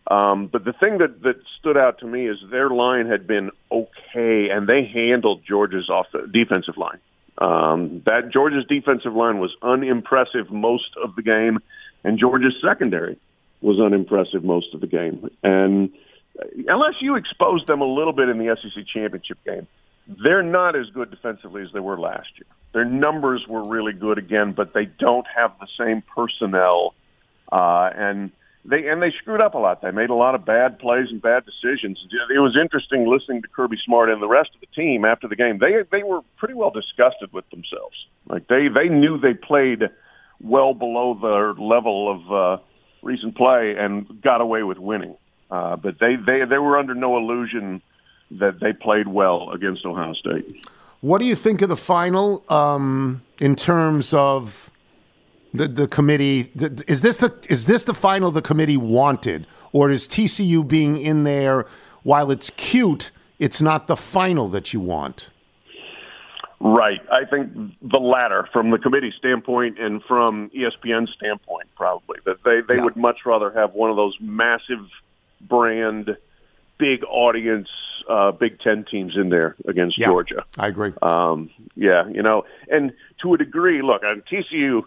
Um, 0.09 0.47
but 0.47 0.63
the 0.63 0.73
thing 0.73 0.99
that 0.99 1.23
that 1.23 1.37
stood 1.59 1.77
out 1.77 1.99
to 1.99 2.05
me 2.05 2.27
is 2.27 2.37
their 2.51 2.69
line 2.69 3.07
had 3.07 3.25
been 3.25 3.51
okay, 3.71 4.49
and 4.49 4.67
they 4.67 4.85
handled 4.85 5.43
Georgia's 5.43 5.89
off 5.89 6.07
the 6.13 6.27
defensive 6.31 6.77
line. 6.77 6.99
Um, 7.37 8.01
that 8.05 8.31
Georgia's 8.31 8.65
defensive 8.65 9.13
line 9.13 9.39
was 9.39 9.55
unimpressive 9.61 10.51
most 10.51 10.95
of 11.03 11.15
the 11.15 11.21
game, 11.21 11.59
and 12.03 12.17
Georgia's 12.17 12.55
secondary 12.61 13.17
was 13.61 13.79
unimpressive 13.79 14.43
most 14.43 14.73
of 14.73 14.81
the 14.81 14.87
game. 14.87 15.29
And 15.43 15.89
unless 16.67 17.01
you 17.01 17.15
expose 17.15 17.65
them 17.65 17.81
a 17.81 17.85
little 17.85 18.13
bit 18.13 18.29
in 18.29 18.37
the 18.37 18.55
SEC 18.61 18.85
championship 18.85 19.39
game, 19.43 19.67
they're 20.07 20.43
not 20.43 20.75
as 20.75 20.89
good 20.91 21.09
defensively 21.09 21.63
as 21.63 21.71
they 21.73 21.79
were 21.79 21.99
last 21.99 22.29
year. 22.35 22.47
Their 22.75 22.83
numbers 22.83 23.47
were 23.47 23.63
really 23.63 23.93
good 23.93 24.17
again, 24.17 24.51
but 24.51 24.73
they 24.73 24.83
don't 24.83 25.25
have 25.33 25.53
the 25.61 25.67
same 25.77 26.03
personnel, 26.13 26.93
uh, 27.49 27.89
and 27.95 28.33
they 28.65 28.89
and 28.89 29.01
they 29.01 29.11
screwed 29.11 29.39
up 29.39 29.53
a 29.53 29.57
lot. 29.57 29.81
They 29.81 29.91
made 29.91 30.09
a 30.09 30.13
lot 30.13 30.35
of 30.35 30.43
bad 30.43 30.77
plays 30.77 31.09
and 31.09 31.21
bad 31.21 31.45
decisions. 31.45 32.05
It 32.29 32.39
was 32.39 32.57
interesting 32.57 33.07
listening 33.07 33.43
to 33.43 33.47
Kirby 33.47 33.77
Smart 33.85 34.09
and 34.09 34.21
the 34.21 34.27
rest 34.27 34.49
of 34.55 34.59
the 34.59 34.67
team 34.75 35.05
after 35.05 35.29
the 35.29 35.37
game. 35.37 35.57
They 35.57 35.83
they 35.89 36.03
were 36.03 36.19
pretty 36.35 36.53
well 36.53 36.69
disgusted 36.69 37.31
with 37.31 37.49
themselves. 37.49 38.07
Like 38.27 38.49
they 38.49 38.67
they 38.67 38.89
knew 38.89 39.17
they 39.17 39.35
played 39.35 39.89
well 40.41 40.73
below 40.73 41.13
their 41.13 41.53
level 41.53 42.11
of 42.11 42.33
uh, 42.33 42.63
recent 43.01 43.37
play 43.37 43.77
and 43.77 44.21
got 44.21 44.41
away 44.41 44.63
with 44.63 44.79
winning. 44.79 45.15
Uh, 45.49 45.77
but 45.77 45.97
they 45.99 46.17
they 46.17 46.43
they 46.43 46.57
were 46.57 46.77
under 46.77 46.93
no 46.93 47.15
illusion 47.15 47.81
that 48.31 48.59
they 48.59 48.73
played 48.73 49.07
well 49.07 49.51
against 49.51 49.85
Ohio 49.85 50.11
State. 50.11 50.67
What 51.05 51.19
do 51.19 51.25
you 51.25 51.35
think 51.35 51.61
of 51.61 51.69
the 51.69 51.77
final 51.77 52.43
um, 52.49 53.21
in 53.39 53.55
terms 53.55 54.11
of 54.11 54.71
the 55.53 55.67
the 55.67 55.87
committee? 55.87 56.45
th- 56.45 56.81
Is 56.87 57.03
this 57.03 57.17
the 57.19 57.31
is 57.47 57.67
this 57.67 57.83
the 57.83 57.93
final 57.93 58.31
the 58.31 58.41
committee 58.41 58.75
wanted, 58.75 59.45
or 59.71 59.91
is 59.91 60.07
TCU 60.07 60.67
being 60.67 60.97
in 60.97 61.23
there 61.23 61.67
while 62.01 62.31
it's 62.31 62.49
cute? 62.49 63.11
It's 63.37 63.61
not 63.61 63.85
the 63.85 63.95
final 63.95 64.47
that 64.47 64.73
you 64.73 64.79
want. 64.79 65.29
Right. 66.59 67.01
I 67.11 67.25
think 67.25 67.51
the 67.83 67.99
latter 67.99 68.49
from 68.51 68.71
the 68.71 68.79
committee 68.79 69.13
standpoint 69.15 69.77
and 69.77 70.01
from 70.05 70.49
ESPN's 70.55 71.13
standpoint, 71.13 71.67
probably 71.75 72.17
that 72.25 72.43
they 72.43 72.61
they 72.61 72.81
would 72.81 72.95
much 72.95 73.27
rather 73.27 73.51
have 73.51 73.73
one 73.75 73.91
of 73.91 73.95
those 73.95 74.17
massive 74.19 74.89
brand, 75.39 76.17
big 76.77 77.03
audience, 77.03 77.69
uh, 78.09 78.31
Big 78.31 78.59
Ten 78.59 78.83
teams 78.83 79.15
in 79.15 79.29
there 79.29 79.55
against 79.67 79.97
Yeah, 79.97 80.07
Georgia. 80.07 80.45
I 80.57 80.67
agree. 80.67 80.93
Um, 81.01 81.49
yeah, 81.75 82.07
you 82.07 82.21
know, 82.21 82.45
and 82.69 82.93
to 83.21 83.33
a 83.33 83.37
degree, 83.37 83.81
look, 83.81 84.03
on 84.03 84.23
TCU, 84.29 84.83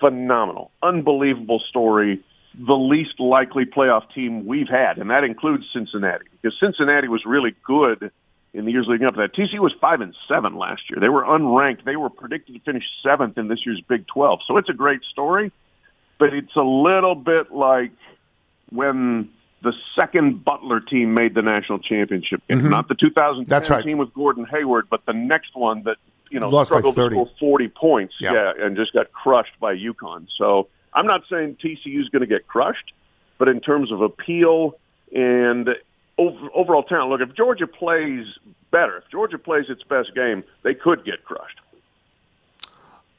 phenomenal, 0.00 0.70
unbelievable 0.82 1.60
story. 1.60 2.20
The 2.54 2.74
least 2.76 3.18
likely 3.18 3.64
playoff 3.64 4.12
team 4.12 4.46
we've 4.46 4.68
had, 4.68 4.98
and 4.98 5.10
that 5.10 5.24
includes 5.24 5.64
Cincinnati, 5.72 6.26
because 6.40 6.58
Cincinnati 6.60 7.08
was 7.08 7.24
really 7.24 7.54
good 7.64 8.10
in 8.52 8.66
the 8.66 8.72
years 8.72 8.86
leading 8.86 9.06
up 9.06 9.14
to 9.14 9.20
that. 9.22 9.34
TCU 9.34 9.60
was 9.60 9.72
five 9.80 10.02
and 10.02 10.14
seven 10.28 10.56
last 10.56 10.90
year. 10.90 11.00
They 11.00 11.08
were 11.08 11.22
unranked. 11.22 11.84
They 11.84 11.96
were 11.96 12.10
predicted 12.10 12.54
to 12.54 12.60
finish 12.60 12.84
seventh 13.02 13.38
in 13.38 13.48
this 13.48 13.64
year's 13.64 13.80
Big 13.88 14.06
Twelve. 14.06 14.40
So 14.46 14.58
it's 14.58 14.68
a 14.68 14.74
great 14.74 15.02
story, 15.04 15.50
but 16.18 16.34
it's 16.34 16.54
a 16.54 16.62
little 16.62 17.14
bit 17.14 17.52
like 17.52 17.92
when 18.70 19.30
the 19.62 19.72
second 19.94 20.44
Butler 20.44 20.80
team 20.80 21.14
made 21.14 21.34
the 21.34 21.42
national 21.42 21.78
championship 21.78 22.42
game. 22.48 22.60
Mhm. 22.62 22.70
Not 22.70 22.88
the 22.88 22.94
2010 22.94 23.48
That's 23.48 23.70
right. 23.70 23.84
team 23.84 23.98
with 23.98 24.12
Gordon 24.14 24.44
Hayward, 24.46 24.88
but 24.90 25.04
the 25.06 25.12
next 25.12 25.54
one 25.54 25.82
that 25.84 25.96
you 26.30 26.40
know 26.40 26.48
Lost 26.48 26.70
by 26.70 26.76
struggled 26.80 26.94
to 26.96 27.00
30. 27.02 27.14
score 27.16 27.30
40 27.38 27.68
points, 27.68 28.14
Yeah. 28.20 28.32
yeah, 28.32 28.52
and 28.64 28.76
just 28.76 28.92
got 28.92 29.12
crushed 29.12 29.58
by 29.60 29.74
UConn. 29.76 30.26
So 30.36 30.68
I'm 30.94 31.06
not 31.06 31.22
saying 31.30 31.56
TCU 31.62 32.00
is 32.00 32.08
going 32.08 32.20
to 32.20 32.26
get 32.26 32.46
crushed, 32.46 32.92
but 33.38 33.48
in 33.48 33.60
terms 33.60 33.92
of 33.92 34.00
appeal 34.02 34.76
and 35.14 35.68
ov- 36.18 36.50
overall 36.54 36.82
talent, 36.82 37.10
look, 37.10 37.20
if 37.20 37.34
Georgia 37.36 37.66
plays 37.66 38.26
better, 38.70 38.96
if 38.98 39.08
Georgia 39.10 39.38
plays 39.38 39.68
its 39.68 39.82
best 39.82 40.14
game, 40.14 40.42
they 40.62 40.74
could 40.74 41.04
get 41.04 41.24
crushed. 41.24 41.58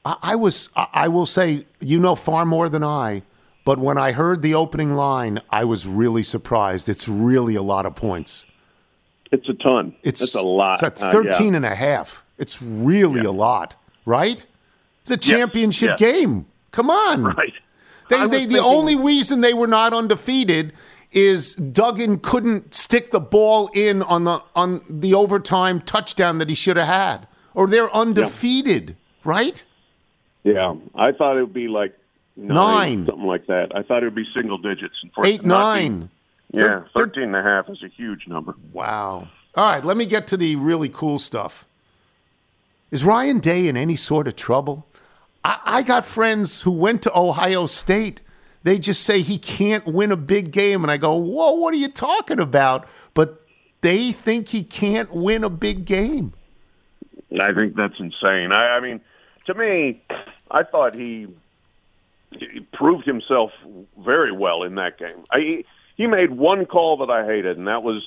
I, 0.06 0.18
I 0.22 0.36
was. 0.36 0.70
I 0.76 1.08
will 1.08 1.26
say, 1.26 1.66
you 1.80 2.00
know 2.00 2.16
far 2.16 2.46
more 2.46 2.68
than 2.68 2.84
I. 2.84 3.22
But 3.66 3.80
when 3.80 3.98
I 3.98 4.12
heard 4.12 4.42
the 4.42 4.54
opening 4.54 4.94
line, 4.94 5.42
I 5.50 5.64
was 5.64 5.88
really 5.88 6.24
surprised. 6.24 6.90
It's 6.90 7.08
really 7.08 7.56
a 7.56 7.62
lot 7.62 7.86
of 7.86 7.96
points. 7.96 8.46
It's 9.32 9.48
a 9.50 9.54
ton. 9.54 9.96
It's 10.04 10.36
a 10.36 10.42
lot. 10.42 10.84
It's 10.84 11.02
Uh, 11.02 11.06
yeah. 11.06 11.32
13 11.32 11.56
and 11.56 11.66
a 11.66 11.76
half. 11.76 12.24
It's 12.38 12.62
really 12.62 13.22
a 13.22 13.32
lot, 13.32 13.76
right? 14.06 14.46
It's 15.02 15.12
a 15.12 15.18
championship 15.18 15.96
yes. 15.98 16.00
game. 16.00 16.46
Come 16.72 16.90
on. 16.90 17.24
Right. 17.36 17.54
They, 18.10 18.28
they, 18.28 18.46
the 18.46 18.60
only 18.60 18.98
reason 18.98 19.42
they 19.42 19.54
were 19.54 19.66
not 19.66 19.94
undefeated 19.94 20.74
is 21.14 21.56
Duggan 21.56 22.20
couldn't 22.20 22.76
stick 22.76 23.12
the 23.12 23.20
ball 23.20 23.70
in 23.74 24.04
on 24.04 24.26
the 24.26 24.44
on 24.56 24.84
the 24.90 25.14
overtime 25.14 25.80
touchdown 25.80 26.38
that 26.40 26.50
he 26.50 26.54
should 26.54 26.76
have 26.76 26.88
had, 26.88 27.28
or 27.54 27.66
they're 27.66 27.92
undefeated, 27.96 28.98
right? 29.24 29.64
Yeah, 30.44 30.76
I 30.94 31.12
thought 31.14 31.38
it 31.38 31.42
would 31.42 31.54
be 31.54 31.70
like 31.70 31.98
nine, 32.36 32.48
Nine. 32.48 33.06
something 33.06 33.26
like 33.26 33.48
that. 33.48 33.76
I 33.76 33.84
thought 33.84 34.04
it 34.04 34.08
would 34.08 34.16
be 34.16 34.26
single 34.34 34.58
digits. 34.58 34.96
And 35.02 35.12
for 35.14 35.26
it 35.26 35.30
Eight, 35.30 35.42
to 35.42 35.48
not 35.48 35.76
be- 35.76 35.90
nine. 35.90 36.10
yeah, 36.52 36.84
13 36.96 37.24
and 37.24 37.36
a 37.36 37.44
half 37.44 37.70
is 37.70 37.84
a 37.84 37.88
huge 37.88 38.28
number. 38.28 38.56
Wow. 38.72 39.28
All 39.56 39.66
right, 39.66 39.86
let 39.86 39.98
me 39.98 40.06
get 40.06 40.28
to 40.28 40.38
the 40.38 40.56
really 40.56 40.90
cool 40.90 41.20
stuff. 41.20 41.66
Is 42.92 43.04
Ryan 43.04 43.40
Day 43.40 43.68
in 43.68 43.78
any 43.78 43.96
sort 43.96 44.28
of 44.28 44.36
trouble? 44.36 44.86
I, 45.44 45.60
I 45.64 45.82
got 45.84 46.06
friends 46.06 46.62
who 46.62 46.72
went 46.72 47.02
to 47.04 47.18
Ohio 47.18 47.66
State. 47.66 48.20
They 48.64 48.80
just 48.80 49.04
say 49.04 49.22
he 49.22 49.38
can't 49.38 49.86
win 49.86 50.12
a 50.12 50.16
big 50.16 50.52
game. 50.52 50.84
And 50.84 50.92
I 50.92 50.98
go, 50.98 51.16
Whoa, 51.16 51.54
what 51.54 51.74
are 51.74 51.78
you 51.78 51.90
talking 51.90 52.40
about? 52.40 52.88
But 53.14 53.42
they 53.82 54.12
think 54.12 54.50
he 54.50 54.64
can't 54.64 55.14
win 55.14 55.44
a 55.44 55.50
big 55.50 55.86
game. 55.86 56.34
I 57.40 57.52
think 57.54 57.76
that's 57.76 58.00
insane. 58.00 58.52
I, 58.52 58.78
I 58.78 58.80
mean, 58.80 59.02
to 59.48 59.54
me, 59.56 60.02
I 60.52 60.64
thought 60.64 60.96
he 60.96 61.28
proved 62.74 63.06
himself 63.06 63.52
very 64.04 64.32
well 64.32 64.64
in 64.64 64.76
that 64.76 64.98
game. 64.98 65.24
I, 65.32 65.64
he 65.96 66.08
made 66.08 66.32
one 66.32 66.66
call 66.66 66.98
that 66.98 67.10
I 67.10 67.26
hated, 67.26 67.58
and 67.58 67.68
that 67.68 67.84
was 67.84 68.04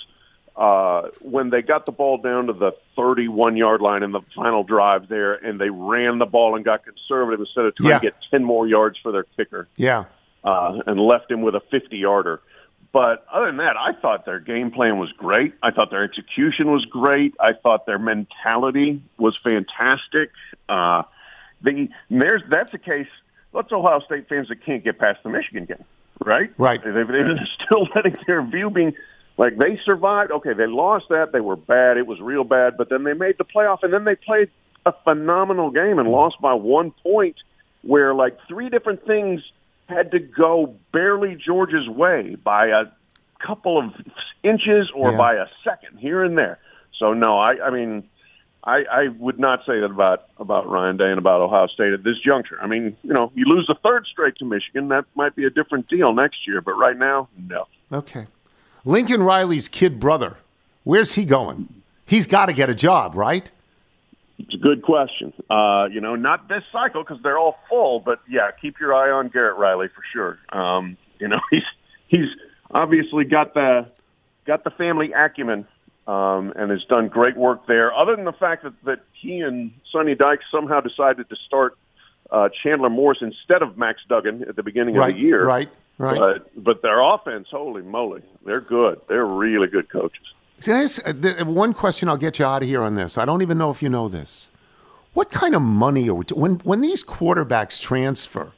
uh, 0.57 1.11
when 1.21 1.51
they 1.51 1.61
got 1.63 1.85
the 1.87 1.93
ball 1.93 2.19
down 2.19 2.47
to 2.47 2.53
the 2.55 2.73
31 2.97 3.57
yard 3.57 3.81
line 3.83 4.03
in 4.03 4.13
the 4.13 4.23
final 4.35 4.65
drive 4.65 5.09
there, 5.09 5.35
and 5.35 5.61
they 5.61 5.69
ran 5.71 6.19
the 6.19 6.27
ball 6.27 6.57
and 6.57 6.65
got 6.65 6.85
conservative 6.85 7.41
instead 7.41 7.67
of 7.67 7.75
trying 7.77 7.91
Yeah. 7.91 7.99
to 7.99 8.03
get 8.07 8.15
10 8.31 8.43
more 8.45 8.67
yards 8.67 8.99
for 9.03 9.13
their 9.13 9.25
kicker. 9.37 9.69
Yeah. 9.77 10.05
uh, 10.45 10.81
and 10.87 11.01
left 11.01 11.31
him 11.31 11.43
with 11.43 11.55
a 11.57 11.61
50 11.73 11.97
yarder. 11.99 12.41
But 12.93 13.27
other 13.33 13.47
than 13.47 13.57
that, 13.59 13.77
I 13.77 13.93
thought 14.01 14.25
their 14.25 14.39
game 14.41 14.71
plan 14.71 14.97
was 14.99 15.11
great. 15.13 15.55
I 15.63 15.71
thought 15.73 15.91
their 15.91 16.05
execution 16.05 16.71
was 16.71 16.85
great. 16.87 17.35
I 17.41 17.53
thought 17.53 17.85
their 17.85 17.99
mentality 17.99 19.03
was 19.19 19.37
fantastic. 19.37 20.31
Uh, 20.69 21.03
the 21.63 21.89
there's 22.09 22.43
that's 22.49 22.71
the 22.73 22.79
case. 22.79 23.09
Lots 23.53 23.73
of 23.73 23.79
Ohio 23.79 24.01
State 24.01 24.29
fans 24.29 24.49
that 24.49 24.65
can't 24.65 24.85
get 24.85 24.99
past 24.99 25.23
the 25.23 25.31
Michigan 25.31 25.65
game, 25.65 25.85
right? 26.25 26.51
Right. 26.59 26.83
They, 26.83 26.91
they're 26.91 27.49
still 27.65 27.89
letting 27.95 28.17
their 28.27 28.43
view 28.43 28.71
being 28.71 28.95
like 29.37 29.57
they 29.57 29.79
survived. 29.85 30.31
Okay, 30.31 30.53
they 30.53 30.67
lost 30.67 31.09
that. 31.11 31.33
They 31.33 31.41
were 31.41 31.57
bad. 31.57 31.97
It 31.97 32.07
was 32.07 32.21
real 32.21 32.45
bad. 32.45 32.77
But 32.77 32.89
then 32.89 33.05
they 33.05 33.15
made 33.15 33.39
the 33.39 33.45
playoff, 33.45 33.83
and 33.83 33.93
then 33.93 34.05
they 34.05 34.15
played 34.17 34.51
a 34.85 34.93
phenomenal 35.05 35.71
game 35.71 35.99
and 35.99 36.01
mm-hmm. 36.01 36.11
lost 36.11 36.41
by 36.41 36.55
one 36.55 36.93
point, 37.03 37.37
where 37.83 38.15
like 38.15 38.39
three 38.49 38.69
different 38.69 39.07
things 39.07 39.43
had 39.89 40.11
to 40.11 40.19
go 40.19 40.75
barely 40.93 41.37
Georgia's 41.37 41.89
way 41.89 42.35
by 42.35 42.69
a 42.69 42.87
couple 43.39 43.79
of 43.79 43.93
inches 44.43 44.91
or 44.95 45.13
Yeah. 45.13 45.17
by 45.17 45.35
a 45.35 45.47
second 45.63 45.99
here 45.99 46.25
and 46.25 46.37
there. 46.37 46.59
So 46.93 47.13
no, 47.13 47.39
I, 47.39 47.67
I 47.67 47.71
mean, 47.71 48.09
I, 48.67 48.85
I 48.91 49.09
would 49.09 49.39
not 49.39 49.61
say 49.61 49.79
that 49.79 49.91
about 49.91 50.27
about 50.39 50.69
Ryan 50.69 50.97
Day 50.97 51.09
and 51.09 51.19
about 51.19 51.41
Ohio 51.41 51.69
State 51.69 51.93
at 51.93 52.03
this 52.03 52.19
juncture. 52.19 52.59
I 52.61 52.67
mean, 52.67 52.97
you 53.05 53.13
know, 53.13 53.31
you 53.35 53.45
lose 53.45 53.69
the 53.69 53.77
third 53.77 54.07
straight 54.07 54.37
to 54.39 54.45
Michigan, 54.45 54.89
that 54.89 55.05
might 55.15 55.37
be 55.37 55.45
a 55.45 55.51
different 55.51 55.89
deal 55.89 56.13
next 56.13 56.47
year. 56.49 56.61
But 56.61 56.73
right 56.73 56.99
now, 56.99 57.29
no. 57.39 57.69
Okay. 57.93 58.27
Lincoln 58.85 59.23
Riley's 59.23 59.69
kid 59.69 60.01
brother, 60.01 60.37
where's 60.83 61.15
he 61.15 61.25
going? 61.25 61.69
He's 62.05 62.27
got 62.27 62.47
to 62.47 62.53
get 62.53 62.69
a 62.69 62.75
job, 62.75 63.15
right? 63.15 63.49
It's 64.39 64.55
a 64.55 64.59
good 64.59 64.83
question. 64.83 65.33
Uh, 65.49 65.89
you 65.91 66.01
know, 66.01 66.17
not 66.17 66.49
this 66.49 66.65
cycle 66.73 67.03
because 67.03 67.23
they're 67.23 67.39
all 67.39 67.59
full, 67.69 68.01
but 68.01 68.21
yeah, 68.29 68.51
keep 68.51 68.81
your 68.81 68.95
eye 68.95 69.11
on 69.11 69.29
Garrett 69.29 69.57
Riley 69.57 69.89
for 69.89 70.03
sure. 70.13 70.39
Um, 70.51 70.97
you 71.21 71.29
know, 71.29 71.41
he's 71.51 71.65
he's 72.09 72.29
obviously 72.71 73.25
got 73.25 73.55
the 73.55 73.87
got 74.45 74.65
the 74.65 74.71
family 74.71 75.13
acumen 75.13 75.67
um, 76.07 76.53
and 76.57 76.71
has 76.71 76.85
done 76.85 77.09
great 77.09 77.37
work 77.37 77.67
there. 77.67 77.93
Other 77.93 78.15
than 78.17 78.25
the 78.25 78.33
fact 78.33 78.63
that 78.65 78.75
that 78.85 79.01
he 79.13 79.41
and 79.41 79.73
Sonny 79.91 80.15
Dykes 80.15 80.45
somehow 80.51 80.81
decided 80.81 81.29
to 81.29 81.37
start 81.37 81.77
uh, 82.31 82.49
Chandler 82.63 82.91
Morris 82.91 83.19
instead 83.23 83.63
of 83.63 83.77
Max 83.77 84.01
Duggan 84.09 84.45
at 84.49 84.57
the 84.57 84.63
beginning 84.63 84.95
Right, 84.97 85.11
of 85.11 85.17
the 85.17 85.23
year. 85.23 85.45
right, 85.45 85.69
right. 85.99 86.19
But 86.19 86.65
but 86.65 86.83
their 86.83 87.01
offense, 87.01 87.49
holy 87.51 87.83
moly, 87.83 88.23
they're 88.45 88.61
good. 88.61 89.01
They're 89.09 89.27
really 89.27 89.69
good 89.69 89.89
coaches. 89.91 90.25
See, 90.61 90.73
uh, 90.73 91.13
the- 91.13 91.45
one 91.47 91.75
question 91.75 92.09
I'll 92.09 92.17
get 92.17 92.39
you 92.39 92.45
out 92.47 92.63
of 92.63 92.69
here 92.69 92.83
on 92.83 92.95
this. 92.95 93.19
I 93.19 93.25
don't 93.25 93.43
even 93.43 93.59
know 93.59 93.71
if 93.71 93.83
you 93.83 93.89
know 93.89 94.09
this. 94.09 94.51
What 95.13 95.31
kind 95.31 95.55
of 95.55 95.63
money 95.63 96.09
are 96.09 96.15
we? 96.15 96.25
when 96.33 96.57
when 96.57 96.81
these 96.83 97.03
quarterbacks 97.05 97.81
transfer, 97.81 98.53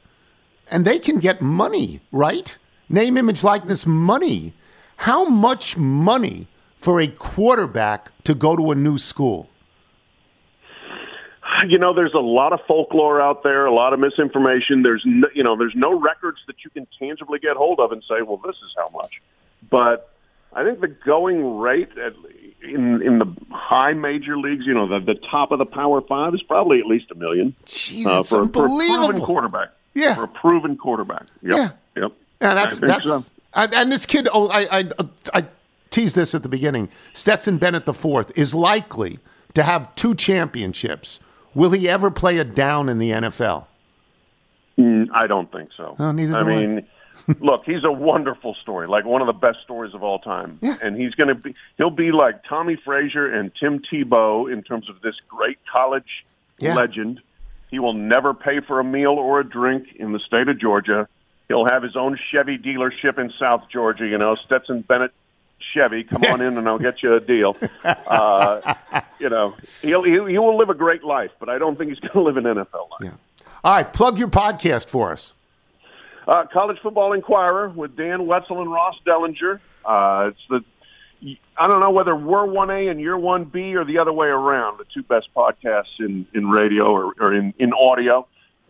and 0.69 0.85
they 0.85 0.99
can 0.99 1.19
get 1.19 1.41
money, 1.41 2.01
right? 2.11 2.57
Name, 2.89 3.17
image, 3.17 3.43
likeness, 3.43 3.85
money. 3.85 4.53
How 4.97 5.23
much 5.25 5.77
money 5.77 6.47
for 6.79 6.99
a 6.99 7.07
quarterback 7.07 8.11
to 8.23 8.33
go 8.33 8.55
to 8.55 8.71
a 8.71 8.75
new 8.75 8.97
school? 8.97 9.49
you 11.67 11.77
know, 11.77 11.93
there's 11.93 12.13
a 12.13 12.19
lot 12.19 12.53
of 12.53 12.59
folklore 12.67 13.21
out 13.21 13.43
there, 13.43 13.65
a 13.65 13.73
lot 13.73 13.93
of 13.93 13.99
misinformation. 13.99 14.83
There's, 14.83 15.03
no, 15.05 15.27
you 15.33 15.43
know, 15.43 15.57
there's 15.57 15.75
no 15.75 15.99
records 15.99 16.39
that 16.47 16.63
you 16.63 16.69
can 16.69 16.87
tangibly 16.97 17.39
get 17.39 17.55
hold 17.57 17.79
of 17.79 17.91
and 17.91 18.03
say, 18.03 18.21
well, 18.21 18.37
this 18.37 18.55
is 18.57 18.73
how 18.77 18.89
much. 18.93 19.21
But 19.69 20.13
I 20.53 20.63
think 20.63 20.79
the 20.79 20.87
going 20.87 21.59
rate 21.59 21.89
at, 21.97 22.13
in 22.61 23.01
in 23.01 23.19
the 23.19 23.35
high 23.51 23.93
major 23.93 24.37
leagues, 24.37 24.65
you 24.65 24.73
know, 24.73 24.87
the 24.87 24.99
the 24.99 25.19
top 25.19 25.51
of 25.51 25.59
the 25.59 25.65
Power 25.65 26.01
Five 26.01 26.33
is 26.33 26.41
probably 26.41 26.79
at 26.79 26.85
least 26.85 27.11
a 27.11 27.15
million. 27.15 27.55
Jeez, 27.65 28.05
uh, 28.05 28.23
for, 28.23 28.47
for 28.47 28.65
a 28.65 28.69
proven 28.69 29.21
quarterback. 29.21 29.69
Yeah. 29.93 30.15
for 30.15 30.23
a 30.23 30.27
proven 30.27 30.77
quarterback. 30.77 31.25
Yep. 31.41 31.57
Yeah. 31.57 32.01
Yep. 32.01 32.11
Yeah, 32.41 32.53
that's 32.53 32.79
that's. 32.79 33.07
so. 33.07 33.21
And, 33.53 33.73
and 33.73 33.91
this 33.91 34.05
kid, 34.05 34.27
oh, 34.31 34.47
I, 34.47 34.79
I 34.79 34.89
I 35.33 35.45
teased 35.89 36.15
this 36.15 36.33
at 36.35 36.43
the 36.43 36.49
beginning. 36.49 36.89
Stetson 37.13 37.57
Bennett 37.57 37.85
the 37.85 37.93
fourth 37.93 38.31
is 38.37 38.53
likely 38.55 39.19
to 39.53 39.63
have 39.63 39.93
two 39.95 40.13
championships. 40.15 41.19
Will 41.55 41.71
he 41.71 41.89
ever 41.89 42.11
play 42.11 42.37
a 42.37 42.43
down 42.43 42.89
in 42.89 42.99
the 42.99 43.11
NFL? 43.11 43.65
Mm, 44.77 45.07
I 45.13 45.27
don't 45.27 45.51
think 45.51 45.69
so. 45.75 45.95
Oh, 45.99 46.11
neither 46.11 46.37
I 46.37 46.39
do 46.39 46.49
I. 46.49 46.65
mean, 46.65 46.87
look, 47.39 47.63
he's 47.65 47.83
a 47.83 47.91
wonderful 47.91 48.53
story, 48.55 48.87
like 48.87 49.05
one 49.05 49.21
of 49.21 49.27
the 49.27 49.33
best 49.33 49.59
stories 49.61 49.93
of 49.93 50.03
all 50.03 50.19
time. 50.19 50.59
Yeah. 50.61 50.75
And 50.81 50.95
he's 50.95 51.15
going 51.15 51.29
to 51.29 51.35
be, 51.35 51.55
he'll 51.77 51.89
be 51.89 52.11
like 52.11 52.43
Tommie 52.45 52.77
Frazier 52.77 53.27
and 53.31 53.51
Tim 53.59 53.79
Tebow 53.79 54.51
in 54.51 54.63
terms 54.63 54.89
of 54.89 55.01
this 55.01 55.15
great 55.27 55.57
college 55.71 56.25
Yeah. 56.59 56.75
legend. 56.75 57.21
He 57.71 57.79
will 57.79 57.93
never 57.93 58.33
pay 58.33 58.61
for 58.61 58.79
a 58.79 58.83
meal 58.83 59.11
or 59.11 59.39
a 59.39 59.43
drink 59.47 59.95
in 59.95 60.11
the 60.11 60.19
state 60.19 60.47
of 60.47 60.59
Georgia. 60.59 61.07
He'll 61.49 61.65
have 61.65 61.83
his 61.83 61.95
own 61.95 62.17
Chevy 62.31 62.57
dealership 62.57 63.19
in 63.19 63.31
South 63.37 63.63
Georgia. 63.71 64.07
You 64.07 64.17
know, 64.17 64.35
Stetson 64.35 64.81
Bennett 64.81 65.11
Chevy. 65.73 66.03
Come 66.03 66.23
on 66.23 66.41
in, 66.41 66.57
and 66.57 66.67
I'll 66.67 66.79
get 66.79 67.03
you 67.03 67.13
a 67.15 67.19
deal. 67.19 67.55
Uh, 67.83 68.75
you 69.19 69.29
know, 69.29 69.55
he'll, 69.81 70.03
he, 70.03 70.11
he 70.11 70.37
will 70.37 70.57
live 70.57 70.69
a 70.69 70.73
great 70.73 71.03
life, 71.03 71.31
but 71.39 71.47
I 71.47 71.57
don't 71.57 71.77
think 71.77 71.91
he's 71.91 71.99
going 71.99 72.13
to 72.13 72.21
live 72.21 72.37
an 72.37 72.43
NFL 72.43 72.89
life. 72.89 73.01
Yeah. 73.01 73.11
All 73.63 73.73
right, 73.73 73.93
plug 73.93 74.17
your 74.17 74.27
podcast 74.27 74.87
for 74.87 75.11
us. 75.11 75.33
Uh, 76.27 76.45
College 76.51 76.77
Football 76.81 77.13
Inquirer 77.13 77.69
with 77.69 77.95
Dan 77.95 78.25
Wetzel 78.25 78.61
and 78.61 78.71
Ross 78.71 78.95
Dellenger. 79.05 79.59
Uh, 79.85 80.31
it's 80.31 80.41
the 80.49 80.63
I 81.57 81.67
don't 81.67 81.79
know 81.79 81.91
whether 81.91 82.15
we're 82.15 82.45
one 82.45 82.69
A 82.69 82.87
and 82.87 82.99
you're 82.99 83.17
one 83.17 83.43
B 83.43 83.75
or 83.75 83.83
the 83.83 83.97
other 83.97 84.13
way 84.13 84.27
around. 84.27 84.77
The 84.77 84.85
two 84.93 85.03
best 85.03 85.29
podcasts 85.35 85.99
in 85.99 86.25
in 86.33 86.49
radio 86.49 86.85
or, 86.85 87.13
or 87.19 87.33
in 87.33 87.53
in 87.59 87.73
audio. 87.73 88.27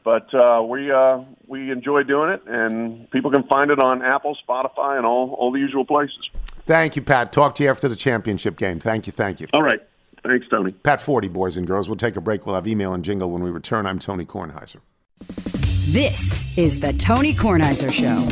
But 0.09 0.33
uh, 0.33 0.63
we 0.63 0.91
uh, 0.91 1.19
we 1.45 1.69
enjoy 1.69 2.01
doing 2.01 2.31
it, 2.31 2.41
and 2.47 3.07
people 3.11 3.29
can 3.29 3.43
find 3.43 3.69
it 3.69 3.77
on 3.77 4.01
Apple, 4.01 4.35
Spotify, 4.35 4.97
and 4.97 5.05
all 5.05 5.35
all 5.37 5.51
the 5.51 5.59
usual 5.59 5.85
places. 5.85 6.31
Thank 6.65 6.95
you, 6.95 7.03
Pat. 7.03 7.31
Talk 7.31 7.53
to 7.55 7.63
you 7.63 7.69
after 7.69 7.87
the 7.87 7.95
championship 7.95 8.57
game. 8.57 8.79
Thank 8.79 9.05
you. 9.05 9.13
Thank 9.13 9.39
you. 9.39 9.45
All 9.53 9.61
right. 9.61 9.79
Thanks, 10.23 10.47
Tony. 10.49 10.71
Pat 10.71 10.99
Forde, 10.99 11.31
boys 11.31 11.57
and 11.57 11.67
girls. 11.67 11.87
We'll 11.87 11.95
take 11.95 12.15
a 12.15 12.21
break. 12.21 12.47
We'll 12.47 12.55
have 12.55 12.67
email 12.67 12.95
and 12.95 13.05
jingle 13.05 13.29
when 13.29 13.43
we 13.43 13.51
return. 13.51 13.85
I'm 13.85 13.99
Tony 13.99 14.25
Kornheiser. 14.25 14.77
This 15.93 16.43
is 16.57 16.79
the 16.79 16.93
Tony 16.93 17.33
Kornheiser 17.33 17.91
Show. 17.91 18.27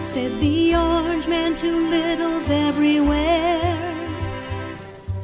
Said 0.00 0.40
the 0.40 0.74
orange 0.74 1.28
man 1.28 1.54
to 1.56 1.90
littles 1.90 2.48
everywhere. 2.48 3.94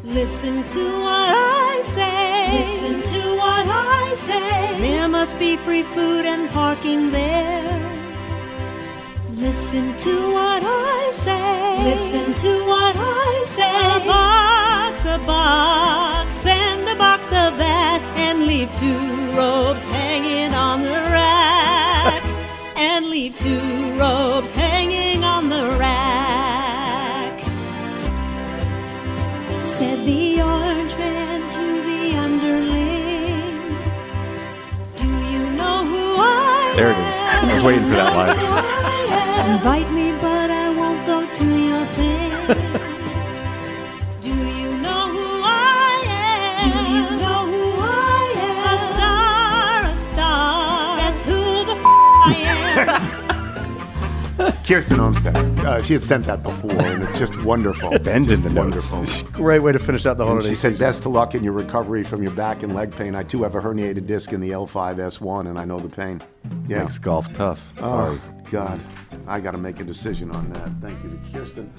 Listen 0.05 0.63
to 0.65 1.01
what 1.01 1.31
I 1.31 1.62
say. 1.83 2.61
Listen 2.61 3.03
to 3.03 3.37
what 3.37 3.67
I 3.67 4.15
say. 4.15 4.79
There 4.81 5.09
must 5.09 5.39
be 5.39 5.57
free 5.57 5.83
food 5.83 6.25
and 6.25 6.49
parking 6.51 7.11
there. 7.11 7.79
Listen 9.35 9.97
to 9.97 10.33
what 10.33 10.63
I 10.65 11.11
say. 11.13 11.85
Listen 11.85 12.35
to 12.35 12.67
what 12.67 12.95
I 12.97 13.43
say. 13.45 13.81
A 13.97 14.01
box, 14.07 15.05
a 15.05 15.19
box, 15.27 16.35
send 16.35 16.89
a 16.89 16.97
box 16.97 17.27
of 17.29 17.59
that, 17.59 18.01
and 18.17 18.47
leave 18.47 18.71
two 18.73 19.37
robes 19.37 19.85
hanging 19.85 20.55
on 20.55 20.83
the 20.83 21.01
rack. 21.19 22.23
and 22.77 23.07
leave 23.11 23.35
two 23.37 23.99
robes 23.99 24.53
hanging 24.53 25.25
on 25.25 25.49
the 25.49 25.77
rack. 25.79 26.12
There 36.75 36.91
it 36.91 36.97
is. 36.97 37.17
I 37.21 37.53
was 37.53 37.63
waiting 37.63 37.85
for 37.85 37.97
that 37.97 38.15
line. 38.17 38.39
Invite 39.55 39.91
me, 39.93 40.13
Kirsten 54.65 55.01
Olmsted. 55.01 55.37
Uh, 55.37 55.83
she 55.83 55.93
had 55.93 56.05
sent 56.05 56.25
that 56.27 56.43
before, 56.43 56.71
and 56.71 57.03
it's 57.03 57.19
just 57.19 57.37
wonderful. 57.43 57.93
It's 57.93 58.09
Bend 58.09 58.29
just 58.29 58.45
in 58.45 58.55
the 58.55 58.69
notes. 58.71 59.23
Great 59.33 59.59
way 59.61 59.73
to 59.73 59.79
finish 59.79 60.07
out 60.07 60.17
the 60.19 60.25
And 60.25 60.31
holiday 60.31 60.49
she 60.51 60.55
said, 60.55 60.79
best 60.79 61.05
of 61.05 61.13
luck 61.13 61.35
in 61.35 61.43
your 61.43 61.53
recovery 61.53 62.05
from 62.05 62.23
your 62.23 62.33
back 62.33 62.63
and 62.63 62.75
leg 62.75 62.93
pain. 62.95 63.15
I 63.17 63.25
too 63.25 63.43
have 63.43 63.55
a 63.57 63.61
herniated 63.61 64.07
disc 64.07 64.33
in 64.33 64.41
the 64.41 64.51
L5S1, 64.51 65.49
and 65.49 65.59
I 65.59 65.65
know 65.65 65.81
the 65.81 65.89
pain. 65.89 66.23
Yeah. 66.69 66.83
Makes 66.83 66.99
golf 66.99 67.33
tough. 67.33 67.73
Sorry. 67.79 68.19
Oh, 68.25 68.43
God. 68.51 68.83
I 69.27 69.41
got 69.41 69.53
to 69.53 69.59
make 69.59 69.81
a 69.81 69.85
decision 69.85 70.31
on 70.31 70.53
that. 70.53 70.71
Thank 70.81 71.03
you 71.03 71.11
to 71.11 71.39
Kirsten. 71.39 71.73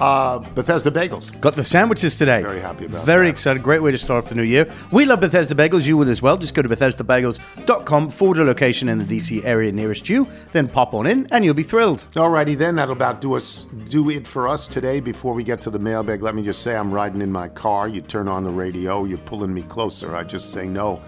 Uh, 0.00 0.38
Bethesda 0.38 0.90
Bagels. 0.90 1.38
Got 1.40 1.56
the 1.56 1.64
sandwiches 1.64 2.16
today. 2.16 2.40
Very 2.40 2.60
happy 2.60 2.84
about 2.84 3.04
Very 3.04 3.26
that. 3.26 3.30
excited. 3.30 3.62
Great 3.62 3.82
way 3.82 3.90
to 3.90 3.98
start 3.98 4.22
off 4.22 4.28
the 4.28 4.34
new 4.36 4.42
year. 4.42 4.70
We 4.92 5.04
love 5.04 5.20
Bethesda 5.20 5.54
Bagels. 5.54 5.86
You 5.88 5.96
will 5.96 6.08
as 6.08 6.22
well. 6.22 6.36
Just 6.36 6.54
go 6.54 6.62
to 6.62 6.68
BethesdaBagels.com, 6.68 8.10
forward 8.10 8.38
a 8.38 8.44
location 8.44 8.88
in 8.88 8.98
the 8.98 9.04
DC 9.04 9.44
area 9.44 9.72
nearest 9.72 10.08
you, 10.08 10.28
then 10.52 10.68
pop 10.68 10.94
on 10.94 11.06
in, 11.06 11.26
and 11.32 11.44
you'll 11.44 11.54
be 11.54 11.62
thrilled. 11.62 12.04
Alrighty 12.14 12.56
then, 12.56 12.76
that'll 12.76 12.92
about 12.92 13.20
do 13.20 13.34
us 13.34 13.66
do 13.88 14.10
it 14.10 14.26
for 14.26 14.46
us 14.48 14.68
today. 14.68 15.00
Before 15.00 15.34
we 15.34 15.42
get 15.42 15.60
to 15.62 15.70
the 15.70 15.78
mailbag, 15.78 16.22
let 16.22 16.34
me 16.34 16.42
just 16.42 16.62
say 16.62 16.76
I'm 16.76 16.92
riding 16.92 17.20
in 17.22 17.32
my 17.32 17.48
car. 17.48 17.88
You 17.88 18.00
turn 18.00 18.28
on 18.28 18.44
the 18.44 18.50
radio, 18.50 19.04
you're 19.04 19.18
pulling 19.18 19.52
me 19.52 19.62
closer. 19.62 20.14
I 20.14 20.22
just 20.24 20.52
say 20.52 20.66
no. 20.68 21.02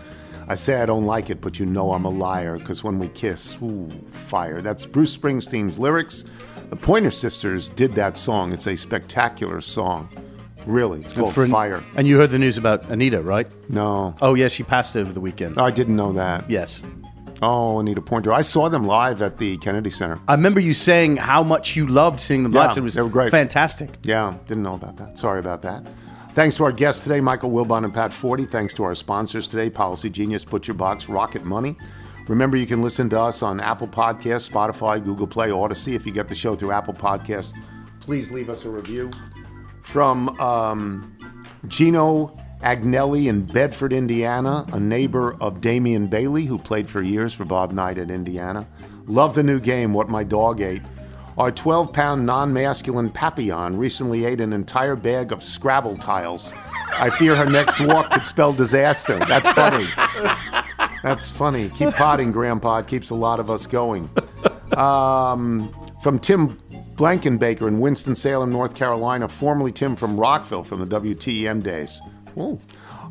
I 0.51 0.57
say 0.57 0.81
I 0.83 0.85
don't 0.87 1.07
like 1.07 1.31
it, 1.31 1.41
but 1.41 1.61
you 1.61 1.65
know 1.65 1.93
I'm 1.93 2.05
a 2.05 2.11
liar 2.11 2.59
because 2.59 2.83
when 2.83 2.99
we 2.99 3.07
kiss, 3.07 3.61
ooh, 3.63 3.89
fire. 4.09 4.61
That's 4.61 4.85
Bruce 4.85 5.17
Springsteen's 5.17 5.79
lyrics. 5.79 6.25
The 6.71 6.75
Pointer 6.77 7.13
Sisters 7.13 7.69
did 7.69 7.95
that 7.95 8.17
song. 8.17 8.53
It's 8.53 8.67
a 8.67 8.75
spectacular 8.75 9.61
song. 9.61 10.09
Really, 10.67 11.03
it's 11.03 11.15
And 11.15 11.23
called 11.23 11.39
an- 11.39 11.53
Fire. 11.53 11.85
And 11.95 12.09
you 12.09 12.19
heard 12.19 12.33
the 12.33 12.39
news 12.39 12.59
about 12.59 12.91
Anita, 12.91 13.23
right? 13.23 13.47
No. 13.69 14.17
Oh, 14.21 14.35
yes, 14.35 14.51
she 14.51 14.65
passed 14.65 14.97
over 14.97 15.13
the 15.13 15.21
weekend. 15.21 15.57
I 15.57 15.71
didn't 15.71 15.95
know 15.95 16.13
that. 16.15 16.51
Yes. 16.51 16.83
Oh, 17.41 17.79
Anita 17.79 18.01
Pointer. 18.03 18.33
I 18.33 18.41
saw 18.43 18.69
them 18.69 18.83
live 18.85 19.23
at 19.23 19.39
the 19.39 19.57
Kennedy 19.59 19.91
Center. 19.91 20.19
I 20.27 20.35
remember 20.35 20.59
you 20.59 20.73
saying 20.73 21.17
how 21.19 21.45
much 21.45 21.77
you 21.77 21.87
loved 21.87 22.21
seeing 22.21 22.43
them 22.43 22.51
live. 22.51 22.77
It 22.77 22.81
was 22.81 22.95
they 22.95 23.03
were 23.03 23.09
great. 23.09 23.31
fantastic. 23.31 23.91
Yeah, 24.03 24.37
didn't 24.49 24.65
know 24.65 24.75
about 24.75 24.97
that. 24.97 25.17
Sorry 25.17 25.39
about 25.39 25.63
that. 25.63 25.87
Thanks 26.33 26.57
to 26.57 26.65
our 26.65 26.71
guests 26.73 27.03
today, 27.03 27.21
Michael 27.21 27.51
Wilbon 27.51 27.85
and 27.85 27.93
Pat 27.93 28.13
Forde. 28.13 28.49
Thanks 28.49 28.73
to 28.75 28.85
our 28.85 28.95
sponsors 28.95 29.49
today, 29.49 29.69
Policy 29.69 30.09
Genius, 30.09 30.45
Butcher 30.45 30.73
Box, 30.73 31.09
Rocket 31.09 31.45
Money. 31.45 31.77
Remember, 32.29 32.57
you 32.57 32.67
can 32.67 32.81
listen 32.83 33.11
to 33.11 33.21
us 33.21 33.43
on 33.43 33.59
Apple 33.59 33.89
Podcasts, 33.89 34.49
Spotify, 34.49 35.03
Google 35.05 35.27
Play, 35.27 35.49
Audacy. 35.49 35.95
If 35.95 36.07
you 36.07 36.13
get 36.13 36.29
the 36.29 36.35
show 36.37 36.55
through 36.55 36.71
Apple 36.71 36.95
Podcasts, 36.95 37.53
please 37.99 38.31
leave 38.31 38.49
us 38.49 38.65
a 38.65 38.71
review. 38.71 39.11
From 39.83 40.29
um, 40.41 41.17
Gino 41.67 42.39
Agnelli 42.63 43.27
in 43.27 43.45
Bedford, 43.45 43.93
Indiana, 43.93 44.65
a 44.73 44.79
neighbor 44.79 45.35
of 45.41 45.61
Damon 45.61 46.07
Bailey, 46.07 46.45
who 46.45 46.59
played 46.59 46.89
for 46.89 47.03
years 47.03 47.35
for 47.35 47.45
Bob 47.45 47.73
Knight 47.73 47.99
at 47.99 48.09
Indiana. 48.09 48.69
Love 49.07 49.35
the 49.35 49.43
new 49.43 49.59
game, 49.59 49.93
What 49.93 50.09
My 50.09 50.23
Dog 50.23 50.61
Ate. 50.61 50.83
Our 51.41 51.51
12 51.51 51.95
pound 51.95 52.27
non 52.27 52.53
masculine 52.53 53.09
Papillon 53.09 53.79
recently 53.79 54.27
ate 54.27 54.43
an 54.43 54.53
entire 54.53 54.95
bag 54.95 55.33
of 55.33 55.43
Scrabble 55.43 55.97
tiles. 55.97 56.53
I 56.93 57.09
fear 57.09 57.35
her 57.35 57.47
next 57.47 57.81
walk 57.81 58.11
could 58.11 58.27
spell 58.27 58.53
disaster. 58.53 59.19
That's 59.21 59.51
funny. 59.53 59.87
That's 61.03 61.31
funny. 61.31 61.71
Keep 61.71 61.95
potting, 61.95 62.31
Grandpa. 62.31 62.81
It 62.81 62.89
keeps 62.89 63.09
a 63.09 63.15
lot 63.15 63.41
of 63.41 63.49
us 63.49 63.67
going. 63.67 64.11
Um, 64.77 65.75
from 66.03 66.19
Tim 66.19 66.59
Blankenbaker 66.97 67.67
in 67.69 67.81
Winston-Salem, 67.81 68.53
North 68.53 68.75
Carolina, 68.75 69.27
formerly 69.27 69.73
Tim 69.73 69.97
from 69.97 70.21
Rockville 70.21 70.65
from 70.65 70.87
the 70.87 71.01
WTEM 71.01 71.63
days. 71.63 72.03
Ooh. 72.37 72.61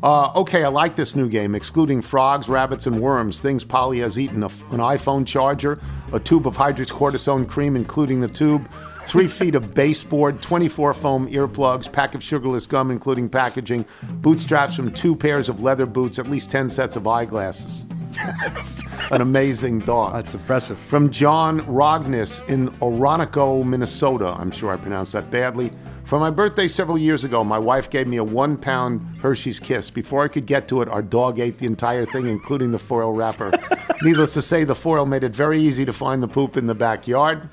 Uh, 0.02 0.32
okay, 0.34 0.64
I 0.64 0.68
like 0.68 0.96
this 0.96 1.14
new 1.14 1.28
game, 1.28 1.54
excluding 1.54 2.00
frogs, 2.00 2.48
rabbits, 2.48 2.86
and 2.86 3.00
worms. 3.00 3.40
Things 3.40 3.64
Polly 3.64 3.98
has 3.98 4.18
eaten: 4.18 4.42
a, 4.42 4.46
an 4.46 4.78
iPhone 4.78 5.26
charger, 5.26 5.80
a 6.12 6.20
tube 6.20 6.46
of 6.46 6.56
hydrocortisone 6.56 7.48
cream, 7.48 7.76
including 7.76 8.20
the 8.20 8.28
tube, 8.28 8.68
three 9.04 9.28
feet 9.38 9.54
of 9.54 9.74
baseboard, 9.74 10.40
24 10.42 10.94
foam 10.94 11.28
earplugs, 11.28 11.90
pack 11.90 12.14
of 12.14 12.22
sugarless 12.22 12.66
gum, 12.66 12.90
including 12.90 13.28
packaging, 13.28 13.84
bootstraps 14.02 14.74
from 14.74 14.92
two 14.92 15.14
pairs 15.14 15.48
of 15.48 15.62
leather 15.62 15.86
boots, 15.86 16.18
at 16.18 16.28
least 16.28 16.50
10 16.50 16.70
sets 16.70 16.96
of 16.96 17.06
eyeglasses. 17.06 17.84
An 19.10 19.20
amazing 19.20 19.80
dog. 19.80 20.12
That's 20.12 20.34
impressive. 20.34 20.78
From 20.78 21.10
John 21.10 21.60
Rognes 21.62 22.46
in 22.48 22.70
Oronoco, 22.78 23.64
Minnesota. 23.64 24.34
I'm 24.38 24.50
sure 24.50 24.70
I 24.70 24.76
pronounced 24.76 25.12
that 25.12 25.30
badly. 25.30 25.70
For 26.10 26.18
my 26.18 26.30
birthday 26.30 26.66
several 26.66 26.98
years 26.98 27.22
ago, 27.22 27.44
my 27.44 27.60
wife 27.60 27.88
gave 27.88 28.08
me 28.08 28.16
a 28.16 28.24
one 28.24 28.56
pound 28.56 29.18
Hershey's 29.18 29.60
Kiss. 29.60 29.90
Before 29.90 30.24
I 30.24 30.26
could 30.26 30.44
get 30.44 30.66
to 30.66 30.82
it, 30.82 30.88
our 30.88 31.02
dog 31.02 31.38
ate 31.38 31.58
the 31.58 31.66
entire 31.66 32.04
thing, 32.04 32.26
including 32.26 32.72
the 32.72 32.80
foil 32.80 33.12
wrapper. 33.12 33.52
Needless 34.02 34.34
to 34.34 34.42
say, 34.42 34.64
the 34.64 34.74
foil 34.74 35.06
made 35.06 35.22
it 35.22 35.36
very 35.36 35.60
easy 35.60 35.84
to 35.84 35.92
find 35.92 36.20
the 36.20 36.26
poop 36.26 36.56
in 36.56 36.66
the 36.66 36.74
backyard. 36.74 37.48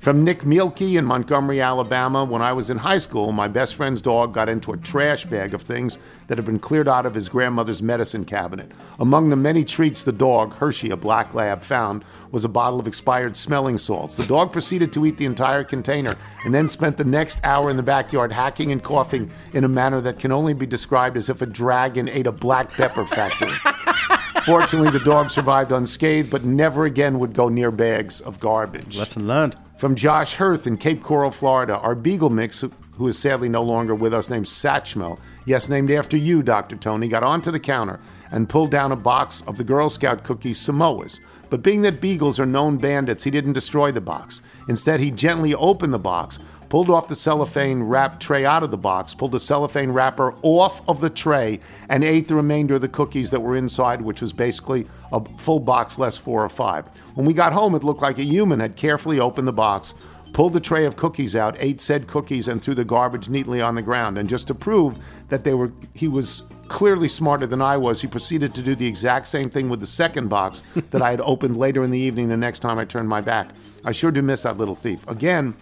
From 0.00 0.24
Nick 0.24 0.46
Mielke 0.46 0.80
in 0.96 1.04
Montgomery, 1.04 1.60
Alabama. 1.60 2.24
When 2.24 2.40
I 2.40 2.54
was 2.54 2.70
in 2.70 2.78
high 2.78 2.96
school, 2.96 3.32
my 3.32 3.48
best 3.48 3.74
friend's 3.74 4.00
dog 4.00 4.32
got 4.32 4.48
into 4.48 4.72
a 4.72 4.78
trash 4.78 5.26
bag 5.26 5.52
of 5.52 5.60
things 5.60 5.98
that 6.26 6.38
had 6.38 6.46
been 6.46 6.58
cleared 6.58 6.88
out 6.88 7.04
of 7.04 7.12
his 7.12 7.28
grandmother's 7.28 7.82
medicine 7.82 8.24
cabinet. 8.24 8.72
Among 8.98 9.28
the 9.28 9.36
many 9.36 9.62
treats 9.62 10.02
the 10.02 10.10
dog, 10.10 10.54
Hershey, 10.54 10.88
a 10.88 10.96
black 10.96 11.34
lab, 11.34 11.62
found 11.62 12.02
was 12.30 12.46
a 12.46 12.48
bottle 12.48 12.80
of 12.80 12.86
expired 12.86 13.36
smelling 13.36 13.76
salts. 13.76 14.16
The 14.16 14.24
dog 14.24 14.52
proceeded 14.52 14.90
to 14.94 15.04
eat 15.04 15.18
the 15.18 15.26
entire 15.26 15.64
container 15.64 16.16
and 16.46 16.54
then 16.54 16.66
spent 16.66 16.96
the 16.96 17.04
next 17.04 17.38
hour 17.44 17.68
in 17.68 17.76
the 17.76 17.82
backyard 17.82 18.32
hacking 18.32 18.72
and 18.72 18.82
coughing 18.82 19.30
in 19.52 19.64
a 19.64 19.68
manner 19.68 20.00
that 20.00 20.18
can 20.18 20.32
only 20.32 20.54
be 20.54 20.64
described 20.64 21.18
as 21.18 21.28
if 21.28 21.42
a 21.42 21.46
dragon 21.46 22.08
ate 22.08 22.26
a 22.26 22.32
black 22.32 22.70
pepper 22.70 23.04
factory. 23.04 23.52
Fortunately, 24.46 24.90
the 24.90 25.04
dog 25.04 25.28
survived 25.28 25.72
unscathed, 25.72 26.30
but 26.30 26.42
never 26.42 26.86
again 26.86 27.18
would 27.18 27.34
go 27.34 27.50
near 27.50 27.70
bags 27.70 28.22
of 28.22 28.40
garbage. 28.40 28.96
Lesson 28.96 29.26
learned. 29.26 29.58
From 29.80 29.94
Josh 29.94 30.34
Hirth 30.34 30.66
in 30.66 30.76
Cape 30.76 31.02
Coral, 31.02 31.30
Florida, 31.30 31.78
our 31.78 31.94
Beagle 31.94 32.28
mix, 32.28 32.60
who- 32.98 33.08
is 33.08 33.18
sadly 33.18 33.48
no 33.48 33.62
longer 33.62 33.94
with 33.94 34.12
us, 34.12 34.28
named 34.28 34.44
Satchmo, 34.44 35.16
yes, 35.46 35.70
named 35.70 35.90
after 35.90 36.18
you, 36.18 36.42
Dr. 36.42 36.76
Tony, 36.76 37.08
got 37.08 37.22
onto 37.22 37.50
the 37.50 37.58
counter 37.58 37.98
and 38.30 38.46
pulled 38.46 38.70
down 38.70 38.92
a 38.92 38.96
box 38.96 39.42
of 39.46 39.56
the 39.56 39.64
Girl 39.64 39.88
Scout 39.88 40.22
cookies 40.22 40.58
Samoas. 40.58 41.18
But 41.48 41.62
being 41.62 41.80
that 41.80 42.02
Beagles 42.02 42.38
are 42.38 42.44
known 42.44 42.76
bandits, 42.76 43.24
he 43.24 43.30
didn't 43.30 43.54
destroy 43.54 43.90
the 43.90 44.02
box. 44.02 44.42
Instead, 44.68 45.00
he 45.00 45.10
gently 45.10 45.54
opened 45.54 45.94
the 45.94 45.98
box, 45.98 46.38
pulled 46.70 46.88
off 46.88 47.08
the 47.08 47.16
cellophane 47.16 47.82
wrap 47.82 48.18
tray 48.20 48.46
out 48.46 48.62
of 48.62 48.70
the 48.70 48.78
box, 48.78 49.12
pulled 49.12 49.32
the 49.32 49.40
cellophane 49.40 49.90
wrapper 49.90 50.34
off 50.42 50.80
of 50.88 51.00
the 51.00 51.10
tray, 51.10 51.58
and 51.90 52.02
ate 52.02 52.28
the 52.28 52.34
remainder 52.34 52.76
of 52.76 52.80
the 52.80 52.88
cookies 52.88 53.28
that 53.28 53.40
were 53.40 53.56
inside, 53.56 54.00
which 54.00 54.22
was 54.22 54.32
basically 54.32 54.86
a 55.12 55.20
full 55.38 55.60
box 55.60 55.98
less 55.98 56.16
four 56.16 56.42
or 56.42 56.48
five. 56.48 56.86
When 57.14 57.26
we 57.26 57.34
got 57.34 57.52
home, 57.52 57.74
it 57.74 57.84
looked 57.84 58.00
like 58.00 58.18
a 58.18 58.24
human 58.24 58.60
had 58.60 58.76
carefully 58.76 59.18
opened 59.18 59.48
the 59.48 59.52
box, 59.52 59.94
pulled 60.32 60.52
the 60.52 60.60
tray 60.60 60.86
of 60.86 60.94
cookies 60.94 61.34
out, 61.34 61.56
ate 61.58 61.80
said 61.80 62.06
cookies, 62.06 62.46
and 62.46 62.62
threw 62.62 62.76
the 62.76 62.84
garbage 62.84 63.28
neatly 63.28 63.60
on 63.60 63.74
the 63.74 63.82
ground. 63.82 64.16
And 64.16 64.28
just 64.28 64.46
to 64.46 64.54
prove 64.54 64.96
that 65.28 65.42
they 65.42 65.54
were, 65.54 65.72
he 65.94 66.06
was 66.06 66.44
clearly 66.68 67.08
smarter 67.08 67.48
than 67.48 67.60
I 67.60 67.76
was, 67.76 68.00
he 68.00 68.06
proceeded 68.06 68.54
to 68.54 68.62
do 68.62 68.76
the 68.76 68.86
exact 68.86 69.26
same 69.26 69.50
thing 69.50 69.68
with 69.68 69.80
the 69.80 69.88
second 69.88 70.28
box 70.28 70.62
that 70.90 71.02
I 71.02 71.10
had 71.10 71.20
opened 71.22 71.56
later 71.56 71.82
in 71.82 71.90
the 71.90 71.98
evening 71.98 72.28
the 72.28 72.36
next 72.36 72.60
time 72.60 72.78
I 72.78 72.84
turned 72.84 73.08
my 73.08 73.20
back. 73.20 73.50
I 73.84 73.90
sure 73.90 74.12
do 74.12 74.22
miss 74.22 74.44
that 74.44 74.56
little 74.56 74.76
thief. 74.76 75.04
Again, 75.08 75.56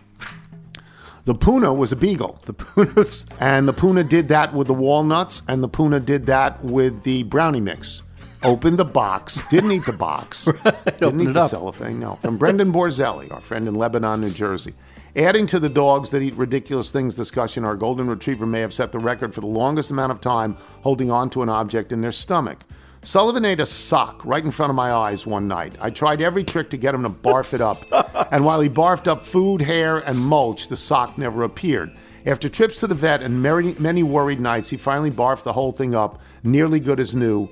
The 1.29 1.35
Puna 1.35 1.74
was 1.74 1.93
a 1.93 1.97
beagle. 1.97 2.41
The 2.47 2.55
Puna's. 2.55 3.26
And 3.39 3.68
the 3.68 3.74
Puna 3.74 4.03
did 4.03 4.29
that 4.29 4.55
with 4.55 4.66
the 4.66 4.72
walnuts, 4.72 5.43
and 5.47 5.62
the 5.62 5.68
Puna 5.68 6.01
did 6.01 6.24
that 6.24 6.64
with 6.64 7.03
the 7.03 7.24
brownie 7.24 7.61
mix. 7.61 8.03
Opened 8.43 8.79
the 8.79 8.87
box, 8.87 9.43
didn't 9.51 9.72
eat 9.72 9.85
the 9.85 9.93
box, 9.93 10.47
didn't 10.97 11.20
eat 11.20 11.35
the 11.35 11.41
up. 11.41 11.51
cellophane. 11.51 12.01
No, 12.01 12.14
from 12.22 12.39
Brendan 12.39 12.72
Borzelli, 12.72 13.31
our 13.31 13.43
friend 13.43 13.68
in 13.68 13.74
Lebanon, 13.74 14.22
New 14.22 14.31
Jersey. 14.31 14.72
Adding 15.16 15.47
to 15.49 15.61
the 15.61 15.68
dogs 15.68 16.09
that 16.12 16.22
eat 16.22 16.33
ridiculous 16.33 16.91
things 16.91 17.14
discussion, 17.14 17.62
our 17.62 17.76
golden 17.76 18.07
retriever 18.07 18.47
may 18.47 18.61
have 18.61 18.72
set 18.72 18.91
the 18.91 18.99
record 18.99 19.35
for 19.35 19.43
the 19.43 19.49
longest 19.49 19.91
amount 19.91 20.12
of 20.12 20.22
time 20.22 20.57
holding 20.81 21.11
on 21.11 21.29
to 21.29 21.43
an 21.43 21.51
object 21.51 21.93
in 21.93 22.01
their 22.01 22.11
stomach. 22.11 22.61
Sullivan 23.03 23.44
ate 23.44 23.61
a 23.61 23.66
sock 23.66 24.24
right 24.24 24.44
in 24.44 24.51
front 24.51 24.70
of 24.70 24.76
my 24.76 24.92
eyes 24.92 25.26
one 25.26 25.46
night. 25.46 25.76
I 25.80 25.90
tried 25.90 26.20
every 26.20 26.42
trick 26.44 26.68
to 26.70 26.76
get 26.76 26.94
him 26.94 27.03
to 27.05 27.11
barf 27.11 27.55
it 27.55 27.61
up. 27.61 27.76
And 28.30 28.44
while 28.44 28.61
he 28.61 28.68
barfed 28.68 29.09
up 29.09 29.24
food, 29.24 29.62
hair, 29.62 29.99
and 30.01 30.18
mulch, 30.18 30.68
the 30.68 30.76
sock 30.76 31.16
never 31.16 31.44
appeared. 31.44 31.96
After 32.26 32.46
trips 32.46 32.78
to 32.80 32.86
the 32.86 32.94
vet 32.94 33.22
and 33.22 33.42
many, 33.42 33.74
many 33.78 34.03
worried 34.03 34.38
nights, 34.38 34.68
he 34.68 34.76
finally 34.76 35.11
barfed 35.11 35.44
the 35.44 35.53
whole 35.53 35.72
thing 35.72 35.94
up, 35.94 36.20
nearly 36.42 36.78
good 36.78 37.01
as 37.01 37.16
new. 37.16 37.49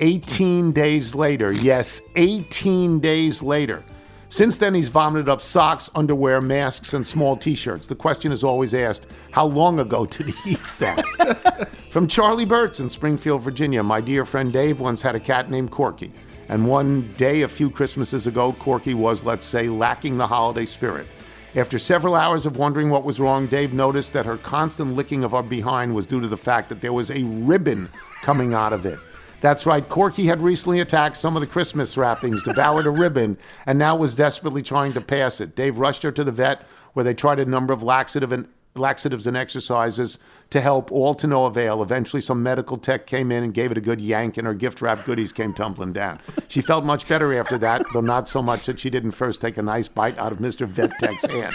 18 0.00 0.72
days 0.72 1.14
later, 1.14 1.52
yes, 1.52 2.02
18 2.16 3.00
days 3.00 3.42
later. 3.42 3.82
Since 4.30 4.58
then, 4.58 4.74
he's 4.74 4.88
vomited 4.88 5.28
up 5.28 5.42
socks, 5.42 5.90
underwear, 5.92 6.40
masks, 6.40 6.94
and 6.94 7.04
small 7.04 7.36
t 7.36 7.56
shirts. 7.56 7.88
The 7.88 7.96
question 7.96 8.30
is 8.30 8.44
always 8.44 8.72
asked 8.74 9.08
how 9.32 9.44
long 9.44 9.80
ago 9.80 10.06
did 10.06 10.26
he 10.28 10.52
eat 10.52 10.60
that? 10.78 11.68
From 11.90 12.06
Charlie 12.06 12.46
Burtz 12.46 12.78
in 12.78 12.88
Springfield, 12.88 13.42
Virginia, 13.42 13.82
my 13.82 14.00
dear 14.00 14.24
friend 14.24 14.52
Dave 14.52 14.78
once 14.78 15.02
had 15.02 15.16
a 15.16 15.20
cat 15.20 15.50
named 15.50 15.72
Corky. 15.72 16.12
And 16.48 16.68
one 16.68 17.12
day, 17.16 17.42
a 17.42 17.48
few 17.48 17.70
Christmases 17.70 18.28
ago, 18.28 18.52
Corky 18.52 18.94
was, 18.94 19.24
let's 19.24 19.44
say, 19.44 19.68
lacking 19.68 20.16
the 20.16 20.28
holiday 20.28 20.64
spirit. 20.64 21.08
After 21.56 21.80
several 21.80 22.14
hours 22.14 22.46
of 22.46 22.56
wondering 22.56 22.88
what 22.88 23.02
was 23.02 23.18
wrong, 23.18 23.48
Dave 23.48 23.72
noticed 23.72 24.12
that 24.12 24.26
her 24.26 24.36
constant 24.36 24.94
licking 24.94 25.24
of 25.24 25.34
our 25.34 25.42
behind 25.42 25.92
was 25.92 26.06
due 26.06 26.20
to 26.20 26.28
the 26.28 26.36
fact 26.36 26.68
that 26.68 26.80
there 26.80 26.92
was 26.92 27.10
a 27.10 27.24
ribbon 27.24 27.88
coming 28.22 28.54
out 28.54 28.72
of 28.72 28.86
it. 28.86 29.00
That's 29.40 29.64
right, 29.64 29.88
Corky 29.88 30.26
had 30.26 30.42
recently 30.42 30.80
attacked 30.80 31.16
some 31.16 31.34
of 31.34 31.40
the 31.40 31.46
Christmas 31.46 31.96
wrappings, 31.96 32.42
devoured 32.42 32.86
a 32.86 32.90
ribbon, 32.90 33.38
and 33.64 33.78
now 33.78 33.96
was 33.96 34.14
desperately 34.14 34.62
trying 34.62 34.92
to 34.92 35.00
pass 35.00 35.40
it. 35.40 35.56
Dave 35.56 35.78
rushed 35.78 36.02
her 36.02 36.12
to 36.12 36.24
the 36.24 36.32
vet, 36.32 36.66
where 36.92 37.04
they 37.04 37.14
tried 37.14 37.38
a 37.38 37.46
number 37.46 37.72
of 37.72 37.82
laxative 37.82 38.32
and 38.32 38.48
laxatives 38.74 39.26
and 39.26 39.36
exercises 39.36 40.18
to 40.50 40.60
help, 40.60 40.90
all 40.90 41.14
to 41.14 41.26
no 41.26 41.44
avail. 41.44 41.82
Eventually, 41.82 42.20
some 42.20 42.42
medical 42.42 42.78
tech 42.78 43.06
came 43.06 43.30
in 43.30 43.42
and 43.44 43.54
gave 43.54 43.70
it 43.70 43.78
a 43.78 43.80
good 43.80 44.00
yank, 44.00 44.36
and 44.36 44.46
her 44.46 44.54
gift 44.54 44.80
wrap 44.80 45.04
goodies 45.04 45.32
came 45.32 45.52
tumbling 45.52 45.92
down. 45.92 46.20
She 46.48 46.60
felt 46.60 46.84
much 46.84 47.06
better 47.06 47.38
after 47.38 47.58
that, 47.58 47.84
though 47.92 48.00
not 48.00 48.28
so 48.28 48.42
much 48.42 48.66
that 48.66 48.80
she 48.80 48.90
didn't 48.90 49.12
first 49.12 49.40
take 49.40 49.56
a 49.56 49.62
nice 49.62 49.88
bite 49.88 50.18
out 50.18 50.32
of 50.32 50.38
Mr. 50.38 50.66
Vet 50.66 50.98
Tech's 50.98 51.26
hand. 51.26 51.54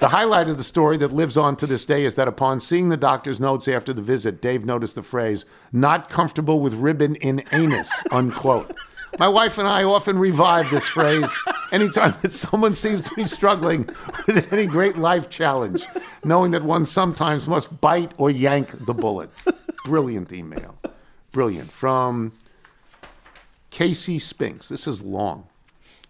The 0.00 0.08
highlight 0.08 0.48
of 0.48 0.58
the 0.58 0.64
story 0.64 0.96
that 0.98 1.12
lives 1.12 1.36
on 1.36 1.56
to 1.56 1.66
this 1.66 1.86
day 1.86 2.04
is 2.04 2.14
that 2.16 2.28
upon 2.28 2.60
seeing 2.60 2.88
the 2.88 2.96
doctor's 2.96 3.40
notes 3.40 3.68
after 3.68 3.92
the 3.92 4.02
visit, 4.02 4.42
Dave 4.42 4.64
noticed 4.64 4.96
the 4.96 5.02
phrase, 5.02 5.44
not 5.72 6.08
comfortable 6.08 6.60
with 6.60 6.74
ribbon 6.74 7.16
in 7.16 7.42
anus, 7.52 7.90
unquote. 8.10 8.76
My 9.18 9.28
wife 9.28 9.58
and 9.58 9.68
I 9.68 9.84
often 9.84 10.18
revive 10.18 10.70
this 10.70 10.86
phrase 10.88 11.30
anytime 11.72 12.14
that 12.22 12.32
someone 12.32 12.74
seems 12.74 13.08
to 13.08 13.14
be 13.14 13.24
struggling 13.24 13.88
with 14.26 14.52
any 14.52 14.66
great 14.66 14.96
life 14.96 15.30
challenge, 15.30 15.86
knowing 16.24 16.50
that 16.52 16.62
one 16.64 16.84
sometimes 16.84 17.46
must 17.46 17.80
bite 17.80 18.12
or 18.18 18.30
yank 18.30 18.86
the 18.86 18.94
bullet. 18.94 19.30
Brilliant 19.84 20.32
email. 20.32 20.76
Brilliant. 21.32 21.70
From 21.70 22.32
Casey 23.70 24.18
Spinks. 24.18 24.68
This 24.68 24.86
is 24.86 25.02
long. 25.02 25.46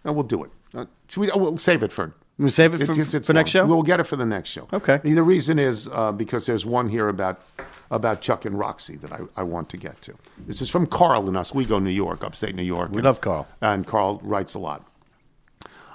No, 0.03 0.11
we'll 0.13 0.23
do 0.23 0.43
it. 0.43 0.51
Uh, 0.73 0.85
should 1.07 1.21
we? 1.21 1.31
oh, 1.31 1.37
We'll 1.37 1.57
save 1.57 1.83
it 1.83 1.91
for. 1.91 2.13
We'll 2.37 2.49
save 2.49 2.73
it 2.75 2.85
for- 2.85 2.93
for 3.21 3.33
next 3.33 3.51
show? 3.51 3.65
We'll 3.65 3.81
get 3.83 3.99
it 3.99 4.03
for 4.03 4.17
the 4.17 4.25
next 4.25 4.49
show. 4.49 4.67
Okay. 4.73 4.99
The 5.03 5.23
reason 5.23 5.57
is 5.57 5.87
uh, 5.91 6.11
because 6.11 6.45
there's 6.45 6.65
one 6.65 6.89
here 6.89 7.07
about 7.07 7.41
about 7.91 8.21
Chuck 8.21 8.45
and 8.45 8.57
Roxy 8.57 8.95
that 8.97 9.11
I, 9.11 9.19
I 9.35 9.43
want 9.43 9.69
to 9.69 9.77
get 9.77 10.01
to. 10.03 10.15
This 10.37 10.61
is 10.61 10.69
from 10.69 10.87
Carl 10.87 11.27
in 11.29 11.35
Oswego, 11.35 11.79
New 11.79 11.91
York, 11.91 12.23
upstate 12.23 12.55
New 12.55 12.63
York. 12.63 12.91
We 12.91 13.01
love 13.01 13.21
Carl. 13.21 13.47
And 13.61 13.85
Carl 13.85 14.19
writes 14.23 14.55
a 14.55 14.59
lot. 14.59 14.85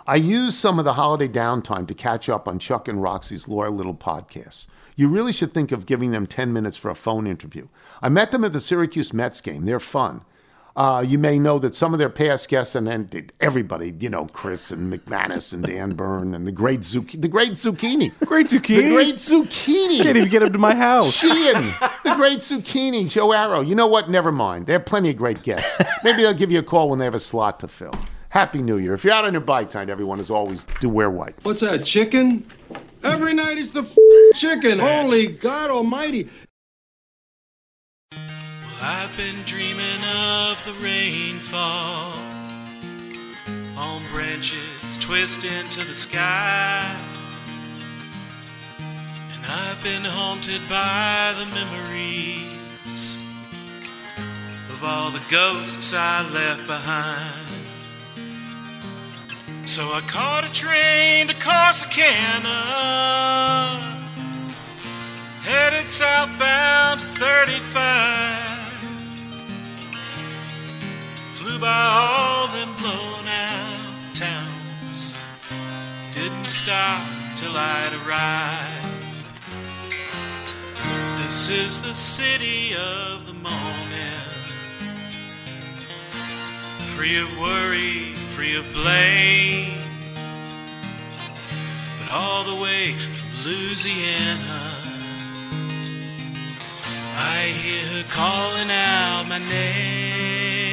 I 0.07 0.17
use 0.17 0.57
some 0.57 0.79
of 0.79 0.85
the 0.85 0.95
holiday 0.95 1.29
downtime 1.29 1.87
to 1.89 1.95
catch 1.95 2.29
up 2.29 2.49
on 2.49 2.59
Chuck 2.59 2.89
and 2.89 3.03
Roxy's 3.03 3.47
loyal 3.47 3.73
little 3.73 3.95
podcasts. 3.95 4.67
You 4.97 5.09
really 5.09 5.33
should 5.33 5.55
think 5.55 5.73
of 5.73 5.87
giving 5.87 6.11
them 6.11 6.27
10 6.27 6.53
minutes 6.53 6.77
for 6.77 6.91
a 6.91 6.95
phone 6.95 7.27
interview. 7.27 7.69
I 8.03 8.09
met 8.09 8.33
them 8.33 8.45
at 8.45 8.53
the 8.53 8.61
Syracuse 8.61 9.13
Mets 9.13 9.41
game. 9.41 9.65
They're 9.65 9.81
fun. 9.81 10.23
Uh, 10.81 11.03
you 11.03 11.19
may 11.19 11.39
know 11.39 11.59
that 11.59 11.75
some 11.75 11.93
of 11.93 11.99
their 11.99 12.09
past 12.09 12.49
guests, 12.49 12.75
and 12.75 12.87
then 12.87 13.07
everybody, 13.39 13.93
you 14.01 14.09
know, 14.09 14.25
Chris 14.33 14.71
and 14.71 14.91
McManus 14.91 15.53
and 15.53 15.63
Dan 15.63 15.93
Byrne 15.93 16.35
and 16.35 16.47
the 16.47 16.53
great 16.53 16.81
Zucchini, 16.81 17.21
the 17.21 17.29
great 17.29 17.53
Zucchini, 17.53 18.11
Great 18.21 18.47
zucchini. 18.47 18.77
the 18.85 18.89
great 18.89 19.17
Zucchini. 19.17 20.03
Can't 20.03 20.17
even 20.17 20.31
get 20.31 20.43
him 20.43 20.55
to 20.55 20.59
my 20.59 20.75
house. 20.75 21.13
Sheehan, 21.13 21.65
the 22.03 22.15
great 22.15 22.39
Zucchini, 22.39 23.11
Joe 23.11 23.31
Arrow. 23.33 23.61
You 23.61 23.75
know 23.75 23.89
what? 23.89 24.09
Never 24.09 24.33
mind. 24.33 24.67
They 24.67 24.73
have 24.73 24.87
plenty 24.87 25.11
of 25.11 25.19
great 25.19 25.43
guests. 25.43 25.71
Maybe 26.03 26.23
they'll 26.23 26.33
give 26.33 26.51
you 26.51 26.61
a 26.61 26.63
call 26.63 26.89
when 26.89 26.99
they 26.99 27.05
have 27.05 27.15
a 27.15 27.19
slot 27.19 27.61
to 27.61 27.69
fill. 27.69 27.93
Happy 28.31 28.63
New 28.63 28.79
Year. 28.79 28.95
If 28.95 29.05
you're 29.05 29.13
out 29.13 29.27
on 29.27 29.35
your 29.35 29.43
bike 29.43 29.69
tonight, 29.69 29.91
everyone, 29.91 30.19
as 30.19 30.31
always, 30.31 30.65
do 30.81 30.89
wear 30.89 31.11
white. 31.11 31.35
What's 31.43 31.61
that, 31.61 31.85
chicken? 31.85 32.47
Every 33.05 33.35
night 33.35 33.59
is 33.59 33.71
the 33.73 33.83
f- 33.83 34.39
chicken. 34.39 34.79
Holy 34.79 35.27
God 35.27 35.71
Almighty. 35.71 36.31
I've 38.93 39.17
been 39.17 39.41
dreaming 39.45 40.03
of 40.17 40.59
the 40.65 40.73
rainfall 40.83 42.13
on 43.79 44.03
branches 44.13 44.99
twisting 44.99 45.69
to 45.71 45.87
the 45.87 45.95
sky. 45.95 46.97
And 49.33 49.47
I've 49.47 49.81
been 49.85 50.03
haunted 50.05 50.61
by 50.69 51.33
the 51.39 51.47
memories 51.55 53.17
of 54.71 54.83
all 54.83 55.11
the 55.11 55.25
ghosts 55.31 55.95
I 55.95 56.29
left 56.33 56.67
behind. 56.67 57.47
So 59.69 59.83
I 59.85 60.01
caught 60.09 60.43
a 60.43 60.53
train 60.53 61.29
to 61.29 61.35
Corsicana, 61.35 62.61
headed 65.45 65.89
southbound 65.89 66.99
to 66.99 67.07
35. 67.07 68.60
Flew 71.51 71.59
by 71.59 71.67
all 71.67 72.47
them 72.47 72.69
blown 72.77 73.27
out 73.27 74.15
towns. 74.15 75.15
Didn't 76.15 76.45
stop 76.45 77.03
till 77.35 77.57
I'd 77.57 77.93
arrived. 78.07 79.27
This 81.19 81.49
is 81.49 81.83
the 81.83 81.93
city 81.93 82.77
of 82.77 83.27
the 83.27 83.33
morning. 83.33 84.31
Free 86.95 87.21
of 87.21 87.41
worry, 87.41 87.97
free 88.37 88.55
of 88.55 88.73
blame. 88.73 89.73
But 91.99 92.13
all 92.13 92.45
the 92.45 92.63
way 92.63 92.93
from 92.93 93.51
Louisiana. 93.51 94.71
I 97.17 97.53
hear 97.61 97.87
her 97.95 98.05
calling 98.09 98.71
out 98.71 99.25
my 99.29 99.39
name. 99.39 100.70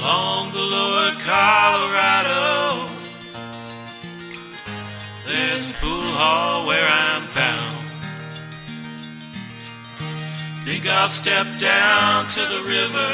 Along 0.00 0.50
the 0.52 0.58
lower 0.58 1.12
Colorado, 1.20 2.88
there's 5.26 5.70
a 5.70 5.74
pool 5.74 6.10
hall 6.18 6.66
where 6.66 6.88
I'm 6.88 7.22
bound. 7.34 7.86
Think 10.64 10.86
I'll 10.86 11.08
step 11.08 11.46
down 11.58 12.26
to 12.28 12.40
the 12.40 12.62
river. 12.66 13.10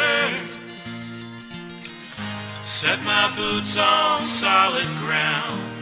Set 2.63 3.03
my 3.05 3.33
boots 3.37 3.77
on 3.77 4.25
solid 4.25 4.87
ground. 5.01 5.76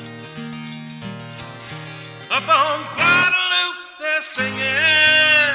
Up 2.36 2.48
on 2.48 2.80
Guadalupe, 2.96 3.78
they're 4.00 4.20
singing. 4.20 5.54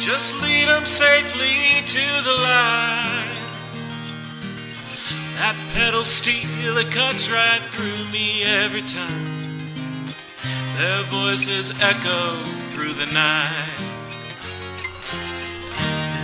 Just 0.00 0.34
lead 0.42 0.66
'em 0.66 0.84
safely 0.84 1.84
to 1.86 2.04
the 2.24 2.32
light. 2.32 3.38
That 5.38 5.54
pedal 5.74 6.04
steel, 6.04 6.76
it 6.78 6.90
cuts 6.90 7.30
right 7.30 7.62
through 7.72 8.02
me 8.10 8.42
every 8.42 8.82
time. 8.82 10.08
Their 10.76 11.02
voices 11.04 11.70
echo 11.80 12.34
through 12.72 12.94
the 12.94 13.06
night. 13.12 13.78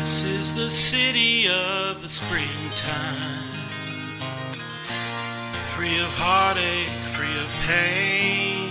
This 0.01 0.23
is 0.23 0.55
the 0.55 0.69
city 0.69 1.49
of 1.49 2.03
the 2.03 2.09
springtime. 2.09 3.45
Free 5.77 6.01
of 6.01 6.13
heartache, 6.19 6.99
free 7.15 7.37
of 7.45 7.51
pain. 7.69 8.62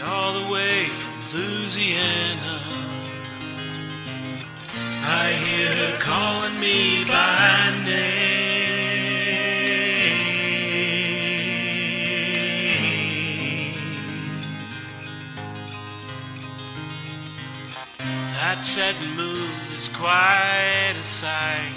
And 0.00 0.08
all 0.08 0.32
the 0.32 0.50
way 0.50 0.86
from 0.86 1.38
Louisiana. 1.38 2.58
I 5.04 5.32
hear 5.44 5.68
her 5.76 5.98
calling 5.98 6.58
me 6.58 7.04
by 7.04 7.70
name. 7.84 8.30
That 18.34 18.62
setting 18.62 19.16
moon 19.16 19.50
is 19.76 19.88
quite 19.88 20.96
a 20.98 21.02
sight. 21.04 21.72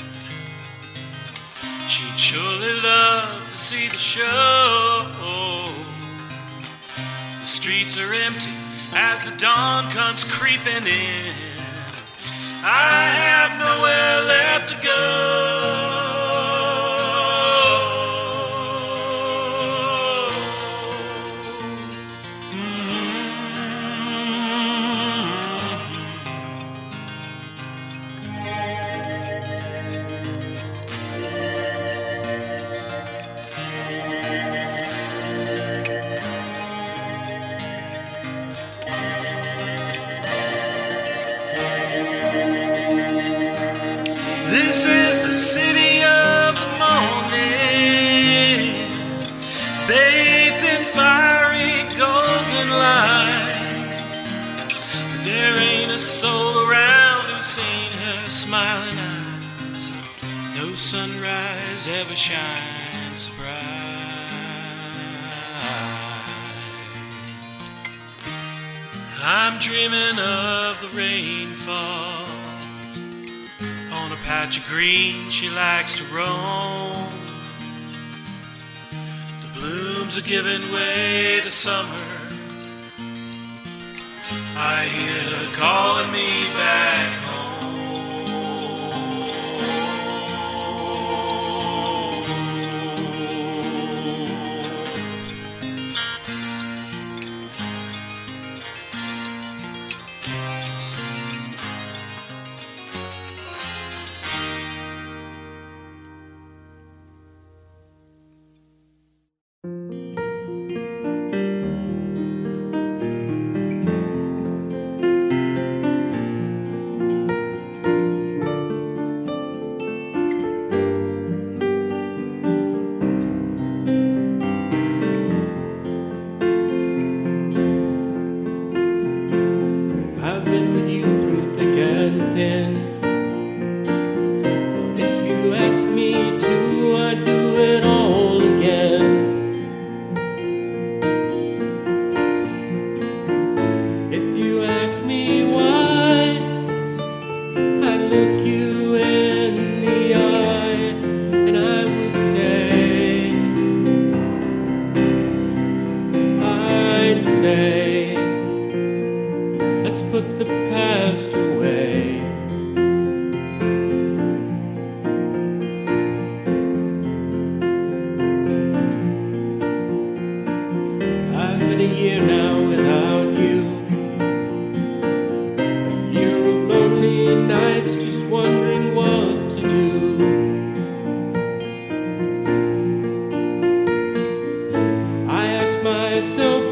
She'd 1.90 2.18
surely 2.18 2.74
love 2.82 3.52
to 3.52 3.58
see 3.58 3.88
the 3.90 3.98
show. 3.98 5.83
Streets 7.64 7.98
are 7.98 8.14
empty 8.14 8.52
as 8.94 9.24
the 9.24 9.32
dawn 9.38 9.90
comes 9.92 10.26
creeping 10.26 10.86
in. 10.86 11.34
I 12.62 13.08
have 13.08 13.58
nowhere 13.58 14.22
left 14.28 14.68
to 14.74 14.86
go. 14.86 15.73
I'm 69.26 69.58
dreaming 69.58 70.20
of 70.20 70.82
the 70.82 70.98
rainfall 70.98 72.26
on 73.94 74.12
a 74.12 74.18
patch 74.26 74.58
of 74.58 74.68
green 74.68 75.30
she 75.30 75.50
likes 75.50 75.96
to 75.96 76.04
roam. 76.14 77.08
The 79.42 79.60
blooms 79.60 80.18
are 80.18 80.28
giving 80.28 80.62
way 80.74 81.40
to 81.42 81.50
summer. 81.50 82.06
I 84.58 84.84
hear 84.92 85.38
her 85.38 85.56
calling 85.56 86.12
me 86.12 86.44
back 86.58 87.23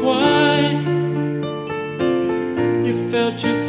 why 0.02 0.70
you 2.84 3.10
felt 3.10 3.44
you 3.44 3.61